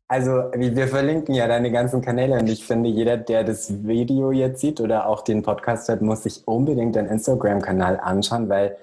also 0.09 0.51
wir 0.55 0.89
verlinken 0.89 1.35
ja 1.35 1.47
deine 1.47 1.71
ganzen 1.71 2.01
Kanäle 2.01 2.39
und 2.39 2.49
ich 2.49 2.65
finde, 2.67 2.89
jeder, 2.89 3.19
der 3.19 3.45
das 3.45 3.87
Video 3.87 4.33
jetzt 4.33 4.61
sieht 4.61 4.81
oder 4.81 5.07
auch 5.07 5.23
den 5.23 5.43
Podcast 5.43 5.89
hört, 5.89 6.01
muss 6.01 6.23
sich 6.23 6.49
unbedingt 6.49 6.97
deinen 6.97 7.11
Instagram-Kanal 7.11 8.01
anschauen, 8.01 8.49
weil 8.49 8.79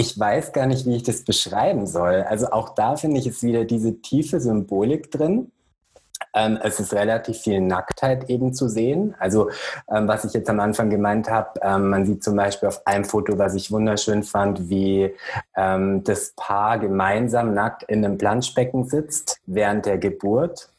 ich 0.00 0.18
weiß 0.18 0.54
gar 0.54 0.64
nicht, 0.64 0.86
wie 0.86 0.96
ich 0.96 1.02
das 1.02 1.24
beschreiben 1.24 1.86
soll. 1.86 2.24
Also 2.26 2.50
auch 2.52 2.70
da 2.70 2.96
finde 2.96 3.18
ich 3.18 3.26
es 3.26 3.42
wieder 3.42 3.66
diese 3.66 4.00
tiefe 4.00 4.40
Symbolik 4.40 5.10
drin. 5.10 5.52
Ähm, 6.32 6.58
es 6.62 6.80
ist 6.80 6.94
relativ 6.94 7.36
viel 7.36 7.60
Nacktheit 7.60 8.30
eben 8.30 8.54
zu 8.54 8.68
sehen. 8.68 9.14
Also 9.18 9.50
ähm, 9.90 10.08
was 10.08 10.24
ich 10.24 10.32
jetzt 10.32 10.48
am 10.48 10.58
Anfang 10.58 10.88
gemeint 10.88 11.28
habe, 11.28 11.60
ähm, 11.62 11.90
man 11.90 12.06
sieht 12.06 12.24
zum 12.24 12.34
Beispiel 12.34 12.70
auf 12.70 12.86
einem 12.86 13.04
Foto, 13.04 13.36
was 13.36 13.54
ich 13.54 13.70
wunderschön 13.70 14.22
fand, 14.22 14.70
wie 14.70 15.14
ähm, 15.54 16.02
das 16.02 16.32
Paar 16.34 16.78
gemeinsam 16.78 17.52
nackt 17.52 17.82
in 17.82 18.02
einem 18.02 18.16
Planschbecken 18.16 18.84
sitzt 18.84 19.38
während 19.44 19.84
der 19.84 19.98
Geburt. 19.98 20.70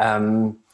Ähm, 0.00 0.64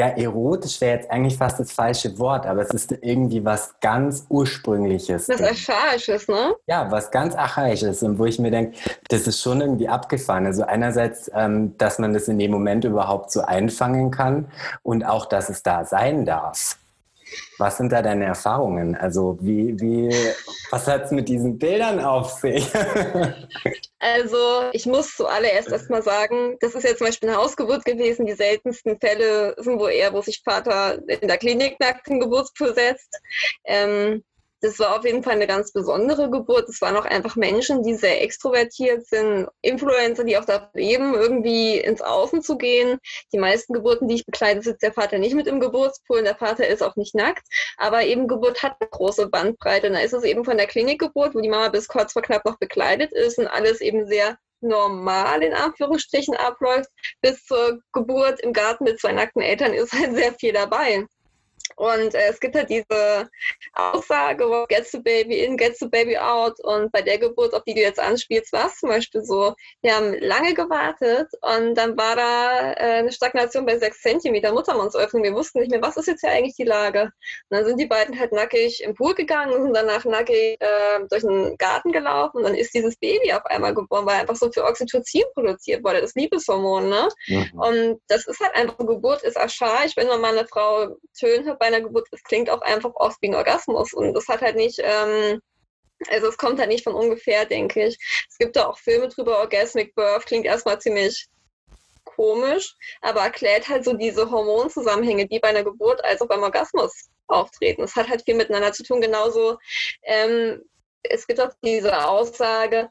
ja, 0.00 0.06
erotisch 0.06 0.80
wäre 0.80 0.96
jetzt 0.96 1.10
eigentlich 1.10 1.36
fast 1.36 1.60
das 1.60 1.72
falsche 1.72 2.18
Wort, 2.18 2.46
aber 2.46 2.62
es 2.62 2.70
ist 2.70 2.90
irgendwie 3.02 3.44
was 3.44 3.74
ganz 3.82 4.24
Ursprüngliches. 4.30 5.28
Was 5.28 5.42
Archaisches, 5.42 6.26
ne? 6.26 6.54
Ja, 6.66 6.90
was 6.90 7.10
ganz 7.10 7.34
Archaisches 7.34 8.02
und 8.02 8.18
wo 8.18 8.24
ich 8.24 8.38
mir 8.38 8.50
denke, 8.50 8.78
das 9.08 9.26
ist 9.26 9.42
schon 9.42 9.60
irgendwie 9.60 9.88
abgefahren. 9.88 10.46
Also 10.46 10.62
einerseits, 10.62 11.30
ähm, 11.34 11.76
dass 11.76 11.98
man 11.98 12.14
das 12.14 12.28
in 12.28 12.38
dem 12.38 12.50
Moment 12.50 12.86
überhaupt 12.86 13.30
so 13.30 13.42
einfangen 13.42 14.10
kann 14.10 14.50
und 14.82 15.04
auch, 15.04 15.26
dass 15.26 15.50
es 15.50 15.62
da 15.62 15.84
sein 15.84 16.24
darf. 16.24 16.78
Was 17.58 17.76
sind 17.76 17.92
da 17.92 18.02
deine 18.02 18.24
Erfahrungen? 18.24 18.94
Also 18.96 19.38
wie, 19.40 19.78
wie, 19.80 20.14
was 20.70 20.86
hat 20.86 21.04
es 21.04 21.10
mit 21.10 21.28
diesen 21.28 21.58
Bildern 21.58 22.00
auf 22.00 22.30
sich? 22.32 22.66
also 23.98 24.70
ich 24.72 24.86
muss 24.86 25.16
zuallererst 25.16 25.68
erstmal 25.68 26.02
sagen, 26.02 26.56
das 26.60 26.74
ist 26.74 26.84
ja 26.84 26.96
zum 26.96 27.06
Beispiel 27.06 27.28
eine 27.28 27.38
Hausgeburt 27.38 27.84
gewesen. 27.84 28.26
Die 28.26 28.32
seltensten 28.32 28.98
Fälle 28.98 29.54
sind 29.58 29.78
wo 29.78 29.88
eher, 29.88 30.12
wo 30.12 30.22
sich 30.22 30.42
Vater 30.44 30.98
in 31.06 31.28
der 31.28 31.38
Klinik 31.38 31.78
nackt 31.80 32.08
in 32.08 32.20
Geburtspool 32.20 32.74
setzt. 32.74 33.20
Ähm, 33.64 34.22
das 34.60 34.78
war 34.78 34.98
auf 34.98 35.04
jeden 35.04 35.22
Fall 35.22 35.34
eine 35.34 35.46
ganz 35.46 35.72
besondere 35.72 36.30
Geburt. 36.30 36.68
Es 36.68 36.80
waren 36.80 36.96
auch 36.96 37.04
einfach 37.04 37.36
Menschen, 37.36 37.82
die 37.82 37.94
sehr 37.94 38.22
extrovertiert 38.22 39.06
sind, 39.06 39.48
Influencer, 39.62 40.24
die 40.24 40.36
auch 40.36 40.44
da 40.44 40.70
leben, 40.74 41.14
irgendwie 41.14 41.78
ins 41.78 42.02
Außen 42.02 42.42
zu 42.42 42.58
gehen. 42.58 42.98
Die 43.32 43.38
meisten 43.38 43.72
Geburten, 43.72 44.08
die 44.08 44.16
ich 44.16 44.26
bekleide, 44.26 44.62
sitzt 44.62 44.82
der 44.82 44.92
Vater 44.92 45.18
nicht 45.18 45.34
mit 45.34 45.46
im 45.46 45.60
Geburtspool 45.60 46.18
und 46.18 46.24
der 46.24 46.36
Vater 46.36 46.66
ist 46.66 46.82
auch 46.82 46.96
nicht 46.96 47.14
nackt. 47.14 47.46
Aber 47.78 48.04
eben 48.04 48.28
Geburt 48.28 48.62
hat 48.62 48.76
eine 48.80 48.90
große 48.90 49.28
Bandbreite. 49.28 49.88
Und 49.88 49.94
da 49.94 50.00
ist 50.00 50.12
es 50.12 50.24
eben 50.24 50.44
von 50.44 50.58
der 50.58 50.66
Klinikgeburt, 50.66 51.34
wo 51.34 51.40
die 51.40 51.48
Mama 51.48 51.68
bis 51.68 51.88
kurz 51.88 52.12
vor 52.12 52.22
knapp 52.22 52.44
noch 52.44 52.58
bekleidet 52.58 53.12
ist 53.12 53.38
und 53.38 53.46
alles 53.46 53.80
eben 53.80 54.06
sehr 54.06 54.36
normal 54.60 55.42
in 55.42 55.54
Anführungsstrichen 55.54 56.36
abläuft, 56.36 56.90
bis 57.22 57.44
zur 57.44 57.80
Geburt 57.92 58.40
im 58.40 58.52
Garten 58.52 58.84
mit 58.84 59.00
zwei 59.00 59.12
nackten 59.12 59.40
Eltern 59.42 59.72
ist 59.72 59.92
halt 59.92 60.14
sehr 60.14 60.34
viel 60.34 60.52
dabei. 60.52 61.06
Und 61.80 62.14
äh, 62.14 62.28
es 62.28 62.38
gibt 62.38 62.54
halt 62.56 62.68
diese 62.68 63.30
Aussage, 63.72 64.44
gets 64.68 64.90
the 64.92 64.98
baby 64.98 65.42
in, 65.42 65.56
gets 65.56 65.78
the 65.78 65.88
baby 65.88 66.14
out. 66.18 66.60
Und 66.62 66.92
bei 66.92 67.00
der 67.00 67.16
Geburt, 67.16 67.54
auf 67.54 67.64
die 67.64 67.72
du 67.72 67.80
jetzt 67.80 67.98
anspielst, 67.98 68.52
war 68.52 68.66
es 68.66 68.76
zum 68.76 68.90
Beispiel 68.90 69.24
so, 69.24 69.54
wir 69.80 69.96
haben 69.96 70.12
lange 70.20 70.52
gewartet 70.52 71.28
und 71.40 71.74
dann 71.74 71.96
war 71.96 72.16
da 72.16 72.72
äh, 72.72 72.98
eine 72.98 73.10
Stagnation 73.10 73.64
bei 73.64 73.78
sechs 73.78 74.02
Zentimeter 74.02 74.52
Muttermundsöffnung. 74.52 75.22
Wir 75.22 75.32
wussten 75.32 75.60
nicht 75.60 75.70
mehr, 75.70 75.80
was 75.80 75.96
ist 75.96 76.06
jetzt 76.06 76.20
hier 76.20 76.28
eigentlich 76.28 76.54
die 76.54 76.64
Lage. 76.64 77.04
Und 77.04 77.10
dann 77.48 77.64
sind 77.64 77.80
die 77.80 77.86
beiden 77.86 78.18
halt 78.18 78.32
nackig 78.32 78.82
im 78.82 78.94
Pool 78.94 79.14
gegangen 79.14 79.54
und 79.54 79.62
sind 79.62 79.74
danach 79.74 80.04
nackig 80.04 80.60
äh, 80.60 81.00
durch 81.08 81.22
den 81.22 81.56
Garten 81.56 81.92
gelaufen. 81.92 82.38
Und 82.38 82.42
dann 82.42 82.56
ist 82.56 82.74
dieses 82.74 82.96
Baby 82.96 83.32
auf 83.32 83.46
einmal 83.46 83.72
geboren, 83.72 84.04
weil 84.04 84.20
einfach 84.20 84.36
so 84.36 84.52
viel 84.52 84.64
Oxytocin 84.64 85.24
produziert 85.32 85.82
wurde, 85.82 86.02
das 86.02 86.14
Liebeshormon. 86.14 86.90
Ne? 86.90 87.08
Mhm. 87.28 87.58
Und 87.58 88.00
das 88.08 88.26
ist 88.26 88.38
halt 88.40 88.54
einfach, 88.54 88.76
Geburt 88.76 89.22
ist 89.22 89.38
archaisch. 89.38 89.96
Wenn 89.96 90.08
man 90.08 90.20
mal 90.20 90.36
eine 90.36 90.46
Frau 90.46 90.94
hört 91.22 91.58
bei 91.58 91.69
einer 91.72 91.84
Geburt, 91.84 92.08
es 92.12 92.22
klingt 92.22 92.50
auch 92.50 92.62
einfach 92.62 92.92
oft 92.94 93.20
wie 93.22 93.28
ein 93.28 93.34
Orgasmus. 93.34 93.92
Und 93.92 94.14
das 94.14 94.28
hat 94.28 94.42
halt 94.42 94.56
nicht, 94.56 94.78
ähm, 94.82 95.40
also 96.08 96.28
es 96.28 96.36
kommt 96.36 96.58
halt 96.58 96.68
nicht 96.68 96.84
von 96.84 96.94
ungefähr, 96.94 97.46
denke 97.46 97.86
ich. 97.86 97.98
Es 98.28 98.38
gibt 98.38 98.56
da 98.56 98.66
auch 98.66 98.78
Filme 98.78 99.08
drüber, 99.08 99.38
Orgasmic 99.38 99.94
Birth 99.94 100.26
klingt 100.26 100.46
erstmal 100.46 100.80
ziemlich 100.80 101.28
komisch, 102.04 102.74
aber 103.00 103.20
erklärt 103.22 103.68
halt 103.68 103.84
so 103.84 103.94
diese 103.94 104.30
Hormonzusammenhänge, 104.30 105.26
die 105.26 105.38
bei 105.38 105.48
einer 105.48 105.64
Geburt 105.64 106.04
als 106.04 106.20
auch 106.20 106.28
beim 106.28 106.42
Orgasmus 106.42 107.08
auftreten. 107.28 107.82
Es 107.82 107.96
hat 107.96 108.08
halt 108.08 108.22
viel 108.24 108.34
miteinander 108.34 108.72
zu 108.72 108.82
tun, 108.82 109.00
genauso. 109.00 109.58
Ähm, 110.02 110.62
es 111.02 111.26
gibt 111.26 111.40
auch 111.40 111.52
diese 111.62 112.06
Aussage, 112.06 112.90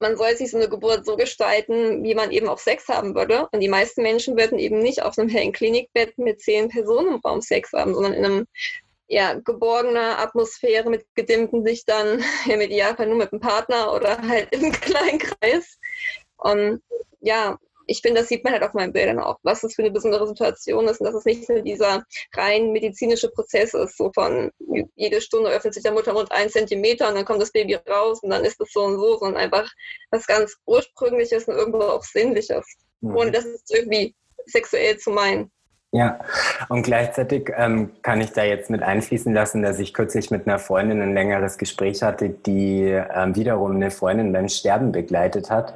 man 0.00 0.16
soll 0.16 0.36
sich 0.36 0.50
so 0.50 0.56
eine 0.56 0.68
Geburt 0.68 1.06
so 1.06 1.16
gestalten, 1.16 2.02
wie 2.02 2.14
man 2.14 2.30
eben 2.30 2.48
auch 2.48 2.58
Sex 2.58 2.88
haben 2.88 3.14
würde. 3.14 3.48
Und 3.52 3.60
die 3.60 3.68
meisten 3.68 4.02
Menschen 4.02 4.36
würden 4.36 4.58
eben 4.58 4.78
nicht 4.80 5.02
auf 5.02 5.18
einem 5.18 5.28
hellen 5.28 5.52
Klinikbett 5.52 6.18
mit 6.18 6.40
zehn 6.40 6.68
Personen 6.68 7.14
im 7.14 7.20
Raum 7.20 7.40
Sex 7.40 7.72
haben, 7.72 7.94
sondern 7.94 8.12
in 8.12 8.24
einem 8.24 8.46
ja, 9.06 9.34
geborgener 9.34 10.18
Atmosphäre 10.18 10.90
mit 10.90 11.06
gedimmten 11.14 11.64
Lichtern, 11.64 12.24
im 12.48 12.60
Idealfall 12.60 13.06
nur 13.06 13.18
mit 13.18 13.32
einem 13.32 13.40
Partner 13.40 13.92
oder 13.92 14.20
halt 14.26 14.52
im 14.52 14.72
kleinen 14.72 15.18
Kreis. 15.18 15.78
Und 16.36 16.82
ja, 17.20 17.58
ich 17.86 18.00
finde, 18.00 18.20
das 18.20 18.28
sieht 18.28 18.44
man 18.44 18.52
halt 18.52 18.62
auf 18.62 18.74
meinen 18.74 18.92
Bildern 18.92 19.18
auch, 19.18 19.38
was 19.42 19.60
das 19.60 19.74
für 19.74 19.82
eine 19.82 19.90
besondere 19.90 20.26
Situation 20.26 20.86
ist 20.88 21.00
und 21.00 21.06
dass 21.06 21.14
es 21.14 21.24
nicht 21.24 21.48
nur 21.48 21.60
dieser 21.62 22.04
rein 22.34 22.72
medizinische 22.72 23.30
Prozess 23.30 23.74
ist, 23.74 23.96
so 23.96 24.10
von 24.14 24.50
jede 24.96 25.20
Stunde 25.20 25.50
öffnet 25.50 25.74
sich 25.74 25.82
der 25.82 25.92
Muttermund 25.92 26.30
ein 26.32 26.48
Zentimeter 26.48 27.08
und 27.08 27.16
dann 27.16 27.24
kommt 27.24 27.42
das 27.42 27.52
Baby 27.52 27.74
raus 27.88 28.20
und 28.22 28.30
dann 28.30 28.44
ist 28.44 28.60
es 28.60 28.72
so 28.72 28.82
und 28.82 28.96
so, 28.96 29.18
sondern 29.18 29.42
einfach 29.42 29.70
was 30.10 30.26
ganz 30.26 30.56
Ursprüngliches 30.66 31.44
und 31.44 31.54
irgendwo 31.54 31.80
auch 31.80 32.02
Sinnliches, 32.02 32.66
mhm. 33.00 33.16
ohne 33.16 33.30
das 33.30 33.44
irgendwie 33.70 34.14
sexuell 34.46 34.98
zu 34.98 35.10
meinen. 35.10 35.50
Ja, 35.96 36.18
und 36.70 36.82
gleichzeitig 36.82 37.52
ähm, 37.56 37.92
kann 38.02 38.20
ich 38.20 38.32
da 38.32 38.42
jetzt 38.42 38.68
mit 38.68 38.82
einfließen 38.82 39.32
lassen, 39.32 39.62
dass 39.62 39.78
ich 39.78 39.94
kürzlich 39.94 40.32
mit 40.32 40.44
einer 40.44 40.58
Freundin 40.58 41.00
ein 41.00 41.14
längeres 41.14 41.56
Gespräch 41.56 42.02
hatte, 42.02 42.30
die 42.30 42.82
ähm, 42.88 43.36
wiederum 43.36 43.76
eine 43.76 43.92
Freundin 43.92 44.32
beim 44.32 44.48
Sterben 44.48 44.90
begleitet 44.90 45.50
hat. 45.50 45.74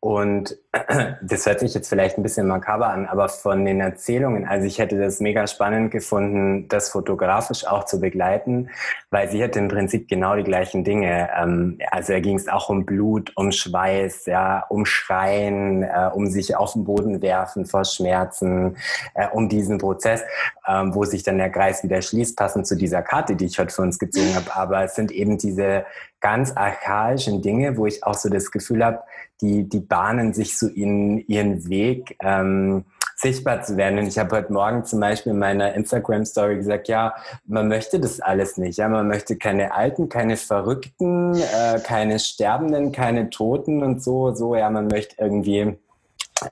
Und 0.00 0.56
das 1.22 1.46
hört 1.46 1.60
sich 1.60 1.74
jetzt 1.74 1.88
vielleicht 1.88 2.18
ein 2.18 2.22
bisschen 2.22 2.46
makaber 2.46 2.88
an, 2.88 3.06
aber 3.06 3.28
von 3.28 3.64
den 3.64 3.80
Erzählungen, 3.80 4.46
also 4.46 4.66
ich 4.66 4.78
hätte 4.78 4.98
das 4.98 5.20
mega 5.20 5.46
spannend 5.46 5.90
gefunden, 5.90 6.68
das 6.68 6.90
fotografisch 6.90 7.66
auch 7.66 7.84
zu 7.84 8.00
begleiten, 8.00 8.70
weil 9.10 9.28
sie 9.30 9.42
hatte 9.42 9.58
im 9.58 9.68
Prinzip 9.68 10.08
genau 10.08 10.36
die 10.36 10.44
gleichen 10.44 10.84
Dinge. 10.84 11.28
Ähm, 11.36 11.78
also 11.90 12.12
da 12.12 12.20
ging 12.20 12.36
es 12.36 12.48
auch 12.48 12.68
um 12.68 12.86
Blut, 12.86 13.32
um 13.34 13.50
Schweiß, 13.50 14.26
ja, 14.26 14.64
um 14.68 14.86
Schreien, 14.86 15.82
äh, 15.82 16.10
um 16.12 16.26
sich 16.26 16.56
auf 16.56 16.74
den 16.74 16.84
Boden 16.84 17.20
werfen 17.20 17.66
vor 17.66 17.84
Schmerzen, 17.84 18.76
äh, 19.14 19.26
um 19.32 19.48
diesen 19.48 19.78
Prozess, 19.78 20.22
ähm, 20.66 20.94
wo 20.94 21.04
sich 21.04 21.22
dann 21.22 21.38
der 21.38 21.50
Kreis 21.50 21.82
wieder 21.82 22.02
schließt, 22.02 22.36
passend 22.36 22.66
zu 22.66 22.76
dieser 22.76 23.02
Karte, 23.02 23.34
die 23.34 23.46
ich 23.46 23.58
heute 23.58 23.74
für 23.74 23.82
uns 23.82 23.98
gezogen 23.98 24.34
habe. 24.36 24.54
Aber 24.54 24.84
es 24.84 24.94
sind 24.94 25.10
eben 25.10 25.38
diese 25.38 25.84
ganz 26.20 26.52
archaischen 26.56 27.42
Dinge, 27.42 27.76
wo 27.76 27.86
ich 27.86 28.04
auch 28.04 28.14
so 28.14 28.28
das 28.28 28.50
Gefühl 28.50 28.84
habe, 28.84 29.00
die, 29.40 29.68
die 29.68 29.80
bahnen 29.80 30.32
sich 30.32 30.58
so 30.58 30.66
in 30.66 31.18
ihren 31.28 31.68
Weg, 31.68 32.16
ähm, 32.20 32.84
sichtbar 33.16 33.62
zu 33.62 33.76
werden. 33.76 33.98
Und 33.98 34.06
ich 34.06 34.18
habe 34.18 34.36
heute 34.36 34.52
Morgen 34.52 34.84
zum 34.84 35.00
Beispiel 35.00 35.32
in 35.32 35.38
meiner 35.38 35.74
Instagram-Story 35.74 36.56
gesagt, 36.56 36.88
ja, 36.88 37.14
man 37.46 37.68
möchte 37.68 37.98
das 37.98 38.20
alles 38.20 38.56
nicht. 38.58 38.78
Ja, 38.78 38.88
man 38.88 39.08
möchte 39.08 39.36
keine 39.36 39.74
Alten, 39.74 40.08
keine 40.08 40.36
Verrückten, 40.36 41.34
äh, 41.34 41.80
keine 41.80 42.18
Sterbenden, 42.20 42.92
keine 42.92 43.30
Toten 43.30 43.82
und 43.82 44.02
so. 44.02 44.34
So, 44.34 44.54
ja, 44.54 44.70
man 44.70 44.86
möchte 44.86 45.16
irgendwie 45.18 45.76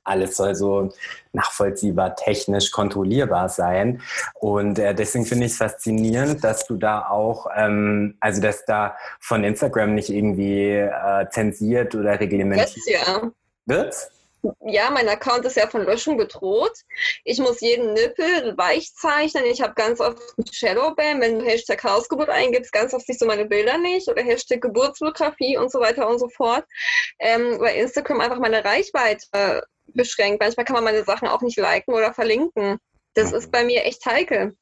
alles 0.05 0.37
soll 0.37 0.55
so 0.55 0.93
nachvollziehbar, 1.33 2.17
technisch 2.17 2.71
kontrollierbar 2.71 3.49
sein. 3.49 4.03
Und 4.35 4.79
äh, 4.79 4.95
deswegen 4.95 5.27
finde 5.27 5.47
ich 5.47 5.53
es 5.53 5.59
faszinierend, 5.59 6.43
dass 6.45 6.67
du 6.67 6.77
da 6.77 7.09
auch, 7.09 7.47
ähm, 7.55 8.17
also 8.21 8.41
dass 8.41 8.65
da 8.65 8.97
von 9.21 9.45
Instagram 9.45 9.95
nicht 9.95 10.11
irgendwie 10.11 10.71
äh, 10.71 11.29
zensiert 11.31 11.95
oder 11.95 12.19
reglementiert 12.19 12.87
ja. 12.87 13.31
wird. 13.67 13.95
Ja, 14.67 14.91
mein 14.91 15.09
Account 15.09 15.45
ist 15.45 15.57
ja 15.57 15.67
von 15.69 15.85
Löschung 15.85 16.17
bedroht. 16.17 16.73
Ich 17.25 17.39
muss 17.39 17.61
jeden 17.61 17.93
Nippel 17.93 18.57
weich 18.57 18.93
zeichnen. 18.95 19.45
Ich 19.45 19.61
habe 19.63 19.75
ganz 19.75 20.01
oft 20.01 20.19
Shadowban. 20.53 21.21
Wenn 21.21 21.39
du 21.39 21.45
Hashtag 21.45 21.83
Hausgeburt 21.85 22.29
eingibst, 22.29 22.73
ganz 22.73 22.95
oft 22.95 23.07
siehst 23.07 23.23
du 23.23 23.27
meine 23.27 23.47
Bilder 23.47 23.79
nicht 23.79 24.09
oder 24.09 24.23
Hashtag 24.23 24.61
Geburtsfotografie 24.61 25.57
und 25.57 25.71
so 25.71 25.81
weiter 25.81 26.09
und 26.09 26.19
so 26.19 26.29
fort. 26.29 26.65
Ähm, 27.19 27.59
weil 27.61 27.77
Instagram 27.77 28.21
einfach 28.21 28.39
meine 28.39 28.65
Reichweite 28.65 29.65
beschränkt. 29.95 30.41
Manchmal 30.41 30.65
kann 30.65 30.75
man 30.75 30.85
meine 30.85 31.05
Sachen 31.05 31.29
auch 31.29 31.43
nicht 31.43 31.59
liken 31.59 31.95
oder 31.95 32.13
verlinken. 32.13 32.79
Das 33.15 33.33
ist 33.33 33.51
bei 33.51 33.65
mir 33.65 33.85
echt 33.85 34.05
heikel. 34.05 34.57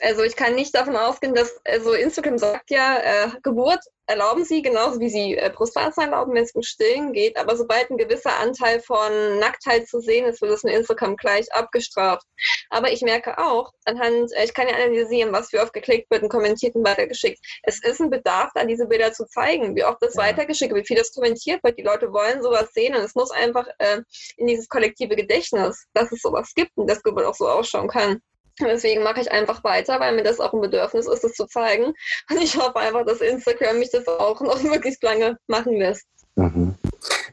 Also 0.00 0.22
ich 0.22 0.36
kann 0.36 0.54
nicht 0.54 0.74
davon 0.74 0.96
ausgehen, 0.96 1.34
dass, 1.34 1.60
also 1.64 1.92
Instagram 1.94 2.38
sagt 2.38 2.70
ja, 2.70 2.98
äh, 2.98 3.28
Geburt 3.42 3.80
erlauben 4.06 4.44
sie, 4.44 4.62
genauso 4.62 5.00
wie 5.00 5.08
sie 5.08 5.36
äh, 5.36 5.50
Brustwarzen 5.50 6.04
erlauben, 6.04 6.34
wenn 6.34 6.44
es 6.44 6.52
um 6.52 6.62
Stillen 6.62 7.12
geht. 7.12 7.36
Aber 7.36 7.56
sobald 7.56 7.90
ein 7.90 7.96
gewisser 7.96 8.38
Anteil 8.38 8.80
von 8.80 9.38
Nacktheit 9.38 9.88
zu 9.88 10.00
sehen 10.00 10.26
ist, 10.26 10.42
wird 10.42 10.52
es 10.52 10.64
in 10.64 10.70
Instagram 10.70 11.16
gleich 11.16 11.52
abgestraft. 11.52 12.26
Aber 12.70 12.92
ich 12.92 13.02
merke 13.02 13.38
auch, 13.38 13.72
anhand, 13.84 14.32
äh, 14.32 14.44
ich 14.44 14.54
kann 14.54 14.68
ja 14.68 14.74
analysieren, 14.74 15.32
was 15.32 15.52
wie 15.52 15.58
oft 15.58 15.72
geklickt 15.72 16.10
wird 16.10 16.22
und 16.22 16.28
kommentiert 16.28 16.74
und 16.74 16.86
weitergeschickt. 16.86 17.40
Es 17.62 17.82
ist 17.82 18.00
ein 18.00 18.10
Bedarf 18.10 18.50
da, 18.54 18.64
diese 18.64 18.86
Bilder 18.86 19.12
zu 19.12 19.26
zeigen, 19.26 19.74
wie 19.76 19.84
oft 19.84 20.02
das 20.02 20.14
ja. 20.14 20.22
weitergeschickt 20.22 20.74
wird, 20.74 20.88
wie 20.88 20.94
das 20.94 21.12
kommentiert 21.12 21.62
wird. 21.64 21.78
Die 21.78 21.82
Leute 21.82 22.12
wollen 22.12 22.42
sowas 22.42 22.72
sehen 22.72 22.94
und 22.94 23.02
es 23.02 23.14
muss 23.14 23.30
einfach 23.30 23.66
äh, 23.78 24.02
in 24.36 24.46
dieses 24.46 24.68
kollektive 24.68 25.16
Gedächtnis, 25.16 25.86
dass 25.94 26.12
es 26.12 26.20
sowas 26.20 26.52
gibt 26.54 26.76
und 26.76 26.88
das 26.88 27.02
Geburt 27.02 27.24
auch 27.24 27.34
so 27.34 27.48
ausschauen 27.48 27.88
kann. 27.88 28.20
Deswegen 28.60 29.02
mache 29.02 29.20
ich 29.20 29.32
einfach 29.32 29.64
weiter, 29.64 29.98
weil 30.00 30.14
mir 30.14 30.22
das 30.22 30.40
auch 30.40 30.52
ein 30.52 30.60
Bedürfnis 30.60 31.06
ist, 31.06 31.24
das 31.24 31.32
zu 31.32 31.46
zeigen. 31.46 31.86
Und 32.30 32.42
ich 32.42 32.56
hoffe 32.56 32.76
einfach, 32.76 33.04
dass 33.04 33.20
Instagram 33.20 33.78
mich 33.78 33.90
das 33.90 34.06
auch 34.06 34.40
noch 34.40 34.62
möglichst 34.62 35.02
lange 35.02 35.36
machen 35.46 35.76
lässt. 35.76 36.06
Mhm. 36.36 36.74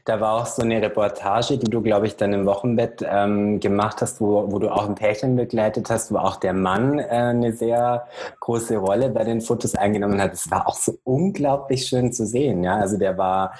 Da 0.04 0.20
war 0.20 0.34
auch 0.34 0.46
so 0.46 0.62
eine 0.62 0.82
Reportage, 0.82 1.58
die 1.58 1.70
du, 1.70 1.80
glaube 1.80 2.06
ich, 2.06 2.16
dann 2.16 2.32
im 2.32 2.46
Wochenbett 2.46 3.04
ähm, 3.08 3.60
gemacht 3.60 4.00
hast, 4.00 4.20
wo, 4.20 4.50
wo 4.50 4.58
du 4.58 4.68
auch 4.68 4.88
ein 4.88 4.96
Pärchen 4.96 5.36
begleitet 5.36 5.90
hast, 5.90 6.12
wo 6.12 6.18
auch 6.18 6.36
der 6.36 6.52
Mann 6.52 6.98
äh, 6.98 7.04
eine 7.04 7.52
sehr 7.52 8.06
große 8.40 8.76
Rolle 8.76 9.10
bei 9.10 9.22
den 9.22 9.40
Fotos 9.40 9.76
eingenommen 9.76 10.20
hat. 10.20 10.32
Es 10.32 10.50
war 10.50 10.66
auch 10.66 10.74
so 10.74 10.98
unglaublich 11.04 11.86
schön 11.86 12.12
zu 12.12 12.26
sehen. 12.26 12.64
Ja, 12.64 12.76
also 12.76 12.96
der 12.96 13.16
war, 13.16 13.54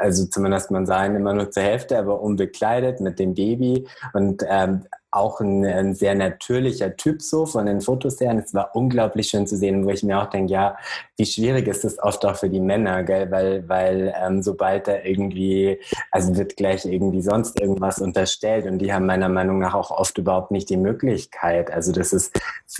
also 0.00 0.26
zumindest 0.26 0.72
man 0.72 0.86
sah 0.86 1.06
ihn 1.06 1.14
immer 1.14 1.32
nur 1.32 1.50
zur 1.50 1.62
Hälfte, 1.62 1.98
aber 1.98 2.20
unbekleidet 2.20 3.00
mit 3.00 3.18
dem 3.18 3.34
Baby 3.34 3.86
und 4.14 4.44
ähm, 4.48 4.84
auch 5.10 5.40
ein, 5.40 5.64
ein, 5.64 5.94
sehr 5.94 6.14
natürlicher 6.14 6.96
Typ 6.96 7.22
so 7.22 7.46
von 7.46 7.66
den 7.66 7.80
Fotos 7.80 8.20
her. 8.20 8.30
Und 8.30 8.38
es 8.38 8.52
war 8.52 8.74
unglaublich 8.74 9.28
schön 9.28 9.46
zu 9.46 9.56
sehen, 9.56 9.86
wo 9.86 9.90
ich 9.90 10.02
mir 10.02 10.20
auch 10.20 10.30
denke, 10.30 10.52
ja, 10.52 10.76
wie 11.16 11.26
schwierig 11.26 11.66
ist 11.66 11.84
das 11.84 11.98
oft 11.98 12.24
auch 12.26 12.36
für 12.36 12.50
die 12.50 12.60
Männer, 12.60 13.02
gell? 13.02 13.30
Weil, 13.30 13.68
weil 13.68 14.14
ähm, 14.22 14.42
sobald 14.42 14.86
da 14.86 14.96
irgendwie, 15.02 15.80
also 16.10 16.36
wird 16.36 16.56
gleich 16.56 16.84
irgendwie 16.84 17.22
sonst 17.22 17.58
irgendwas 17.60 18.00
unterstellt 18.00 18.66
und 18.66 18.78
die 18.78 18.92
haben 18.92 19.06
meiner 19.06 19.28
Meinung 19.28 19.58
nach 19.58 19.74
auch 19.74 19.90
oft 19.90 20.18
überhaupt 20.18 20.50
nicht 20.50 20.68
die 20.68 20.76
Möglichkeit. 20.76 21.70
Also 21.70 21.92
das 21.92 22.12
ist 22.12 22.38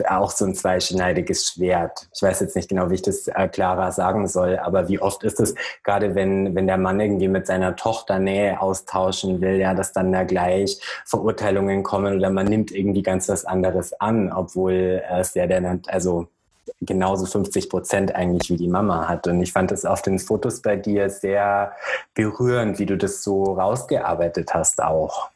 auch 0.08 0.30
so 0.30 0.44
ein 0.44 0.54
zweischneidiges 0.54 1.46
Schwert. 1.46 2.08
Ich 2.14 2.22
weiß 2.22 2.40
jetzt 2.40 2.54
nicht 2.54 2.68
genau, 2.68 2.90
wie 2.90 2.94
ich 2.94 3.02
das 3.02 3.26
äh, 3.26 3.48
klarer 3.48 3.90
sagen 3.90 4.28
soll, 4.28 4.58
aber 4.58 4.88
wie 4.88 5.00
oft 5.00 5.24
ist 5.24 5.40
es, 5.40 5.54
gerade 5.82 6.14
wenn, 6.14 6.54
wenn 6.54 6.66
der 6.66 6.78
Mann 6.78 7.00
irgendwie 7.00 7.28
mit 7.28 7.46
seiner 7.46 7.74
Tochter 7.74 8.18
Nähe 8.18 8.60
austauschen 8.60 9.40
will, 9.40 9.58
ja, 9.58 9.74
dass 9.74 9.92
dann 9.92 10.12
da 10.12 10.24
gleich 10.24 10.78
Verurteilungen 11.06 11.82
kommen 11.82 12.17
oder 12.18 12.30
man 12.30 12.46
nimmt 12.46 12.70
irgendwie 12.70 13.02
ganz 13.02 13.28
was 13.28 13.44
anderes 13.44 13.98
an, 14.00 14.32
obwohl 14.32 15.02
es 15.10 15.34
ja 15.34 15.46
der, 15.46 15.80
also 15.86 16.28
genauso 16.80 17.26
50 17.26 17.70
Prozent 17.70 18.14
eigentlich 18.14 18.50
wie 18.50 18.56
die 18.56 18.68
Mama 18.68 19.08
hat. 19.08 19.26
Und 19.26 19.40
ich 19.42 19.52
fand 19.52 19.72
es 19.72 19.84
auf 19.84 20.02
den 20.02 20.18
Fotos 20.18 20.60
bei 20.60 20.76
dir 20.76 21.10
sehr 21.10 21.72
berührend, 22.14 22.78
wie 22.78 22.86
du 22.86 22.96
das 22.96 23.22
so 23.22 23.44
rausgearbeitet 23.54 24.54
hast 24.54 24.82
auch. 24.82 25.30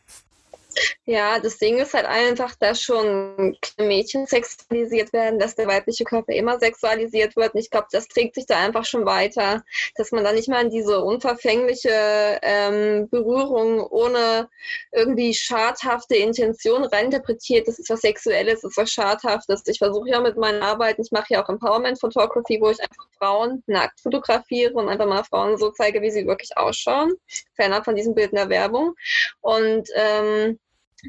Ja, 1.05 1.39
das 1.39 1.59
Ding 1.59 1.79
ist 1.79 1.95
halt 1.95 2.07
einfach, 2.07 2.55
dass 2.57 2.81
schon 2.81 3.57
Mädchen 3.79 4.27
sexualisiert 4.27 5.13
werden, 5.13 5.39
dass 5.39 5.55
der 5.55 5.67
weibliche 5.67 6.05
Körper 6.05 6.33
immer 6.33 6.59
sexualisiert 6.59 7.37
wird. 7.37 7.55
Und 7.55 7.61
ich 7.61 7.71
glaube, 7.71 7.89
das 7.91 8.09
trägt 8.09 8.37
sich 8.37 8.47
da 8.47 8.59
einfach 8.59 8.85
schon 8.85 9.05
weiter, 9.05 9.65
dass 9.97 10.13
man 10.13 10.25
da 10.25 10.33
nicht 10.33 10.49
mal 10.49 10.63
in 10.63 10.71
diese 10.71 11.03
unverfängliche 11.03 12.39
ähm, 12.43 13.09
Berührung 13.11 13.81
ohne 13.81 14.49
irgendwie 14.93 15.35
schadhafte 15.35 16.17
Intention 16.17 16.85
reininterpretiert. 16.85 17.69
Das 17.69 17.79
ist 17.79 17.91
was 17.91 18.01
Sexuelles, 18.01 18.61
das 18.63 18.73
ist 18.73 18.77
was 18.77 18.91
Schadhaftes. 18.91 19.63
Ich 19.67 19.79
versuche 19.79 20.09
ja 20.09 20.21
mit 20.21 20.37
meinen 20.37 20.63
Arbeiten, 20.63 21.03
ich 21.03 21.13
mache 21.13 21.35
ja 21.35 21.45
auch 21.45 21.49
Empowerment 21.49 22.01
Photography, 22.01 22.61
wo 22.61 22.71
ich 22.71 22.81
einfach 22.81 23.07
Frauen 23.19 23.63
nackt 23.67 24.01
fotografiere 24.01 24.75
und 24.75 24.89
einfach 24.89 25.07
mal 25.07 25.25
Frauen 25.25 25.57
so 25.57 25.71
zeige, 25.71 26.03
wie 26.03 26.11
sie 26.11 26.27
wirklich 26.27 26.57
ausschauen, 26.57 27.13
fernab 27.55 27.85
von 27.85 27.97
diesem 27.97 28.15
Bild 28.15 28.31
in 28.31 28.37
der 28.37 28.49
Werbung. 28.49 28.95
Und 29.41 29.89
ähm, 29.95 30.59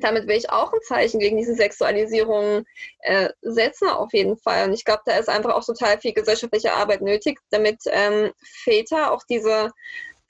damit 0.01 0.27
will 0.27 0.37
ich 0.37 0.49
auch 0.49 0.73
ein 0.73 0.81
Zeichen 0.81 1.19
gegen 1.19 1.37
diese 1.37 1.55
Sexualisierung 1.55 2.65
äh, 2.99 3.29
setzen, 3.41 3.87
auf 3.89 4.13
jeden 4.13 4.37
Fall. 4.37 4.67
Und 4.67 4.73
ich 4.73 4.85
glaube, 4.85 5.03
da 5.05 5.17
ist 5.17 5.29
einfach 5.29 5.53
auch 5.53 5.65
total 5.65 5.99
viel 5.99 6.13
gesellschaftliche 6.13 6.73
Arbeit 6.73 7.01
nötig, 7.01 7.39
damit 7.51 7.81
ähm, 7.87 8.31
Väter 8.41 9.11
auch 9.11 9.23
diese 9.29 9.71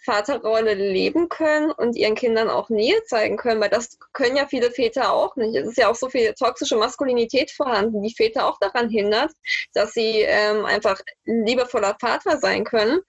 Vaterrolle 0.03 0.73
leben 0.73 1.29
können 1.29 1.71
und 1.71 1.95
ihren 1.95 2.15
Kindern 2.15 2.49
auch 2.49 2.69
Nähe 2.69 3.01
zeigen 3.05 3.37
können, 3.37 3.61
weil 3.61 3.69
das 3.69 3.97
können 4.11 4.35
ja 4.35 4.47
viele 4.47 4.69
Väter 4.71 5.13
auch 5.13 5.35
nicht. 5.37 5.55
Es 5.55 5.67
ist 5.67 5.77
ja 5.77 5.89
auch 5.89 5.95
so 5.95 6.09
viel 6.09 6.33
toxische 6.33 6.75
Maskulinität 6.75 7.51
vorhanden, 7.51 8.01
die 8.01 8.13
Väter 8.13 8.45
auch 8.47 8.59
daran 8.59 8.89
hindert, 8.89 9.31
dass 9.73 9.93
sie 9.93 10.21
ähm, 10.21 10.65
einfach 10.65 10.99
liebevoller 11.23 11.95
Vater 11.99 12.37
sein 12.37 12.65
können 12.65 12.99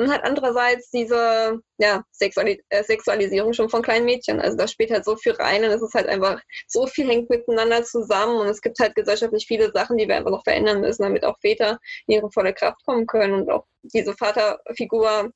und 0.00 0.10
hat 0.10 0.24
andererseits 0.24 0.88
diese 0.90 1.60
ja, 1.76 2.02
Sexualis 2.10 2.56
äh, 2.70 2.82
Sexualisierung 2.82 3.52
schon 3.52 3.68
von 3.68 3.82
kleinen 3.82 4.06
Mädchen. 4.06 4.40
Also 4.40 4.56
da 4.56 4.66
spielt 4.66 4.90
halt 4.90 5.04
so 5.04 5.14
viel 5.14 5.32
rein 5.32 5.62
und 5.62 5.70
es 5.70 5.82
ist 5.82 5.92
halt 5.92 6.06
einfach, 6.08 6.40
so 6.66 6.86
viel 6.86 7.06
hängt 7.06 7.28
miteinander 7.28 7.84
zusammen 7.84 8.38
und 8.38 8.46
es 8.46 8.62
gibt 8.62 8.78
halt 8.78 8.94
gesellschaftlich 8.94 9.46
viele 9.46 9.70
Sachen, 9.72 9.98
die 9.98 10.08
wir 10.08 10.16
einfach 10.16 10.30
noch 10.30 10.42
verändern 10.42 10.80
müssen, 10.80 11.02
damit 11.02 11.22
auch 11.22 11.38
Väter 11.40 11.78
in 12.06 12.14
ihre 12.14 12.32
volle 12.32 12.54
Kraft 12.54 12.82
kommen 12.86 13.06
können 13.06 13.34
und 13.34 13.50
auch 13.50 13.66
diese 13.82 14.14
Vaterfigur 14.14 15.32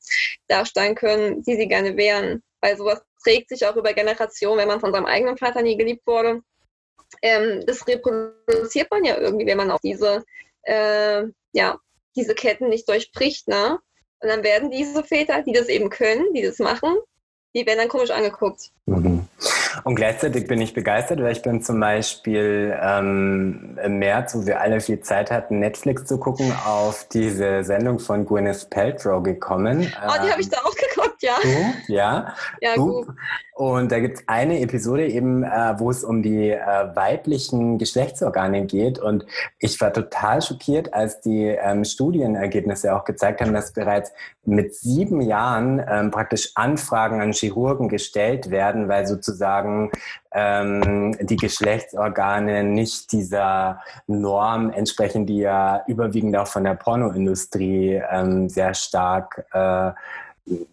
darstellen 0.48 0.94
können, 0.94 1.42
die 1.42 1.56
sie 1.56 1.68
gerne 1.68 1.98
wären. 1.98 2.42
Weil 2.62 2.78
sowas 2.78 3.02
trägt 3.22 3.50
sich 3.50 3.66
auch 3.66 3.76
über 3.76 3.92
Generationen, 3.92 4.60
wenn 4.60 4.68
man 4.68 4.80
von 4.80 4.94
seinem 4.94 5.04
eigenen 5.04 5.36
Vater 5.36 5.60
nie 5.60 5.76
geliebt 5.76 6.06
wurde. 6.06 6.40
Ähm, 7.20 7.62
das 7.66 7.86
reproduziert 7.86 8.90
man 8.90 9.04
ja 9.04 9.18
irgendwie, 9.18 9.46
wenn 9.46 9.58
man 9.58 9.70
auch 9.70 9.80
diese, 9.80 10.24
äh, 10.62 11.24
ja, 11.52 11.78
diese 12.16 12.34
Ketten 12.34 12.70
nicht 12.70 12.88
durchbricht, 12.88 13.46
ne? 13.46 13.78
Und 14.24 14.30
dann 14.30 14.42
werden 14.42 14.70
diese 14.70 15.04
Väter, 15.04 15.42
die 15.42 15.52
das 15.52 15.68
eben 15.68 15.90
können, 15.90 16.32
die 16.32 16.40
das 16.40 16.58
machen, 16.58 16.96
die 17.54 17.66
werden 17.66 17.78
dann 17.78 17.88
komisch 17.88 18.10
angeguckt. 18.10 18.70
Mhm. 18.86 19.28
Und 19.84 19.94
gleichzeitig 19.96 20.46
bin 20.46 20.62
ich 20.62 20.72
begeistert, 20.72 21.20
weil 21.20 21.32
ich 21.32 21.42
bin 21.42 21.60
zum 21.60 21.78
Beispiel 21.78 22.74
ähm, 22.80 23.78
im 23.84 23.98
März, 23.98 24.34
wo 24.34 24.46
wir 24.46 24.62
alle 24.62 24.80
viel 24.80 25.00
Zeit 25.00 25.30
hatten, 25.30 25.60
Netflix 25.60 26.06
zu 26.06 26.18
gucken, 26.18 26.54
auf 26.64 27.06
diese 27.08 27.64
Sendung 27.64 27.98
von 27.98 28.24
Gwyneth 28.24 28.70
Paltrow 28.70 29.22
gekommen. 29.22 29.92
Oh, 30.02 30.22
die 30.24 30.30
habe 30.30 30.40
ich 30.40 30.48
da 30.48 30.58
auch 30.64 30.74
geguckt, 30.74 31.22
ja. 31.22 31.34
Du? 31.42 31.92
Ja. 31.92 32.34
Ja, 32.62 32.76
gut. 32.76 33.08
Und 33.57 33.92
da 33.92 34.00
gibt 34.00 34.18
es 34.18 34.24
eine 34.26 34.61
Episode 34.61 35.07
eben, 35.07 35.44
äh, 35.44 35.74
wo 35.78 35.88
es 35.88 36.02
um 36.02 36.24
die 36.24 36.50
äh, 36.50 36.96
weiblichen 36.96 37.78
Geschlechtsorgane 37.78 38.66
geht. 38.66 38.98
Und 38.98 39.24
ich 39.61 39.80
war 39.80 39.92
total 39.92 40.42
schockiert, 40.42 40.92
als 40.92 41.20
die 41.20 41.44
ähm, 41.44 41.84
Studienergebnisse 41.84 42.96
auch 42.96 43.05
gezeigt 43.05 43.40
haben, 43.40 43.55
dass 43.55 43.72
bereits 43.72 44.12
mit 44.44 44.74
sieben 44.74 45.20
Jahren 45.20 45.80
ähm, 45.88 46.11
praktisch 46.11 46.50
Anfragen 46.57 47.20
an 47.20 47.32
Chirurgen 47.32 47.88
gestellt 47.88 48.50
werden, 48.50 48.88
weil 48.88 49.07
sozusagen 49.07 49.92
ähm, 50.32 51.16
die 51.20 51.36
Geschlechtsorgane 51.36 52.64
nicht 52.64 53.12
dieser 53.12 53.80
Norm 54.09 54.70
entsprechen, 54.70 55.26
die 55.26 55.38
ja 55.38 55.84
überwiegend 55.86 56.36
auch 56.36 56.48
von 56.48 56.64
der 56.64 56.74
Pornoindustrie 56.74 58.02
ähm, 58.11 58.48
sehr 58.48 58.74
stark 58.74 59.46
äh, 59.52 59.92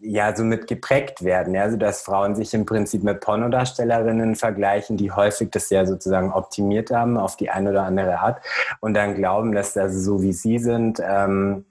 ja, 0.02 0.36
so 0.36 0.44
mit 0.44 0.68
geprägt 0.68 1.24
werden. 1.24 1.56
Ja? 1.56 1.64
Also, 1.64 1.78
dass 1.78 2.02
Frauen 2.02 2.36
sich 2.36 2.54
im 2.54 2.66
Prinzip 2.66 3.04
mit 3.04 3.22
Pornodarstellerinnen 3.22 4.36
vergleichen, 4.36 4.98
die 4.98 5.12
häufig 5.12 5.50
das 5.52 5.70
ja 5.70 5.86
sozusagen 5.86 6.32
optimiert 6.32 6.92
haben 6.92 7.18
auf 7.18 7.38
die 7.38 7.50
eine 7.50 7.70
oder 7.70 7.84
andere 7.84 8.20
Art 8.20 8.42
und 8.82 8.94
dann 8.94 9.16
glauben, 9.16 9.54
dass 9.54 9.74
das 9.74 9.94
so 9.94 10.22
wie 10.22 10.34
sie 10.34 10.60
sind, 10.60 11.02
ähm, 11.04 11.66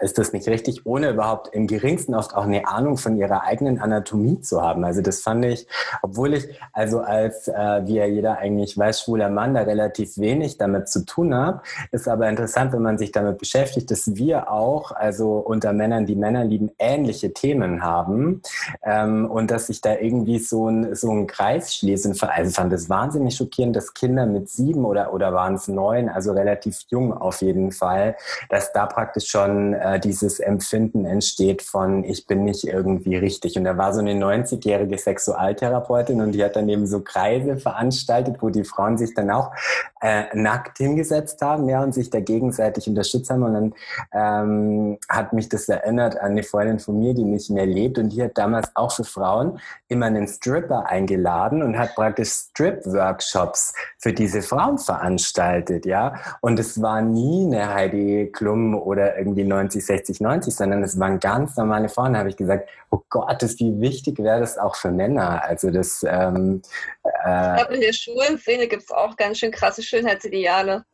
ist 0.00 0.18
das 0.18 0.32
nicht 0.32 0.48
richtig, 0.48 0.86
ohne 0.86 1.10
überhaupt 1.10 1.54
im 1.54 1.66
geringsten 1.66 2.14
oft 2.14 2.34
auch 2.34 2.44
eine 2.44 2.66
Ahnung 2.66 2.96
von 2.96 3.16
ihrer 3.16 3.44
eigenen 3.44 3.80
Anatomie 3.80 4.40
zu 4.40 4.62
haben. 4.62 4.84
Also 4.84 5.02
das 5.02 5.20
fand 5.20 5.44
ich, 5.44 5.66
obwohl 6.02 6.34
ich 6.34 6.48
also 6.72 7.00
als, 7.00 7.48
äh, 7.48 7.86
wie 7.86 7.96
ja 7.96 8.06
jeder 8.06 8.38
eigentlich 8.38 8.76
weiß, 8.76 9.02
schwuler 9.02 9.30
Mann 9.30 9.54
da 9.54 9.62
relativ 9.62 10.18
wenig 10.18 10.58
damit 10.58 10.88
zu 10.88 11.04
tun 11.04 11.34
habe, 11.34 11.62
ist 11.92 12.08
aber 12.08 12.28
interessant, 12.28 12.72
wenn 12.72 12.82
man 12.82 12.98
sich 12.98 13.12
damit 13.12 13.38
beschäftigt, 13.38 13.90
dass 13.90 14.14
wir 14.14 14.50
auch, 14.50 14.92
also 14.92 15.38
unter 15.38 15.72
Männern, 15.72 16.06
die 16.06 16.16
Männer 16.16 16.44
lieben, 16.44 16.70
ähnliche 16.78 17.32
Themen 17.32 17.82
haben 17.82 18.42
ähm, 18.82 19.30
und 19.30 19.50
dass 19.50 19.68
sich 19.68 19.80
da 19.80 19.96
irgendwie 19.96 20.38
so 20.38 20.68
ein, 20.68 20.94
so 20.94 21.10
ein 21.10 21.26
Kreis 21.26 21.74
schließen. 21.74 22.16
Also 22.20 22.50
fand 22.50 22.72
es 22.72 22.88
wahnsinnig 22.88 23.36
schockierend, 23.36 23.76
dass 23.76 23.94
Kinder 23.94 24.26
mit 24.26 24.48
sieben 24.48 24.84
oder, 24.84 25.12
oder 25.12 25.32
waren 25.32 25.54
es 25.54 25.68
neun, 25.68 26.08
also 26.08 26.32
relativ 26.32 26.80
jung 26.88 27.12
auf 27.12 27.42
jeden 27.42 27.72
Fall, 27.72 28.16
dass 28.48 28.72
da 28.72 28.86
praktisch 28.86 29.28
schon 29.28 29.69
äh, 29.74 30.00
dieses 30.00 30.40
Empfinden 30.40 31.04
entsteht 31.04 31.62
von, 31.62 32.04
ich 32.04 32.26
bin 32.26 32.44
nicht 32.44 32.64
irgendwie 32.64 33.16
richtig. 33.16 33.56
Und 33.56 33.64
da 33.64 33.76
war 33.76 33.92
so 33.92 34.00
eine 34.00 34.12
90-jährige 34.12 34.98
Sexualtherapeutin 34.98 36.20
und 36.20 36.32
die 36.32 36.44
hat 36.44 36.56
dann 36.56 36.68
eben 36.68 36.86
so 36.86 37.00
Kreise 37.00 37.56
veranstaltet, 37.56 38.36
wo 38.40 38.50
die 38.50 38.64
Frauen 38.64 38.98
sich 38.98 39.14
dann 39.14 39.30
auch 39.30 39.52
äh, 40.00 40.24
nackt 40.34 40.78
hingesetzt 40.78 41.42
haben 41.42 41.68
ja, 41.68 41.82
und 41.82 41.92
sich 41.92 42.10
da 42.10 42.20
gegenseitig 42.20 42.88
unterstützt 42.88 43.30
haben. 43.30 43.42
Und 43.42 43.54
dann 43.54 43.74
ähm, 44.12 44.98
hat 45.08 45.32
mich 45.32 45.48
das 45.48 45.68
erinnert 45.68 46.18
an 46.18 46.32
eine 46.32 46.42
Freundin 46.42 46.78
von 46.78 46.98
mir, 46.98 47.14
die 47.14 47.24
nicht 47.24 47.50
mehr 47.50 47.66
lebt. 47.66 47.98
Und 47.98 48.10
die 48.10 48.22
hat 48.22 48.38
damals 48.38 48.70
auch 48.74 48.92
für 48.92 49.04
Frauen 49.04 49.58
immer 49.88 50.06
einen 50.06 50.26
Stripper 50.26 50.86
eingeladen 50.86 51.62
und 51.62 51.78
hat 51.78 51.94
praktisch 51.94 52.30
Strip-Workshops 52.30 53.74
für 53.98 54.12
diese 54.12 54.42
Frauen 54.42 54.78
veranstaltet. 54.78 55.86
ja. 55.86 56.14
Und 56.40 56.58
es 56.58 56.80
war 56.80 57.02
nie 57.02 57.46
eine 57.46 57.74
Heidi 57.74 58.30
Klum 58.32 58.74
oder 58.74 59.18
irgendwie 59.18 59.44
90, 59.44 59.59
60, 59.68 60.20
90, 60.20 60.54
sondern 60.54 60.82
es 60.82 60.98
waren 60.98 61.20
ganz 61.20 61.56
normale 61.56 61.88
Frauen. 61.88 62.14
Da 62.14 62.20
habe 62.20 62.28
ich 62.28 62.36
gesagt, 62.36 62.68
oh 62.90 63.00
Gott, 63.08 63.42
ist 63.42 63.60
wie 63.60 63.80
wichtig 63.80 64.18
wäre 64.18 64.40
das 64.40 64.56
auch 64.56 64.76
für 64.76 64.90
Männer. 64.90 65.42
Also 65.44 65.70
das 65.70 66.04
ähm, 66.08 66.62
äh, 67.04 67.56
ich 67.56 67.56
glaube, 67.58 67.74
in 67.74 67.80
der 67.80 67.92
schwulen 67.92 68.38
Szene 68.38 68.68
gibt 68.68 68.84
es 68.84 68.90
auch 68.90 69.16
ganz 69.16 69.38
schön 69.38 69.50
krasse 69.50 69.82
Schönheitsideale. 69.82 70.84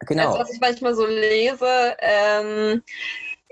Genau. 0.00 0.30
Das, 0.30 0.40
was 0.40 0.54
ich 0.54 0.60
manchmal 0.60 0.94
so 0.94 1.06
lese, 1.06 1.96
ähm, 2.00 2.82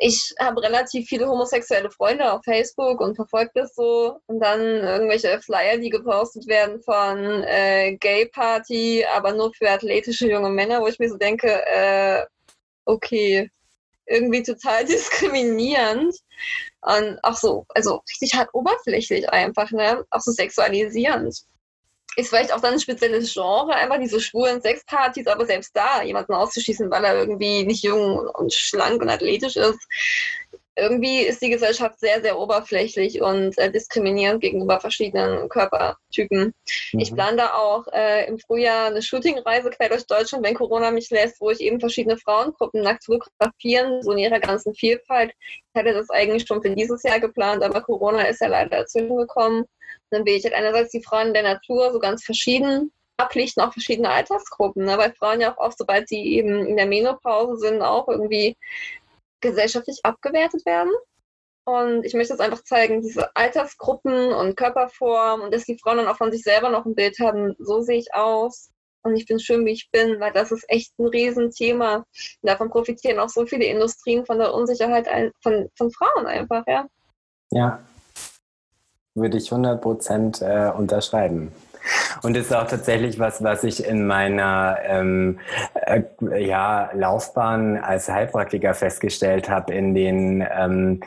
ich 0.01 0.33
habe 0.39 0.63
relativ 0.63 1.09
viele 1.09 1.27
homosexuelle 1.27 1.91
Freunde 1.91 2.33
auf 2.33 2.43
Facebook 2.45 3.01
und 3.01 3.17
verfolge 3.17 3.51
das 3.55 3.75
so. 3.75 4.21
Und 4.27 4.41
dann 4.41 4.61
irgendwelche 4.61 5.41
Flyer, 5.41 5.77
die 5.77 5.91
gepostet 5.91 6.47
werden 6.47 6.81
von 6.83 7.43
äh, 7.45 7.97
Gay 7.97 8.27
Party, 8.27 9.05
aber 9.15 9.33
nur 9.33 9.53
für 9.53 9.69
athletische 9.69 10.31
junge 10.31 10.51
Männer, 10.51 10.81
wo 10.81 10.87
ich 10.87 11.01
mir 11.01 11.09
so 11.09 11.17
denke, 11.17 11.49
äh, 11.67 12.25
okay, 12.85 13.51
irgendwie 14.09 14.43
total 14.43 14.85
diskriminierend. 14.87 16.15
Und 16.83 17.19
auch 17.23 17.37
so, 17.37 17.67
also 17.75 18.03
richtig 18.11 18.35
hart 18.35 18.51
oberflächlich 18.53 19.29
einfach, 19.31 19.71
ne? 19.73 20.05
Auch 20.11 20.21
so 20.21 20.31
sexualisierend 20.31 21.35
ist 22.19 22.31
vielleicht 22.31 22.53
auch 22.53 22.61
dann 22.61 22.75
ein 22.75 22.81
spezielles 22.81 23.33
Genre, 23.33 23.75
einfach 23.75 24.01
diese 24.01 24.21
schwulen 24.21 24.61
Sexpartys, 24.61 25.29
aber 25.29 25.47
selbst 25.47 25.71
da 25.77 26.03
jemanden 26.03 26.35
auszuschießen, 26.35 26.91
weil 26.91 27.05
er 27.05 27.17
irgendwie 27.17 27.65
nicht 27.65 27.85
jung 27.85 28.19
und 28.19 28.53
schlank 28.53 29.01
und 29.01 29.09
athletisch 29.09 29.55
ist. 29.55 29.79
Irgendwie 30.79 31.23
ist 31.23 31.43
die 31.43 31.51
Gesellschaft 31.51 31.99
sehr, 31.99 32.23
sehr 32.23 32.39
oberflächlich 32.39 33.21
und 33.21 33.59
äh, 33.59 33.71
diskriminierend 33.71 34.41
gegenüber 34.41 34.81
verschiedenen 34.81 35.49
Körpertypen. 35.49 36.55
Mhm. 36.93 37.01
Ich 37.01 37.13
plane 37.13 37.37
da 37.37 37.55
auch 37.55 37.87
äh, 37.93 38.27
im 38.27 38.39
Frühjahr 38.39 38.87
eine 38.87 39.03
Shootingreise 39.03 39.71
quer 39.71 39.89
durch 39.89 40.07
Deutschland, 40.07 40.45
wenn 40.45 40.55
Corona 40.55 40.91
mich 40.91 41.11
lässt, 41.11 41.41
wo 41.41 41.51
ich 41.51 41.61
eben 41.61 41.81
verschiedene 41.81 42.17
Frauengruppen 42.17 42.83
nackt 42.83 43.05
fotografieren, 43.05 44.03
so 44.03 44.13
in 44.13 44.19
ihrer 44.19 44.41
ganzen 44.41 44.75
Vielfalt. 44.75 45.33
Ich 45.41 45.79
hatte 45.79 45.93
das 45.93 46.11
eigentlich 46.11 46.47
schon 46.47 46.63
für 46.63 46.71
dieses 46.71 47.03
Jahr 47.03 47.21
geplant, 47.21 47.63
aber 47.63 47.81
Corona 47.81 48.23
ist 48.23 48.41
ja 48.41 48.49
leider 48.49 48.79
dazwischen 48.79 49.17
gekommen. 49.17 49.65
Dann 50.11 50.25
will 50.25 50.37
ich 50.37 50.45
halt 50.45 50.55
einerseits 50.55 50.93
die 50.93 51.03
Frauen 51.03 51.35
der 51.35 51.43
Natur 51.43 51.93
so 51.93 51.99
ganz 51.99 52.25
verschieden 52.25 52.93
ablichten, 53.19 53.63
auch 53.63 53.73
verschiedene 53.73 54.11
Altersgruppen, 54.11 54.85
ne? 54.85 54.97
weil 54.97 55.13
Frauen 55.13 55.41
ja 55.41 55.53
auch 55.53 55.59
oft, 55.59 55.79
sobald 55.79 56.09
sie 56.09 56.23
eben 56.23 56.67
in 56.67 56.77
der 56.77 56.87
Menopause 56.87 57.57
sind, 57.57 57.83
auch 57.83 58.09
irgendwie 58.09 58.57
gesellschaftlich 59.41 60.01
abgewertet 60.05 60.65
werden. 60.67 60.93
Und 61.65 62.05
ich 62.05 62.15
möchte 62.15 62.33
jetzt 62.33 62.41
einfach 62.41 62.65
zeigen, 62.65 63.03
diese 63.03 63.35
Altersgruppen 63.37 64.33
und 64.33 64.57
Körperformen 64.57 65.45
und 65.45 65.55
dass 65.55 65.65
die 65.65 65.79
Frauen 65.79 65.99
dann 65.99 66.09
auch 66.09 66.17
von 66.17 66.33
sich 66.33 66.43
selber 66.43 66.71
noch 66.71 66.87
ein 66.87 66.95
Bild 66.95 67.19
haben, 67.21 67.55
so 67.59 67.81
sehe 67.81 67.99
ich 67.99 68.15
aus. 68.15 68.71
Und 69.03 69.17
ich 69.17 69.27
bin 69.27 69.39
schön, 69.39 69.65
wie 69.67 69.73
ich 69.73 69.91
bin, 69.93 70.19
weil 70.19 70.33
das 70.33 70.51
ist 70.51 70.65
echt 70.69 70.99
ein 70.99 71.07
Riesenthema. 71.07 71.97
Und 71.97 72.07
davon 72.43 72.71
profitieren 72.71 73.19
auch 73.19 73.29
so 73.29 73.45
viele 73.47 73.67
Industrien 73.67 74.25
von 74.25 74.39
der 74.39 74.55
Unsicherheit 74.55 75.09
von, 75.43 75.69
von 75.77 75.91
Frauen 75.91 76.27
einfach, 76.27 76.65
ja. 76.67 76.87
Ja, 77.51 77.81
würde 79.15 79.39
ich 79.39 79.51
100 79.51 79.81
Prozent 79.81 80.43
äh, 80.43 80.71
unterschreiben. 80.75 81.53
Und 82.23 82.37
das 82.37 82.47
ist 82.47 82.55
auch 82.55 82.67
tatsächlich 82.67 83.19
was, 83.19 83.43
was 83.43 83.65
ich 83.65 83.85
in 83.85 84.07
meiner 84.07 84.79
ähm, 84.85 85.39
äh, 85.75 86.03
ja, 86.39 86.91
Laufbahn 86.95 87.79
als 87.79 88.09
Heilpraktiker 88.09 88.75
festgestellt 88.75 89.49
habe 89.49 89.73
in 89.75 89.95
den 89.95 90.47
ähm, 90.51 91.01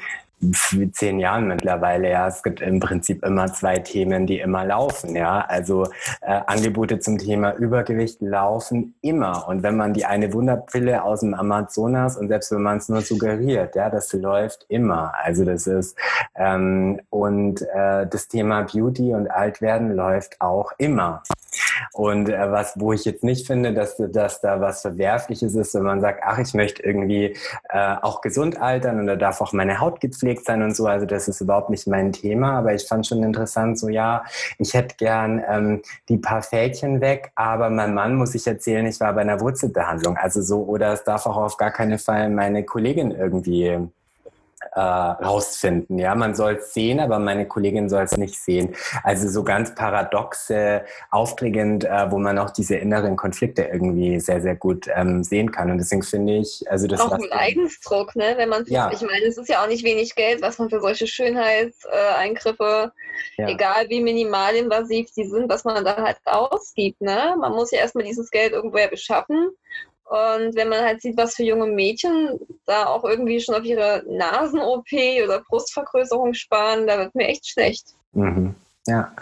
zehn 0.94 1.20
Jahren 1.20 1.48
mittlerweile, 1.48 2.10
ja. 2.10 2.28
Es 2.28 2.44
gibt 2.44 2.62
im 2.62 2.80
Prinzip 2.80 3.24
immer 3.24 3.52
zwei 3.54 3.80
Themen, 3.80 4.26
die 4.28 4.40
immer 4.40 4.66
laufen, 4.66 5.16
ja. 5.16 5.42
Also 5.48 5.86
äh, 6.22 6.42
Angebote 6.48 7.00
zum 7.00 7.18
Thema 7.18 7.54
Übergewicht 7.54 8.22
laufen 8.22 8.96
immer. 9.02 9.48
Und 9.48 9.64
wenn 9.64 9.78
man 9.78 9.94
die 9.94 10.06
eine 10.06 10.34
Wunderpille 10.34 11.04
aus 11.04 11.22
dem 11.22 11.34
Amazonas 11.34 12.18
und 12.18 12.28
selbst 12.28 12.52
wenn 12.52 12.62
man 12.62 12.78
es 12.78 12.90
nur 12.90 13.02
suggeriert, 13.02 13.76
ja, 13.76 13.90
das 13.90 14.12
läuft 14.14 14.66
immer. 14.68 15.14
Also 15.24 15.46
das 15.46 15.68
ist 15.68 15.98
ähm, 16.36 17.00
und 17.10 17.62
äh, 17.62 18.08
das 18.08 18.28
Thema 18.28 18.64
Beauty 18.64 19.14
und 19.14 19.30
Altwerden 19.30 19.96
läuft 19.96 20.40
auch 20.40 20.72
immer. 20.78 21.24
Und 21.94 22.30
äh, 22.30 22.52
was, 22.52 22.74
wo 22.80 22.94
ich 22.94 23.06
jetzt 23.06 23.24
nicht 23.24 23.48
finde, 23.48 23.74
dass, 23.74 23.98
dass 23.98 24.42
da 24.42 24.62
was 24.62 24.82
Verwerfliches 24.82 25.56
ist, 25.56 25.74
wenn 25.74 25.84
man 25.84 26.02
sagt, 26.02 26.22
ach, 26.24 26.40
ich 26.40 26.54
möchte 26.54 26.84
irgendwie 26.84 27.36
äh, 27.70 27.96
auch 28.02 28.22
gesund 28.22 28.62
altern 28.62 29.00
und 29.00 29.08
da 29.08 29.16
darf 29.16 29.42
auch 29.42 29.54
meine 29.54 29.80
Haut 29.80 30.00
gepflegt 30.00 30.46
sein 30.46 30.62
und 30.62 30.76
so. 30.76 30.88
Also 30.88 31.06
das 31.06 31.28
ist 31.28 31.42
überhaupt 31.42 31.70
nicht 31.70 31.88
mein 31.88 32.12
Thema. 32.12 32.60
Aber 32.60 32.74
ich 32.74 32.88
fand 32.88 33.08
schon 33.08 33.24
interessant, 33.24 33.80
so 33.80 33.90
ja, 33.90 34.24
ich 34.58 34.74
hätte 34.74 34.96
gern 34.98 35.44
ähm, 35.48 35.82
die 36.10 36.18
paar 36.18 36.42
Fältchen 36.42 37.02
weg, 37.02 37.32
aber 37.36 37.70
mein 37.70 37.94
Mann 37.94 38.16
muss 38.16 38.36
ich 38.36 38.48
erzählen, 38.48 38.86
ich 38.86 39.00
war 39.00 39.14
bei 39.14 39.22
einer 39.22 39.40
Wurzelbehandlung. 39.40 40.18
Also 40.18 40.42
so, 40.42 40.64
oder 40.64 40.94
es 40.94 41.04
darf 41.04 41.26
auch 41.26 41.38
auf 41.38 41.58
gar 41.58 41.72
keinen 41.72 42.00
Fall 42.00 42.30
meine 42.30 42.64
Kollegin 42.64 43.12
irgendwie 43.12 43.90
äh, 44.74 44.80
rausfinden. 44.80 46.00
Ja, 46.00 46.16
man 46.16 46.34
soll 46.36 46.54
es 46.54 46.74
sehen, 46.74 47.00
aber 47.00 47.20
meine 47.20 47.48
Kollegin 47.48 47.90
soll 47.90 48.04
es 48.04 48.18
nicht 48.18 48.40
sehen. 48.40 48.76
Also 49.04 49.28
so 49.28 49.44
ganz 49.44 49.76
paradoxe, 49.76 50.84
aufregend, 51.10 51.84
äh, 51.84 52.10
wo 52.10 52.18
man 52.18 52.38
auch 52.38 52.52
diese 52.52 52.76
inneren 52.76 53.16
Konflikte 53.18 53.64
irgendwie 53.64 54.20
sehr, 54.20 54.42
sehr 54.42 54.56
gut 54.56 54.88
ähm, 54.96 55.24
sehen 55.24 55.52
kann. 55.52 55.72
Und 55.72 55.78
deswegen 55.78 56.04
finde 56.04 56.38
ich, 56.38 56.64
also 56.70 56.88
das 56.88 57.02
auch 57.02 57.12
ein 57.12 57.22
Leidensdruck, 57.22 58.16
ne? 58.16 58.34
Wenn 58.38 58.50
man, 58.50 58.64
ja. 58.68 58.92
ich 58.92 59.02
meine, 59.02 59.26
es 59.26 59.38
ist 59.38 59.50
ja 59.50 59.64
auch 59.64 59.68
nicht 59.68 59.84
wenig 59.84 60.16
Geld, 60.16 60.42
was 60.42 60.58
man 60.58 60.70
für 60.70 60.80
solche 60.80 61.08
Schönheitseingriffe, 61.08 62.94
ja. 63.38 63.48
egal 63.50 63.90
wie 63.90 64.02
minimalinvasiv 64.02 65.12
die 65.12 65.26
sind, 65.26 65.50
was 65.50 65.64
man 65.64 65.84
da 65.84 65.98
halt 65.98 66.18
ausgibt, 66.26 67.02
ne? 67.02 67.36
Man 67.40 67.52
muss 67.52 67.72
ja 67.72 67.80
erstmal 67.80 68.06
dieses 68.06 68.32
Geld 68.32 68.54
irgendwoher 68.54 68.88
beschaffen 68.88 69.52
und 70.12 70.58
wenn 70.58 70.68
man 70.68 70.84
halt 70.84 71.02
sieht, 71.02 71.16
was 71.16 71.36
für 71.36 71.44
junge 71.44 71.68
Mädchen 71.68 72.38
da 72.66 72.88
auch 72.88 73.06
irgendwie 73.06 73.40
schon 73.40 73.56
auf 73.56 73.64
ihre 73.64 74.04
Nasen-OP 74.10 74.92
oder 75.24 75.42
Brustvergrößerung 75.48 76.34
sparen, 76.34 76.86
da 76.86 76.98
wird 76.98 77.16
mir 77.16 77.30
echt 77.30 77.48
schlecht. 77.48 77.96
Mhm. 78.12 78.54
Ja, 78.88 79.14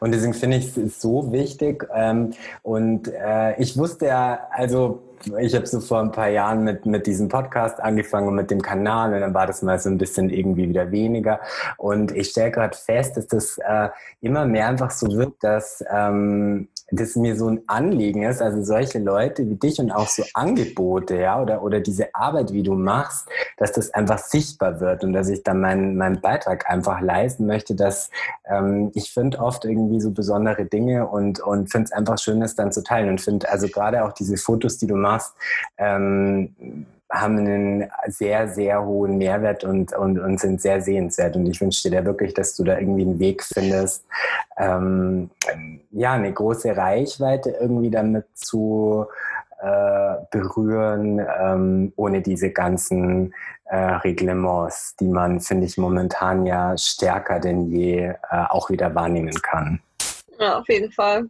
und 0.00 0.12
deswegen 0.12 0.32
finde 0.32 0.56
ich 0.56 0.74
es 0.74 1.02
so 1.02 1.32
wichtig. 1.32 1.86
Ähm, 1.94 2.32
und 2.62 3.08
äh, 3.08 3.60
ich 3.60 3.76
wusste 3.76 4.06
ja, 4.06 4.48
also 4.50 5.02
ich 5.38 5.54
habe 5.54 5.66
so 5.66 5.80
vor 5.80 6.00
ein 6.00 6.12
paar 6.12 6.28
Jahren 6.28 6.64
mit, 6.64 6.86
mit 6.86 7.06
diesem 7.06 7.28
Podcast 7.28 7.78
angefangen 7.80 8.28
und 8.28 8.36
mit 8.36 8.50
dem 8.50 8.62
Kanal 8.62 9.12
und 9.12 9.20
dann 9.20 9.34
war 9.34 9.46
das 9.46 9.60
mal 9.60 9.78
so 9.78 9.90
ein 9.90 9.98
bisschen 9.98 10.30
irgendwie 10.30 10.66
wieder 10.70 10.90
weniger. 10.90 11.40
Und 11.76 12.12
ich 12.12 12.30
stelle 12.30 12.52
gerade 12.52 12.78
fest, 12.78 13.18
dass 13.18 13.26
das 13.26 13.58
äh, 13.58 13.90
immer 14.22 14.46
mehr 14.46 14.68
einfach 14.68 14.92
so 14.92 15.08
wird, 15.08 15.34
dass 15.40 15.84
ähm, 15.90 16.68
das 16.90 17.16
mir 17.16 17.36
so 17.36 17.48
ein 17.48 17.62
Anliegen 17.66 18.22
ist, 18.22 18.40
also 18.40 18.62
solche 18.62 18.98
Leute 18.98 19.48
wie 19.48 19.56
dich 19.56 19.78
und 19.78 19.90
auch 19.90 20.08
so 20.08 20.24
Angebote, 20.34 21.16
ja, 21.16 21.40
oder, 21.40 21.62
oder 21.62 21.80
diese 21.80 22.14
Arbeit, 22.14 22.52
wie 22.52 22.62
du 22.62 22.74
machst, 22.74 23.28
dass 23.58 23.72
das 23.72 23.92
einfach 23.92 24.18
sichtbar 24.18 24.80
wird 24.80 25.04
und 25.04 25.12
dass 25.12 25.28
ich 25.28 25.42
dann 25.42 25.60
meinen, 25.60 25.96
meinen 25.96 26.20
Beitrag 26.20 26.70
einfach 26.70 27.00
leisten 27.00 27.46
möchte, 27.46 27.74
dass 27.74 28.10
ähm, 28.46 28.90
ich 28.94 29.12
finde 29.12 29.38
oft 29.38 29.64
irgendwie 29.64 30.00
so 30.00 30.10
besondere 30.10 30.64
Dinge 30.64 31.06
und, 31.06 31.40
und 31.40 31.70
finde 31.70 31.86
es 31.86 31.92
einfach 31.92 32.18
schön, 32.18 32.40
das 32.40 32.54
dann 32.54 32.72
zu 32.72 32.82
teilen 32.82 33.10
und 33.10 33.20
finde 33.20 33.50
also 33.50 33.68
gerade 33.68 34.04
auch 34.04 34.12
diese 34.12 34.36
Fotos, 34.36 34.78
die 34.78 34.86
du 34.86 34.96
machst, 34.96 35.34
ähm, 35.76 36.86
haben 37.10 37.38
einen 37.38 37.90
sehr, 38.06 38.48
sehr 38.48 38.84
hohen 38.84 39.16
Mehrwert 39.18 39.64
und, 39.64 39.92
und, 39.94 40.18
und 40.18 40.38
sind 40.38 40.60
sehr 40.60 40.82
sehenswert. 40.82 41.36
Und 41.36 41.46
ich 41.46 41.60
wünsche 41.60 41.88
dir 41.88 42.00
da 42.00 42.04
wirklich, 42.04 42.34
dass 42.34 42.54
du 42.54 42.64
da 42.64 42.78
irgendwie 42.78 43.02
einen 43.02 43.18
Weg 43.18 43.42
findest, 43.42 44.04
ähm, 44.58 45.30
ja, 45.90 46.12
eine 46.12 46.32
große 46.32 46.76
Reichweite 46.76 47.50
irgendwie 47.60 47.90
damit 47.90 48.26
zu 48.34 49.06
äh, 49.60 50.14
berühren, 50.30 51.20
ähm, 51.40 51.92
ohne 51.96 52.20
diese 52.20 52.50
ganzen 52.50 53.34
äh, 53.64 53.76
Reglements, 53.76 54.94
die 54.96 55.08
man, 55.08 55.40
finde 55.40 55.66
ich, 55.66 55.78
momentan 55.78 56.46
ja 56.46 56.76
stärker 56.76 57.40
denn 57.40 57.70
je 57.70 57.98
äh, 58.06 58.14
auch 58.50 58.70
wieder 58.70 58.94
wahrnehmen 58.94 59.34
kann. 59.42 59.80
Ja, 60.38 60.58
auf 60.58 60.68
jeden 60.68 60.92
Fall. 60.92 61.28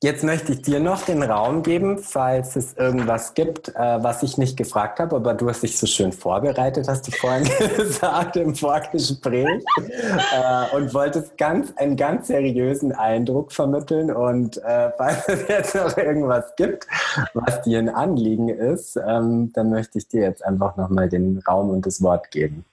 Jetzt 0.00 0.22
möchte 0.22 0.52
ich 0.52 0.62
dir 0.62 0.78
noch 0.78 1.02
den 1.02 1.24
Raum 1.24 1.64
geben, 1.64 1.98
falls 1.98 2.54
es 2.54 2.74
irgendwas 2.74 3.34
gibt, 3.34 3.70
äh, 3.70 4.00
was 4.00 4.22
ich 4.22 4.38
nicht 4.38 4.56
gefragt 4.56 5.00
habe, 5.00 5.16
aber 5.16 5.34
du 5.34 5.48
hast 5.48 5.64
dich 5.64 5.76
so 5.76 5.88
schön 5.88 6.12
vorbereitet, 6.12 6.86
hast 6.86 7.08
du 7.08 7.10
vorhin 7.10 7.42
gesagt 7.76 8.36
im 8.36 8.54
Vorgespräch 8.54 9.64
äh, 9.76 10.76
und 10.76 10.94
wolltest 10.94 11.36
ganz, 11.36 11.72
einen 11.74 11.96
ganz 11.96 12.28
seriösen 12.28 12.92
Eindruck 12.92 13.50
vermitteln. 13.50 14.12
Und 14.12 14.58
äh, 14.58 14.92
falls 14.96 15.28
es 15.28 15.48
jetzt 15.48 15.74
noch 15.74 15.96
irgendwas 15.96 16.54
gibt, 16.54 16.86
was 17.34 17.62
dir 17.62 17.80
ein 17.80 17.88
Anliegen 17.88 18.50
ist, 18.50 18.94
ähm, 19.04 19.52
dann 19.52 19.68
möchte 19.70 19.98
ich 19.98 20.06
dir 20.06 20.22
jetzt 20.22 20.44
einfach 20.44 20.76
nochmal 20.76 21.08
den 21.08 21.42
Raum 21.48 21.70
und 21.70 21.84
das 21.84 22.00
Wort 22.00 22.30
geben. 22.30 22.64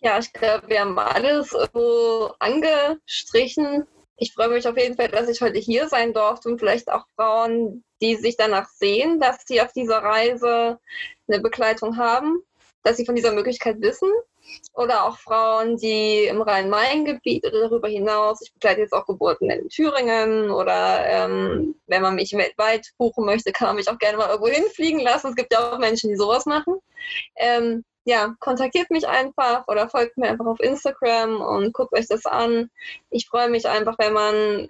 Ja, 0.00 0.18
ich 0.18 0.32
glaube, 0.32 0.66
wir 0.66 0.80
haben 0.80 0.98
alles 0.98 1.52
irgendwo 1.52 2.32
angestrichen 2.40 3.86
ich 4.20 4.34
freue 4.34 4.50
mich 4.50 4.68
auf 4.68 4.76
jeden 4.76 4.96
Fall, 4.96 5.08
dass 5.08 5.30
ich 5.30 5.40
heute 5.40 5.58
hier 5.58 5.88
sein 5.88 6.12
durfte 6.12 6.50
und 6.50 6.58
vielleicht 6.58 6.92
auch 6.92 7.06
Frauen, 7.16 7.82
die 8.02 8.16
sich 8.16 8.36
danach 8.36 8.68
sehen, 8.68 9.18
dass 9.18 9.38
sie 9.46 9.62
auf 9.62 9.72
dieser 9.72 9.98
Reise 9.98 10.78
eine 11.26 11.40
Begleitung 11.40 11.96
haben, 11.96 12.42
dass 12.82 12.98
sie 12.98 13.06
von 13.06 13.14
dieser 13.16 13.32
Möglichkeit 13.32 13.80
wissen. 13.80 14.10
Oder 14.74 15.04
auch 15.04 15.16
Frauen, 15.16 15.76
die 15.76 16.24
im 16.24 16.42
Rhein-Main-Gebiet 16.42 17.46
oder 17.46 17.68
darüber 17.68 17.88
hinaus, 17.88 18.42
ich 18.42 18.52
begleite 18.52 18.80
jetzt 18.80 18.92
auch 18.92 19.06
Geburten 19.06 19.48
in 19.48 19.68
Thüringen 19.68 20.50
oder 20.50 21.06
ähm, 21.06 21.76
wenn 21.86 22.02
man 22.02 22.16
mich 22.16 22.32
weltweit 22.32 22.88
buchen 22.98 23.24
möchte, 23.24 23.52
kann 23.52 23.68
man 23.68 23.76
mich 23.76 23.88
auch 23.88 23.98
gerne 23.98 24.18
mal 24.18 24.28
irgendwo 24.28 24.48
hinfliegen 24.48 25.00
lassen. 25.00 25.28
Es 25.28 25.36
gibt 25.36 25.52
ja 25.52 25.72
auch 25.72 25.78
Menschen, 25.78 26.10
die 26.10 26.16
sowas 26.16 26.46
machen. 26.46 26.74
Ähm, 27.36 27.84
ja, 28.10 28.34
kontaktiert 28.40 28.90
mich 28.90 29.06
einfach 29.06 29.68
oder 29.68 29.88
folgt 29.88 30.18
mir 30.18 30.30
einfach 30.30 30.46
auf 30.46 30.58
Instagram 30.58 31.40
und 31.40 31.72
guckt 31.72 31.92
euch 31.92 32.08
das 32.08 32.26
an. 32.26 32.68
Ich 33.08 33.28
freue 33.28 33.48
mich 33.48 33.68
einfach, 33.68 33.96
wenn 34.00 34.12
man 34.12 34.66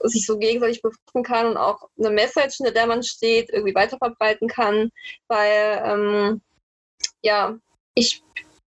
sich 0.00 0.24
so 0.24 0.38
gegenseitig 0.38 0.80
befruchten 0.80 1.22
kann 1.22 1.48
und 1.48 1.58
auch 1.58 1.90
eine 1.98 2.08
Message, 2.08 2.60
in 2.60 2.72
der 2.72 2.86
man 2.86 3.02
steht, 3.02 3.50
irgendwie 3.50 3.74
weiterverbreiten 3.74 4.48
kann, 4.48 4.90
weil 5.28 5.82
ähm, 5.84 6.40
ja, 7.20 7.58
ich 7.94 8.22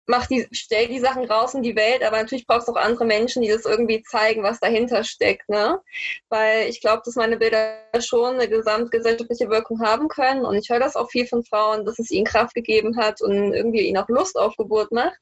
mach 0.06 0.26
die, 0.26 0.46
stell 0.52 0.88
die 0.88 1.00
Sachen 1.00 1.24
raus 1.24 1.54
in 1.54 1.62
die 1.62 1.76
Welt, 1.76 2.02
aber 2.02 2.18
natürlich 2.18 2.46
brauchst 2.46 2.68
du 2.68 2.72
auch 2.72 2.76
andere 2.76 3.04
Menschen, 3.04 3.42
die 3.42 3.48
das 3.48 3.64
irgendwie 3.64 4.02
zeigen, 4.02 4.42
was 4.42 4.60
dahinter 4.60 5.04
steckt, 5.04 5.48
ne? 5.48 5.80
Weil 6.28 6.68
ich 6.68 6.80
glaube, 6.80 7.02
dass 7.04 7.16
meine 7.16 7.36
Bilder 7.36 7.78
schon 8.00 8.34
eine 8.34 8.48
gesamtgesellschaftliche 8.48 9.48
Wirkung 9.50 9.80
haben 9.80 10.08
können 10.08 10.44
und 10.44 10.56
ich 10.56 10.68
höre 10.68 10.80
das 10.80 10.96
auch 10.96 11.10
viel 11.10 11.26
von 11.26 11.44
Frauen, 11.44 11.84
dass 11.84 11.98
es 11.98 12.10
ihnen 12.10 12.26
Kraft 12.26 12.54
gegeben 12.54 12.96
hat 12.96 13.22
und 13.22 13.52
irgendwie 13.52 13.86
ihnen 13.86 13.98
auch 13.98 14.08
Lust 14.08 14.38
auf 14.38 14.56
Geburt 14.56 14.92
macht. 14.92 15.20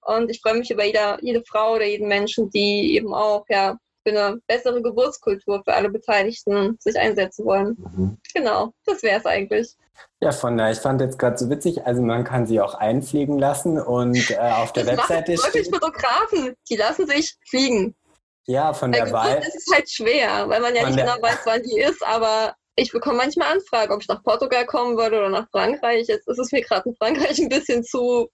Und 0.00 0.30
ich 0.30 0.40
freue 0.40 0.54
mich 0.54 0.70
über 0.70 0.84
jeder, 0.84 1.18
jede 1.22 1.42
Frau 1.44 1.74
oder 1.74 1.84
jeden 1.86 2.08
Menschen, 2.08 2.50
die 2.50 2.94
eben 2.94 3.14
auch, 3.14 3.44
ja, 3.48 3.78
für 4.04 4.10
eine 4.10 4.40
bessere 4.46 4.82
Geburtskultur 4.82 5.62
für 5.64 5.74
alle 5.74 5.90
Beteiligten 5.90 6.76
sich 6.80 6.98
einsetzen 6.98 7.44
wollen. 7.44 7.76
Mhm. 7.78 8.18
Genau, 8.34 8.72
das 8.84 9.02
wäre 9.02 9.18
es 9.18 9.26
eigentlich. 9.26 9.76
Ja, 10.20 10.32
von 10.32 10.56
daher, 10.56 10.72
ich 10.72 10.78
fand 10.78 11.00
jetzt 11.00 11.18
gerade 11.18 11.36
so 11.36 11.50
witzig, 11.50 11.84
also 11.86 12.02
man 12.02 12.24
kann 12.24 12.46
sie 12.46 12.60
auch 12.60 12.74
einfliegen 12.74 13.38
lassen 13.38 13.80
und 13.80 14.30
äh, 14.30 14.36
auf 14.36 14.72
der 14.72 14.84
das 14.84 14.98
Webseite 14.98 15.36
steht... 15.36 15.54
wirklich 15.54 15.70
Fotografen, 15.70 16.54
die 16.68 16.76
lassen 16.76 17.06
sich 17.06 17.36
fliegen. 17.48 17.94
Ja, 18.46 18.72
von 18.72 18.92
der 18.92 19.10
Wahl... 19.12 19.36
Das 19.36 19.54
ist 19.54 19.72
halt 19.72 19.90
schwer, 19.90 20.48
weil 20.48 20.60
man 20.60 20.74
ja 20.74 20.86
nicht 20.86 20.98
genau 20.98 21.20
weiß, 21.20 21.40
wann 21.44 21.62
die 21.62 21.78
ist, 21.78 22.04
aber 22.04 22.54
ich 22.74 22.90
bekomme 22.90 23.18
manchmal 23.18 23.52
Anfragen, 23.52 23.92
ob 23.92 24.00
ich 24.00 24.08
nach 24.08 24.22
Portugal 24.22 24.64
kommen 24.64 24.96
würde 24.96 25.18
oder 25.18 25.28
nach 25.28 25.48
Frankreich. 25.50 26.06
Jetzt 26.08 26.26
ist 26.26 26.38
es 26.38 26.52
mir 26.52 26.62
gerade 26.62 26.88
in 26.88 26.96
Frankreich 26.96 27.38
ein 27.38 27.48
bisschen 27.48 27.84
zu 27.84 28.28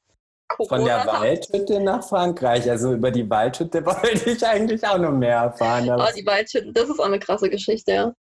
Corona 0.48 0.76
Von 0.76 0.84
der 0.84 1.06
Waldhütte 1.06 1.80
nach 1.80 2.02
Frankreich. 2.02 2.68
Also 2.68 2.94
über 2.94 3.10
die 3.10 3.28
Waldhütte 3.28 3.84
wollte 3.86 4.30
ich 4.30 4.44
eigentlich 4.44 4.86
auch 4.86 4.98
noch 4.98 5.12
mehr 5.12 5.36
erfahren. 5.36 5.88
Oh, 5.90 6.06
die 6.16 6.26
Waldhütte, 6.26 6.72
das 6.72 6.88
ist 6.88 6.98
auch 6.98 7.06
eine 7.06 7.18
krasse 7.18 7.50
Geschichte, 7.50 7.92
ja. 7.92 8.14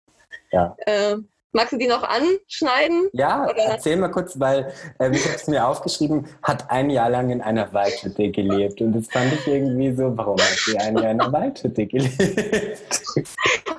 Ja. 0.50 0.76
Äh, 0.86 1.16
magst 1.52 1.72
du 1.72 1.78
die 1.78 1.86
noch 1.86 2.02
anschneiden? 2.02 3.08
Ja, 3.12 3.44
oder? 3.44 3.64
erzähl 3.64 3.96
mal 3.96 4.10
kurz, 4.10 4.38
weil 4.38 4.72
äh, 4.98 5.10
ich 5.10 5.24
habe 5.24 5.36
es 5.36 5.46
mir 5.46 5.66
aufgeschrieben, 5.66 6.26
hat 6.42 6.70
ein 6.70 6.90
Jahr 6.90 7.10
lang 7.10 7.30
in 7.30 7.40
einer 7.40 7.72
Waldhütte 7.72 8.30
gelebt. 8.30 8.80
Und 8.80 8.92
das 8.92 9.08
fand 9.08 9.32
ich 9.32 9.46
irgendwie 9.46 9.94
so, 9.94 10.16
warum 10.16 10.38
hat 10.38 10.58
sie 10.64 10.76
ein 10.78 10.96
Jahr 10.98 11.10
in 11.10 11.20
einer 11.20 11.32
Waldhütte 11.32 11.86
gelebt? 11.86 12.18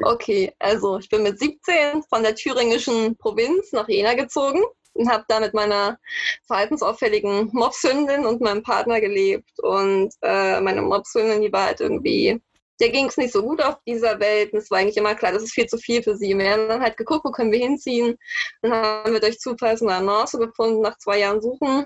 Okay, 0.02 0.54
also 0.60 0.98
ich 0.98 1.10
bin 1.10 1.24
mit 1.24 1.38
17 1.40 2.04
von 2.04 2.24
der 2.24 2.34
thüringischen 2.34 3.18
Provinz 3.18 3.74
nach 3.74 3.88
Jena 3.90 4.14
gezogen 4.14 4.62
und 5.00 5.10
habe 5.10 5.24
da 5.28 5.40
mit 5.40 5.54
meiner 5.54 5.98
verhaltensauffälligen 6.46 7.50
Mopshündin 7.54 8.26
und 8.26 8.42
meinem 8.42 8.64
Partner 8.64 9.00
gelebt. 9.00 9.60
Und 9.62 10.14
äh, 10.22 10.60
meine 10.62 10.82
Mopshündin, 10.82 11.42
die 11.42 11.52
war 11.52 11.68
halt 11.68 11.80
irgendwie, 11.80 12.42
der 12.82 12.90
ging 12.90 13.08
es 13.08 13.18
nicht 13.18 13.34
so 13.34 13.42
gut 13.42 13.62
auf 13.64 13.78
dieser 13.88 14.20
Welt. 14.20 14.54
Und 14.54 14.60
es 14.60 14.70
war 14.70 14.80
eigentlich 14.80 14.98
immer 14.98 15.16
klar, 15.16 15.32
das 15.32 15.44
ist 15.44 15.54
viel 15.54 15.68
zu 15.68 15.78
viel 15.78 16.04
für 16.04 16.16
sie. 16.16 16.38
Wir 16.38 16.52
haben 16.52 16.68
dann 16.68 16.82
halt 16.82 16.98
geguckt, 16.98 17.26
wo 17.26 17.32
können 17.32 17.52
wir 17.52 17.60
hinziehen. 17.60 18.18
Dann 18.62 18.74
haben 18.74 19.14
wir 19.14 19.22
durch 19.22 19.40
Zufall 19.40 19.78
eine 19.80 19.96
Annonce 19.96 20.34
gefunden, 20.34 20.82
nach 20.82 20.98
zwei 20.98 21.20
Jahren 21.20 21.42
Suchen 21.42 21.86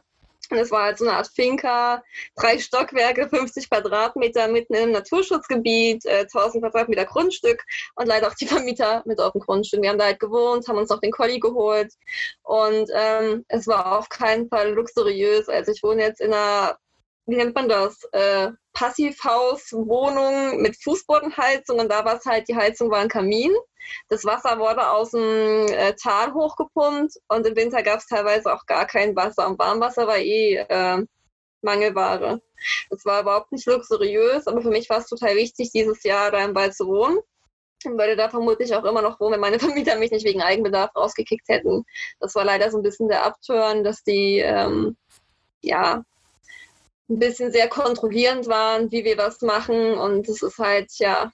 und 0.49 0.57
es 0.57 0.71
war 0.71 0.83
halt 0.83 0.97
so 0.97 1.05
eine 1.05 1.17
Art 1.17 1.27
Finca, 1.27 2.03
drei 2.35 2.59
Stockwerke, 2.59 3.29
50 3.29 3.69
Quadratmeter 3.69 4.47
mitten 4.47 4.73
im 4.73 4.91
Naturschutzgebiet, 4.91 6.05
äh, 6.05 6.25
1000 6.27 6.63
Quadratmeter 6.63 7.05
Grundstück 7.05 7.63
und 7.95 8.07
leider 8.07 8.27
auch 8.27 8.35
die 8.35 8.47
Vermieter 8.47 9.03
mit 9.05 9.19
auf 9.19 9.33
dem 9.33 9.41
Grundstück. 9.41 9.81
Wir 9.81 9.89
haben 9.89 9.99
da 9.99 10.05
halt 10.05 10.19
gewohnt, 10.19 10.67
haben 10.67 10.77
uns 10.77 10.91
auch 10.91 10.99
den 10.99 11.11
Colli 11.11 11.39
geholt 11.39 11.93
und 12.43 12.89
ähm, 12.93 13.45
es 13.47 13.67
war 13.67 13.97
auf 13.97 14.09
keinen 14.09 14.47
Fall 14.49 14.73
luxuriös. 14.73 15.49
Also 15.49 15.71
ich 15.71 15.83
wohne 15.83 16.03
jetzt 16.03 16.21
in 16.21 16.33
einer 16.33 16.77
wie 17.25 17.35
nennt 17.35 17.55
man 17.55 17.69
das, 17.69 18.03
äh, 18.11 18.49
Passivhauswohnung 18.74 20.61
mit 20.61 20.82
Fußbodenheizung 20.82 21.80
und 21.80 21.89
da 21.91 22.05
war 22.05 22.17
es 22.17 22.26
halt, 22.26 22.47
die 22.47 22.55
Heizung 22.55 22.89
war 22.89 22.99
ein 22.99 23.09
Kamin. 23.09 23.51
Das 24.09 24.26
Wasser 24.26 24.59
wurde 24.59 24.89
aus 24.89 25.11
dem 25.11 25.67
äh, 25.67 25.93
Tal 25.95 26.34
hochgepumpt 26.34 27.13
und 27.28 27.45
im 27.45 27.55
Winter 27.55 27.84
gab 27.84 27.99
es 27.99 28.07
teilweise 28.07 28.53
auch 28.53 28.65
gar 28.65 28.86
kein 28.86 29.15
Wasser 29.15 29.47
und 29.47 29.59
Warmwasser 29.59 30.07
war 30.07 30.17
eh 30.17 30.55
äh, 30.55 31.05
Mangelware. 31.61 32.41
Das 32.89 33.05
war 33.05 33.21
überhaupt 33.21 33.51
nicht 33.51 33.65
luxuriös, 33.65 34.47
aber 34.47 34.61
für 34.61 34.69
mich 34.69 34.89
war 34.89 34.99
es 34.99 35.07
total 35.07 35.36
wichtig, 35.36 35.71
dieses 35.71 36.03
Jahr 36.03 36.32
da 36.32 36.43
im 36.43 36.55
Wald 36.55 36.76
zu 36.76 36.88
wohnen. 36.88 37.19
Und 37.86 37.97
würde 37.97 38.15
da 38.15 38.30
vermutlich 38.30 38.74
auch 38.76 38.86
immer 38.86 39.01
noch 39.01 39.19
wohnen, 39.19 39.34
wenn 39.34 39.39
meine 39.41 39.59
Vermieter 39.59 39.97
mich 39.97 40.11
nicht 40.11 40.26
wegen 40.26 40.41
Eigenbedarf 40.41 40.95
rausgekickt 40.95 41.47
hätten. 41.49 41.84
Das 42.19 42.36
war 42.36 42.45
leider 42.45 42.71
so 42.71 42.78
ein 42.78 42.84
bisschen 42.84 43.09
der 43.09 43.26
Abturn, 43.26 43.84
dass 43.84 44.03
die 44.03 44.39
ähm, 44.39 44.95
ja 45.61 46.03
ein 47.10 47.20
bisschen 47.20 47.51
sehr 47.51 47.68
kontrollierend 47.68 48.47
waren, 48.47 48.91
wie 48.91 49.04
wir 49.04 49.18
was 49.18 49.41
machen. 49.41 49.97
Und 49.97 50.28
es 50.30 50.41
ist 50.41 50.58
halt, 50.58 50.91
ja, 50.97 51.32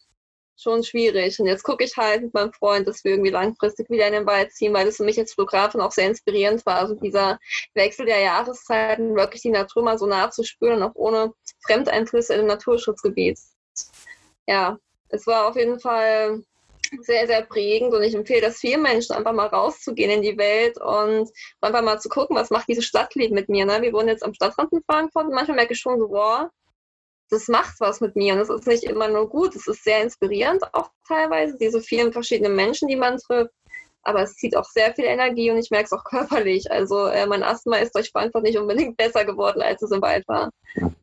schon 0.60 0.84
schwierig. 0.84 1.40
Und 1.40 1.48
jetzt 1.48 1.64
gucke 1.64 1.84
ich 1.84 1.96
halt 1.96 2.22
mit 2.22 2.34
meinem 2.34 2.52
Freund, 2.54 2.88
dass 2.88 3.04
wir 3.04 3.12
irgendwie 3.12 3.32
langfristig 3.32 3.90
wieder 3.90 4.08
in 4.08 4.14
den 4.14 4.26
Wald 4.26 4.52
ziehen, 4.52 4.74
weil 4.74 4.86
das 4.86 4.98
für 4.98 5.04
mich 5.04 5.18
als 5.18 5.34
Fotografin 5.34 5.82
auch 5.82 5.92
sehr 5.92 6.08
inspirierend 6.08 6.66
war. 6.66 6.76
Also 6.76 6.96
dieser 6.96 7.40
Wechsel 7.74 8.06
der 8.06 8.20
Jahreszeiten, 8.20 9.16
wirklich 9.16 9.42
die 9.42 9.52
Natur 9.52 9.84
mal 9.84 9.98
so 9.98 10.06
nah 10.06 10.30
zu 10.30 10.44
spüren, 10.44 10.84
auch 10.84 10.96
ohne 10.96 11.34
Fremdeinflüsse 11.66 12.34
im 12.36 12.48
Naturschutzgebiet. 12.48 13.40
Ja, 14.48 14.78
es 15.10 15.26
war 15.28 15.48
auf 15.48 15.56
jeden 15.56 15.80
Fall 15.80 16.44
sehr, 17.02 17.28
sehr 17.28 17.42
prägend 17.44 17.94
und 17.94 18.04
ich 18.04 18.16
empfehle 18.16 18.42
das 18.42 18.60
vielen 18.60 18.82
Menschen, 18.82 19.16
einfach 19.16 19.34
mal 19.34 19.48
rauszugehen 19.48 20.12
in 20.12 20.22
die 20.22 20.38
Welt 20.38 20.80
und 20.80 21.30
einfach 21.62 21.82
mal 21.82 22.00
zu 22.00 22.10
gucken, 22.10 22.36
was 22.36 22.50
macht 22.50 22.68
diese 22.68 22.82
Stadtleben 22.82 23.36
mit 23.36 23.50
mir. 23.50 23.66
Ne? 23.66 23.82
Wir 23.82 23.94
wohnen 23.94 24.10
jetzt 24.10 24.24
am 24.24 24.34
Stadtrand 24.34 24.72
in 24.74 24.84
Frankfurt 24.84 25.26
und 25.26 25.34
manchmal 25.34 25.58
merke 25.58 25.74
ich 25.74 25.80
schon 25.80 26.00
so, 26.00 26.10
wow, 26.10 26.50
das 27.30 27.48
macht 27.48 27.80
was 27.80 28.02
mit 28.02 28.16
mir 28.16 28.34
und 28.34 28.40
das 28.40 28.50
ist 28.50 28.68
nicht 28.68 28.84
immer 28.84 29.08
nur 29.08 29.30
gut, 29.30 29.56
es 29.56 29.68
ist 29.68 29.84
sehr 29.84 30.02
inspirierend 30.02 30.64
auch 30.74 30.90
teilweise, 31.08 31.58
diese 31.58 31.82
vielen 31.82 32.12
verschiedenen 32.12 32.56
Menschen, 32.56 32.88
die 32.88 32.96
man 32.96 33.18
trifft, 33.18 33.54
aber 34.04 34.24
es 34.24 34.36
zieht 34.36 34.56
auch 34.56 34.66
sehr 34.66 34.94
viel 34.96 35.06
Energie 35.06 35.52
und 35.52 35.58
ich 35.58 35.70
merke 35.70 35.86
es 35.86 35.94
auch 35.94 36.04
körperlich. 36.04 36.72
Also 36.72 37.08
äh, 37.08 37.26
mein 37.28 37.44
Asthma 37.44 37.78
ist 37.78 37.96
durch 37.96 38.12
Frankfurt 38.12 38.44
nicht 38.44 38.58
unbedingt 38.58 38.98
besser 38.98 39.26
geworden, 39.26 39.62
als 39.62 39.82
es 39.82 39.92
im 39.92 40.02
Wald 40.02 40.28
war. 40.28 40.50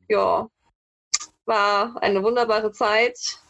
Ja, 0.09 0.49
war 1.45 1.97
eine 2.03 2.23
wunderbare 2.23 2.73
Zeit 2.73 3.41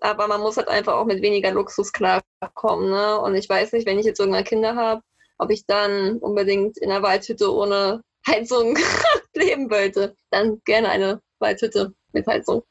aber 0.00 0.28
man 0.28 0.40
muss 0.40 0.56
halt 0.56 0.68
einfach 0.68 0.94
auch 0.94 1.06
mit 1.06 1.22
weniger 1.22 1.50
Luxus 1.52 1.92
klarkommen. 1.92 2.90
Ne? 2.90 3.20
Und 3.20 3.34
ich 3.34 3.48
weiß 3.48 3.72
nicht, 3.72 3.86
wenn 3.86 3.98
ich 3.98 4.06
jetzt 4.06 4.20
irgendwann 4.20 4.44
Kinder 4.44 4.76
habe, 4.76 5.02
ob 5.38 5.50
ich 5.50 5.66
dann 5.66 6.18
unbedingt 6.18 6.78
in 6.78 6.90
einer 6.90 7.02
Waldhütte 7.02 7.52
ohne 7.52 8.02
Heizung 8.26 8.76
leben 9.34 9.70
wollte. 9.70 10.14
Dann 10.30 10.60
gerne 10.64 10.88
eine 10.88 11.20
Waldhütte 11.38 11.92
mit 12.12 12.26
Heizung. 12.26 12.62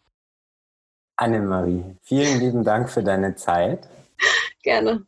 Annemarie, 1.16 1.96
vielen 2.02 2.40
lieben 2.40 2.64
Dank 2.64 2.90
für 2.90 3.04
deine 3.04 3.36
Zeit. 3.36 3.88
Gerne. 4.64 5.06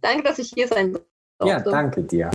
Danke, 0.00 0.24
dass 0.24 0.38
ich 0.38 0.50
hier 0.52 0.66
sein 0.66 0.92
durfte. 0.92 1.08
Ja, 1.44 1.60
danke 1.60 2.02
dir. 2.02 2.30